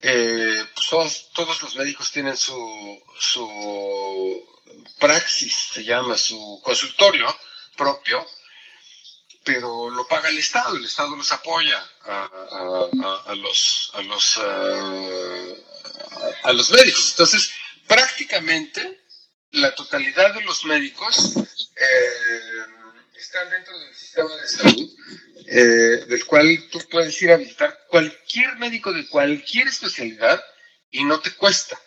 [0.00, 3.00] eh, pues todos, los médicos tienen su
[4.98, 7.36] praxis, se llama su consultorio
[7.76, 8.26] propio,
[9.44, 14.38] pero lo paga el Estado, el Estado los apoya a, los, a, los,
[16.42, 17.10] a, los médicos.
[17.10, 17.52] Entonces,
[17.86, 19.04] prácticamente
[19.52, 22.66] la totalidad de los médicos eh,
[23.14, 24.90] están dentro del sistema de salud,
[25.46, 30.42] eh, del cual tú puedes ir a visitar cualquier médico de cualquier especialidad
[30.90, 31.78] y no te cuesta.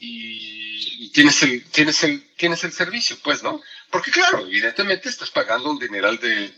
[0.00, 3.60] Y, tienes, el, tienes, el, tienes el servicio, pues, ¿no?
[3.90, 6.50] Porque claro, evidentemente estás pagando un dineral de,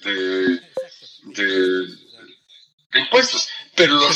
[1.24, 1.98] de,
[2.98, 4.15] impuestos, pero los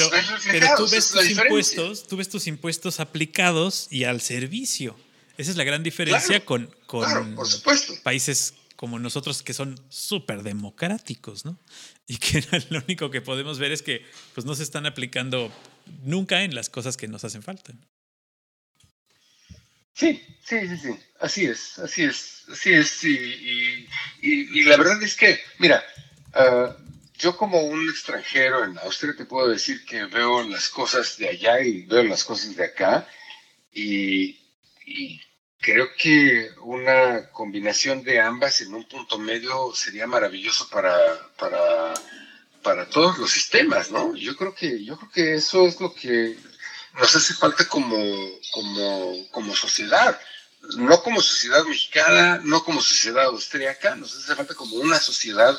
[0.77, 4.97] tú ves tus impuestos, tú ves tus impuestos aplicados y al servicio.
[5.37, 7.37] Esa es la gran diferencia con, con
[8.03, 11.59] países como nosotros que son súper democráticos, ¿no?
[12.07, 14.05] Y que lo único que podemos ver es que
[14.35, 15.53] pues no se están aplicando
[16.03, 17.73] nunca en las cosas que nos hacen falta.
[19.95, 23.87] Sí, sí, sí, sí, así es, así es, así es, y,
[24.23, 25.85] y, la verdad es que, mira,
[26.33, 26.77] ah,
[27.17, 31.61] yo como un extranjero en Austria te puedo decir que veo las cosas de allá
[31.61, 33.09] y veo las cosas de acá,
[33.73, 34.41] y,
[35.61, 40.99] creo que una combinación de ambas en un punto medio sería maravilloso para,
[41.39, 41.95] para,
[42.63, 44.15] para todos los sistemas, ¿no?
[44.17, 46.37] Yo creo que, yo creo que eso es lo que
[46.95, 47.97] nos hace falta como,
[48.53, 50.19] como, como sociedad,
[50.77, 55.57] no como sociedad mexicana, no como sociedad austríaca, nos hace falta como una sociedad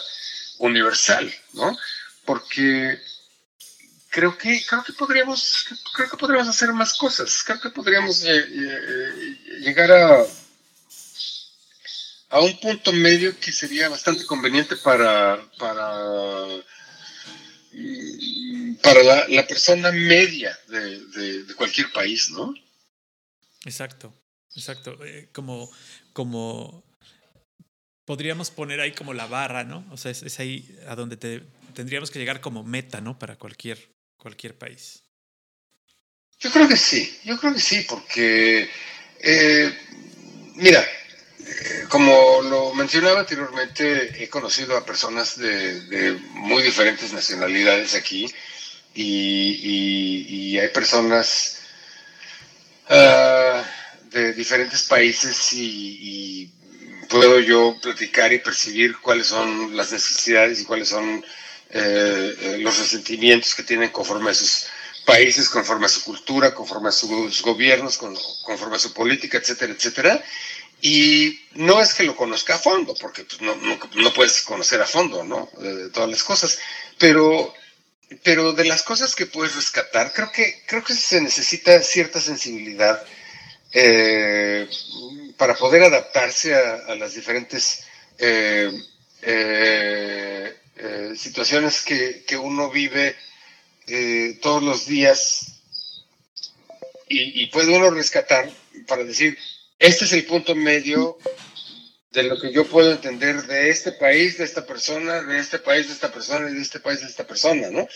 [0.60, 1.78] universal, ¿no?
[2.26, 3.00] Porque
[4.10, 8.46] creo que, creo que podríamos, creo que podríamos hacer más cosas, creo que podríamos eh,
[8.48, 10.26] eh, llegar a,
[12.30, 16.64] a un punto medio que sería bastante conveniente para, para
[18.82, 22.54] para la, persona media de, cualquier país, ¿no?
[23.66, 24.14] Exacto,
[24.56, 24.98] exacto.
[25.06, 25.70] Eh, como,
[26.14, 26.84] como
[28.06, 29.86] podríamos poner ahí como la barra, ¿no?
[29.92, 31.44] O sea, es, ahí a donde te,
[31.74, 33.18] tendríamos que llegar como meta, ¿no?
[33.20, 33.80] Para cualquier,
[34.18, 35.04] cualquier país.
[36.40, 38.70] Yo creo que sí, yo creo que sí, porque,
[39.20, 39.78] eh,
[40.56, 40.86] mira,
[41.90, 48.28] como lo mencionaba anteriormente, he conocido a personas de, muy diferentes nacionalidades aquí
[48.96, 51.60] y, hay personas
[52.90, 53.64] ah,
[54.12, 56.52] de diferentes países y,
[57.10, 61.24] puedo yo platicar y percibir cuáles son las necesidades y cuáles son
[61.70, 64.66] eh, eh, los resentimientos que tienen conforme a sus
[65.06, 67.98] países, conforme a su cultura, conforme a sus gobiernos,
[68.44, 70.24] conforme a su política, etcétera, etcétera.
[70.82, 74.86] Y no es que lo conozca a fondo, porque pues, no, no, puedes conocer a
[74.86, 75.50] fondo, ¿no?
[75.58, 76.60] De, todas las cosas.
[76.98, 77.54] Pero,
[78.24, 83.04] pero de las cosas que puedes rescatar, creo que, creo que se necesita cierta sensibilidad
[83.74, 84.70] eh,
[85.38, 87.84] para poder adaptarse a, las diferentes
[88.18, 88.72] eh,
[89.22, 90.54] eh,
[91.18, 93.16] situaciones que, que, uno vive
[94.42, 95.62] todos los días.
[97.08, 98.50] Y, y puede uno rescatar
[98.88, 99.38] para decir,
[99.78, 101.18] este es el punto medio
[102.16, 105.88] de lo que yo puedo entender de este país, de esta persona, de este país,
[105.88, 107.88] de esta persona y de este país, de esta persona, ¿no?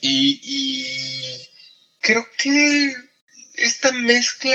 [0.00, 1.48] Y,
[2.00, 2.94] creo que
[3.54, 4.54] esta mezcla,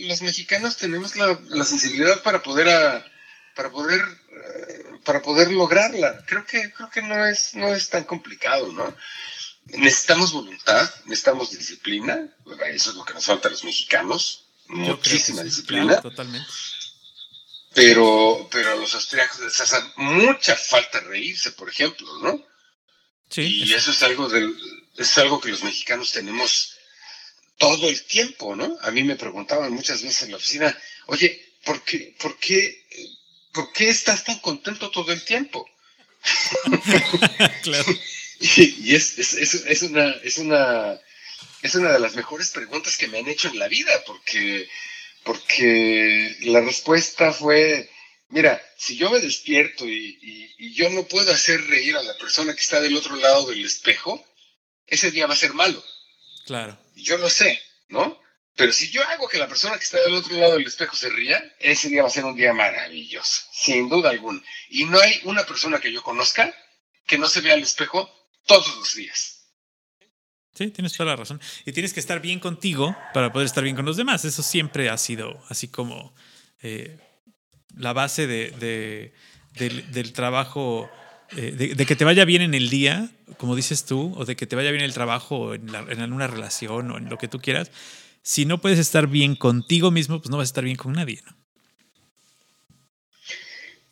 [0.00, 2.66] los mexicanos tenemos la, sensibilidad para poder,
[3.54, 6.24] para poder, eh, para poder lograrla.
[6.26, 8.94] Creo que, creo que no es, no es tan complicado, ¿no?
[9.66, 12.28] Necesitamos voluntad, necesitamos disciplina,
[12.66, 16.00] eso es lo que nos falta a los mexicanos, muchísima disciplina.
[16.00, 16.48] totalmente.
[17.74, 22.44] Pero, pero a los austriacos les hace mucha falta reírse, por ejemplo, ¿no?
[23.30, 23.64] Sí.
[23.64, 24.54] Y eso es algo del,
[24.96, 26.76] es algo que los mexicanos tenemos
[27.56, 28.76] todo el tiempo, ¿no?
[28.82, 32.84] A mí me preguntaban muchas veces en la oficina, oye, ¿por qué, por qué,
[33.52, 35.66] por qué estás tan contento todo el tiempo?
[37.62, 37.86] claro.
[38.40, 41.00] y, es, es, es, una, es una
[41.62, 44.68] es una de las mejores preguntas que me han hecho en la vida, porque,
[45.24, 47.90] porque la respuesta fue,
[48.28, 50.18] mira, si yo me despierto y,
[50.74, 54.24] yo no puedo hacer reír a la persona que está del otro lado del espejo,
[54.86, 55.82] ese día va a ser malo.
[56.46, 56.78] Claro.
[56.94, 58.20] Yo lo sé, ¿no?
[58.54, 61.10] Pero si yo hago que la persona que está del otro lado del espejo se
[61.10, 64.42] ría, ese día va a ser un día maravilloso, sin duda alguna.
[64.70, 66.54] Y no hay una persona que yo conozca
[67.06, 68.10] que no se ve al espejo
[68.46, 69.41] todos los días.
[70.70, 71.40] Tienes toda la razón.
[71.66, 74.24] Y tienes que estar bien contigo para poder estar bien con los demás.
[74.24, 76.14] Eso siempre ha sido así como
[76.62, 76.98] eh,
[77.76, 79.12] la base de,
[79.54, 80.90] del, trabajo,
[81.36, 84.46] eh, de, que te vaya bien en el día, como dices tú, o de que
[84.46, 87.70] te vaya bien el trabajo en, alguna relación o en lo que tú quieras.
[88.22, 91.20] Si no puedes estar bien contigo mismo, pues no vas a estar bien con nadie.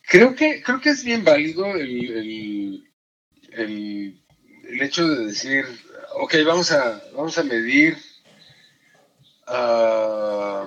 [0.03, 2.85] Creo que, creo que es bien válido el,
[3.53, 4.23] el,
[4.65, 5.65] el, hecho de decir,
[6.21, 7.97] ok, vamos a, vamos a medir
[9.47, 10.67] a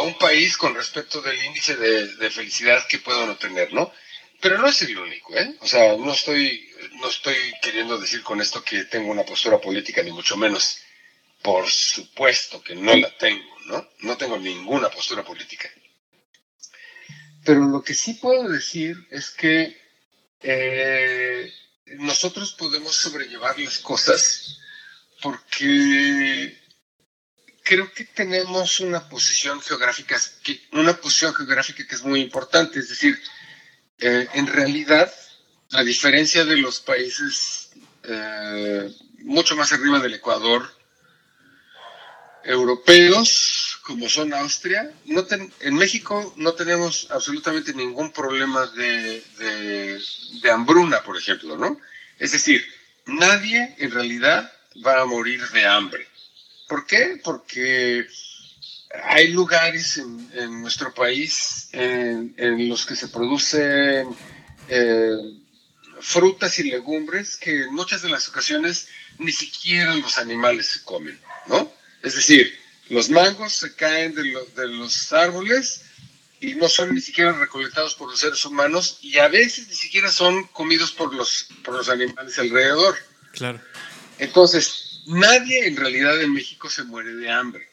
[0.00, 3.92] un país con respecto del índice de, felicidad que puedan obtener, ¿no?
[4.40, 5.56] Pero no es el único, ¿eh?
[5.60, 6.70] O sea, no estoy,
[7.00, 10.80] no estoy queriendo decir con esto que tengo una postura política, ni mucho menos.
[11.42, 13.88] Por supuesto que no la tengo, ¿no?
[14.00, 15.70] No tengo ninguna postura política.
[17.44, 19.76] Pero lo que sí puedo decir es que
[20.42, 21.52] eh,
[21.86, 24.58] nosotros podemos sobrellevar las cosas
[25.22, 26.58] porque
[27.62, 30.20] creo que tenemos una posición geográfica,
[30.72, 32.78] una posición geográfica que es muy importante.
[32.78, 33.20] Es decir,
[33.98, 35.12] eh, en realidad,
[35.72, 37.70] a diferencia de los países
[38.02, 38.90] eh,
[39.20, 40.70] mucho más arriba del Ecuador,
[42.44, 45.26] europeos, como son Austria, no
[45.60, 49.22] en México no tenemos absolutamente ningún problema de,
[50.42, 51.78] de, hambruna, por ejemplo, ¿no?
[52.18, 52.64] Es decir,
[53.06, 54.52] nadie en realidad
[54.84, 56.06] va a morir de hambre.
[56.68, 57.20] ¿Por qué?
[57.22, 58.06] Porque
[59.04, 64.08] hay lugares en, nuestro país en, los que se producen
[64.68, 65.16] eh,
[66.00, 68.88] frutas y legumbres que en muchas de las ocasiones
[69.18, 71.18] ni siquiera los animales se comen.
[72.04, 72.54] Es decir,
[72.90, 75.86] los mangos se caen de, los árboles
[76.38, 80.10] y no son ni siquiera recolectados por los seres humanos y a veces ni siquiera
[80.10, 82.94] son comidos por los, por los animales alrededor.
[83.32, 83.58] Claro.
[84.18, 87.66] Entonces, nadie en realidad en México se muere de hambre.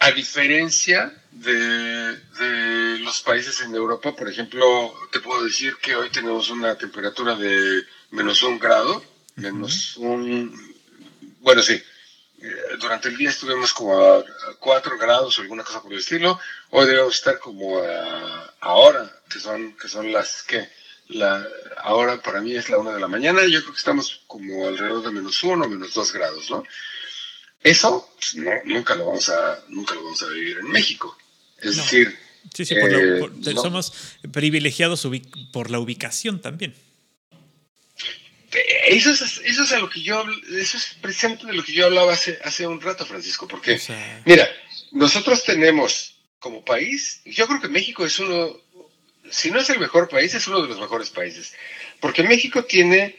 [0.00, 6.10] A diferencia de, de, los países en Europa, por ejemplo, te puedo decir que hoy
[6.10, 9.02] tenemos una temperatura de menos un grado,
[9.36, 10.74] menos un...
[11.40, 11.80] Bueno, sí,
[12.78, 14.24] durante el día estuvimos como a
[14.58, 16.38] 4 grados o alguna cosa por el estilo.
[16.70, 20.68] Hoy debemos estar como a, ahora, que son, que son las que
[21.08, 21.46] la,
[21.78, 23.44] ahora para mí es la 1 de la mañana.
[23.46, 26.64] Yo creo que estamos como alrededor de menos 1 o menos 2 grados, ¿no?
[27.62, 31.16] Eso pues, nunca, lo vamos a, nunca lo vamos a vivir en México.
[31.58, 32.16] Es decir,
[32.54, 33.92] sí, sí, eh, somos
[34.30, 35.08] privilegiados
[35.52, 36.74] por la ubicación también.
[38.86, 40.24] Eso es, eso es a lo que yo
[40.58, 43.80] eso es precisamente de lo que yo hablaba hace, hace un rato, Francisco, porque
[44.24, 44.48] mira,
[44.92, 48.56] nosotros tenemos como país, yo creo que México es uno,
[49.30, 51.54] si no es el mejor país, es uno de los mejores países,
[52.00, 53.18] porque México tiene,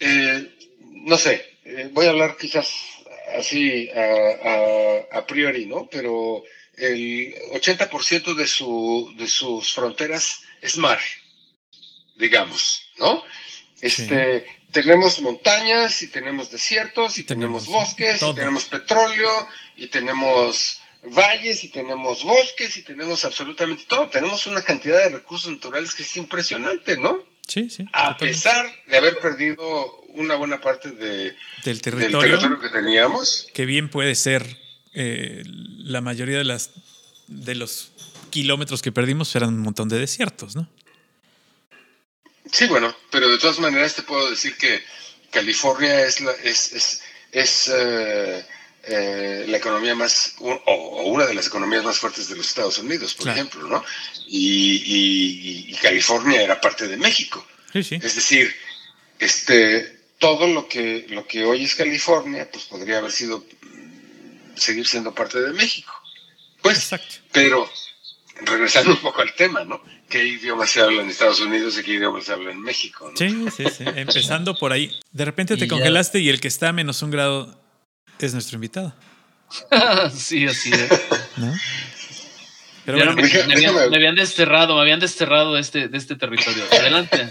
[0.00, 0.50] eh,
[0.80, 2.70] no sé, eh, voy a hablar quizás
[3.38, 5.88] así a, a, priori, ¿no?
[5.90, 6.44] Pero
[6.76, 11.00] el 80% de, su, de sus fronteras es mar,
[12.16, 13.24] digamos, ¿no?
[13.80, 19.30] Este, Tenemos montañas y tenemos desiertos y tenemos, bosques y tenemos petróleo
[19.76, 24.08] y tenemos valles y tenemos bosques y tenemos absolutamente todo.
[24.08, 27.18] Tenemos una cantidad de recursos naturales que es impresionante, ¿no?
[27.46, 27.86] Sí, sí.
[27.92, 33.46] A pesar de haber perdido una buena parte de, del, territorio, que teníamos.
[33.54, 34.58] Que bien puede ser
[34.92, 36.70] eh, la mayoría de las
[37.28, 37.92] de los
[38.30, 40.68] kilómetros que perdimos eran un montón de desiertos, ¿no?
[42.54, 44.80] Sí, bueno, pero de todas maneras te puedo decir que
[45.32, 47.02] California es la, es,
[47.32, 48.46] es, eh,
[48.84, 53.12] eh, la economía más, o, una de las economías más fuertes de los Estados Unidos,
[53.14, 53.84] por ejemplo, ¿no?
[54.28, 57.44] Y, California era parte de México.
[57.72, 57.96] Sí, sí.
[57.96, 58.54] Es decir,
[59.18, 63.44] este, todo lo que, lo que hoy es California, pues podría haber sido,
[64.54, 65.92] seguir siendo parte de México.
[66.62, 67.16] Pues, Exacto.
[67.32, 67.68] pero
[68.42, 69.82] regresando un poco al tema, ¿no?
[70.08, 73.10] ¿Qué idioma se habla en Estados Unidos y qué idioma se habla en México?
[73.14, 73.84] Sí, sí, sí.
[73.86, 74.90] Empezando por ahí.
[75.12, 77.60] De repente te congelaste y el que está a menos un grado
[78.18, 78.94] es nuestro invitado.
[80.14, 80.90] sí, así es.
[81.36, 81.52] ¿No?
[82.84, 83.22] Pero bueno, me,
[83.96, 86.64] habían, desterrado, me habían desterrado de este, de este territorio.
[86.70, 87.30] Adelante.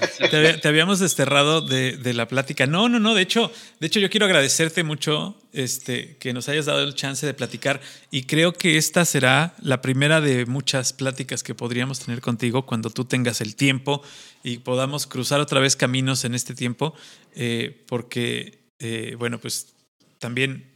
[0.60, 2.66] Te, habíamos desterrado de, de, la plática.
[2.66, 3.14] No, no, no.
[3.14, 7.26] De hecho, de hecho, yo quiero agradecerte mucho este, que nos hayas dado el chance
[7.26, 7.82] de platicar.
[8.10, 12.90] Y creo que esta será la primera de muchas pláticas que podríamos tener contigo cuando
[12.90, 14.02] tú tengas el tiempo
[14.44, 16.96] y podamos cruzar otra vez caminos en este tiempo.
[17.36, 19.76] Eh, porque, eh, bueno, pues
[20.18, 20.73] también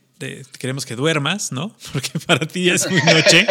[0.57, 1.76] queremos que duermas, ¿no?
[1.94, 3.45] Porque para ti es muy noche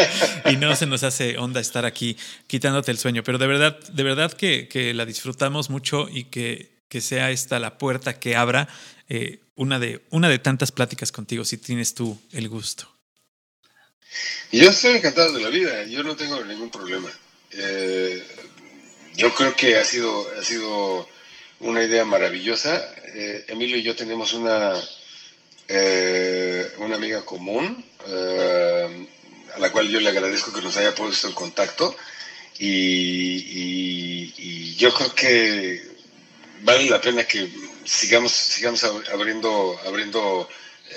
[0.47, 2.16] y no se nos hace onda estar aquí
[2.47, 3.22] quitándote el sueño.
[3.22, 7.78] Pero de verdad, de verdad que, la disfrutamos mucho y que, que, sea esta la
[7.78, 8.68] puerta que abra
[9.09, 12.90] eh, una, de, una de tantas pláticas contigo, si tienes tú el gusto.
[14.52, 17.10] Yo estoy encantado de la vida, yo no tengo ningún problema.
[17.52, 18.22] Eh,
[19.16, 21.09] yo creo que ha sido, ha sido
[21.60, 22.82] una idea maravillosa.
[23.14, 24.74] Eh, Emilio y yo tenemos una
[25.68, 29.09] eh, una amiga común, eh,
[29.55, 31.97] a la cual yo le agradezco que nos haya puesto en contacto.
[32.59, 33.14] Y,
[34.76, 35.82] yo creo que
[36.60, 37.48] vale la pena que
[37.84, 40.47] sigamos, sigamos abriendo, abriendo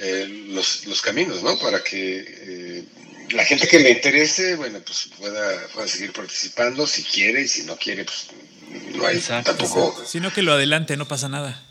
[0.02, 1.58] eh, los, caminos, ¿no?
[1.60, 2.84] Para que
[3.32, 7.64] la gente que le interese, bueno, pues pueda, pueda seguir participando si quiere y si
[7.64, 8.28] no quiere, pues
[8.96, 10.04] no hay tampoco.
[10.06, 11.69] Sino que lo adelante, no pasa nada.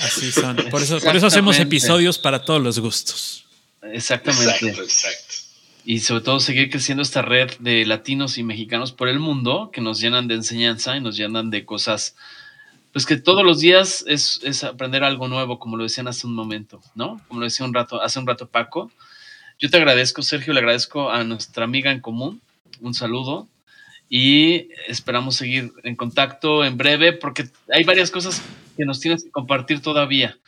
[0.00, 0.56] Así son.
[0.70, 3.46] Por eso, por eso hacemos episodios para todos los gustos.
[3.92, 4.68] Exactamente.
[4.68, 5.34] Exacto,
[5.84, 9.80] Y sobre todo seguir creciendo esta red de latinos y mexicanos por el mundo que
[9.80, 12.16] nos llenan de enseñanza y nos llenan de cosas,
[12.92, 16.34] pues que todos los días es, es aprender algo nuevo, como lo decían hace un
[16.34, 17.20] momento, ¿no?
[17.28, 18.90] Como lo decía un rato, hace un rato Paco.
[19.58, 22.40] Yo te agradezco, Sergio, le agradezco a nuestra amiga en común.
[22.80, 23.48] Un saludo
[24.08, 28.42] y esperamos seguir en contacto en breve porque hay varias cosas
[28.74, 30.38] que nos tienes que compartir todavía.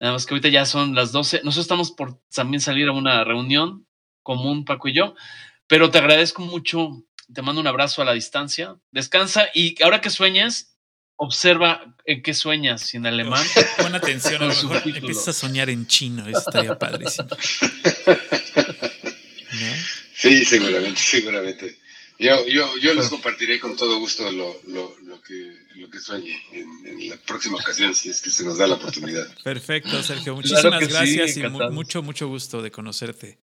[0.00, 1.38] Nada más que ahorita ya son las 12.
[1.44, 3.86] Nosotros estamos por también salir a una reunión
[4.22, 5.14] común, Paco y yo,
[5.66, 7.04] pero te agradezco mucho.
[7.32, 8.76] Te mando un abrazo a la distancia.
[8.90, 10.76] Descansa y ahora que sueñes,
[11.16, 13.44] observa en qué sueñas, en alemán.
[13.78, 17.28] Pon atención, a lo mejor empiezas a soñar en chino, eso estaría padrísimo.
[20.16, 21.78] Sí, seguramente, seguramente.
[22.18, 26.40] Yo, yo, yo les compartiré con todo gusto lo, lo, lo, que, lo que sueñe
[26.52, 29.26] en, la próxima ocasión, si es que se nos da la oportunidad.
[29.42, 30.36] Perfecto, Sergio.
[30.36, 33.38] Muchísimas gracias y mucho, mucho gusto de conocerte.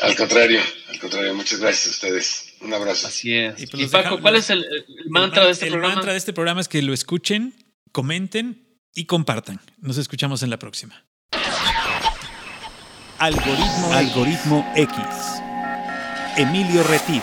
[0.00, 2.54] Al contrario, al contrario, muchas gracias a ustedes.
[2.60, 3.08] Un abrazo.
[3.08, 3.60] Así es.
[3.60, 4.64] Y, pues Paco, ¿cuál es el,
[5.08, 5.88] mantra de este programa?
[5.88, 7.54] El mantra de este programa es que lo escuchen,
[7.92, 9.60] comenten y compartan.
[9.78, 11.04] Nos escuchamos en la próxima.
[13.18, 14.96] Algoritmo, Algoritmo X.
[16.36, 17.22] Emilio Retif.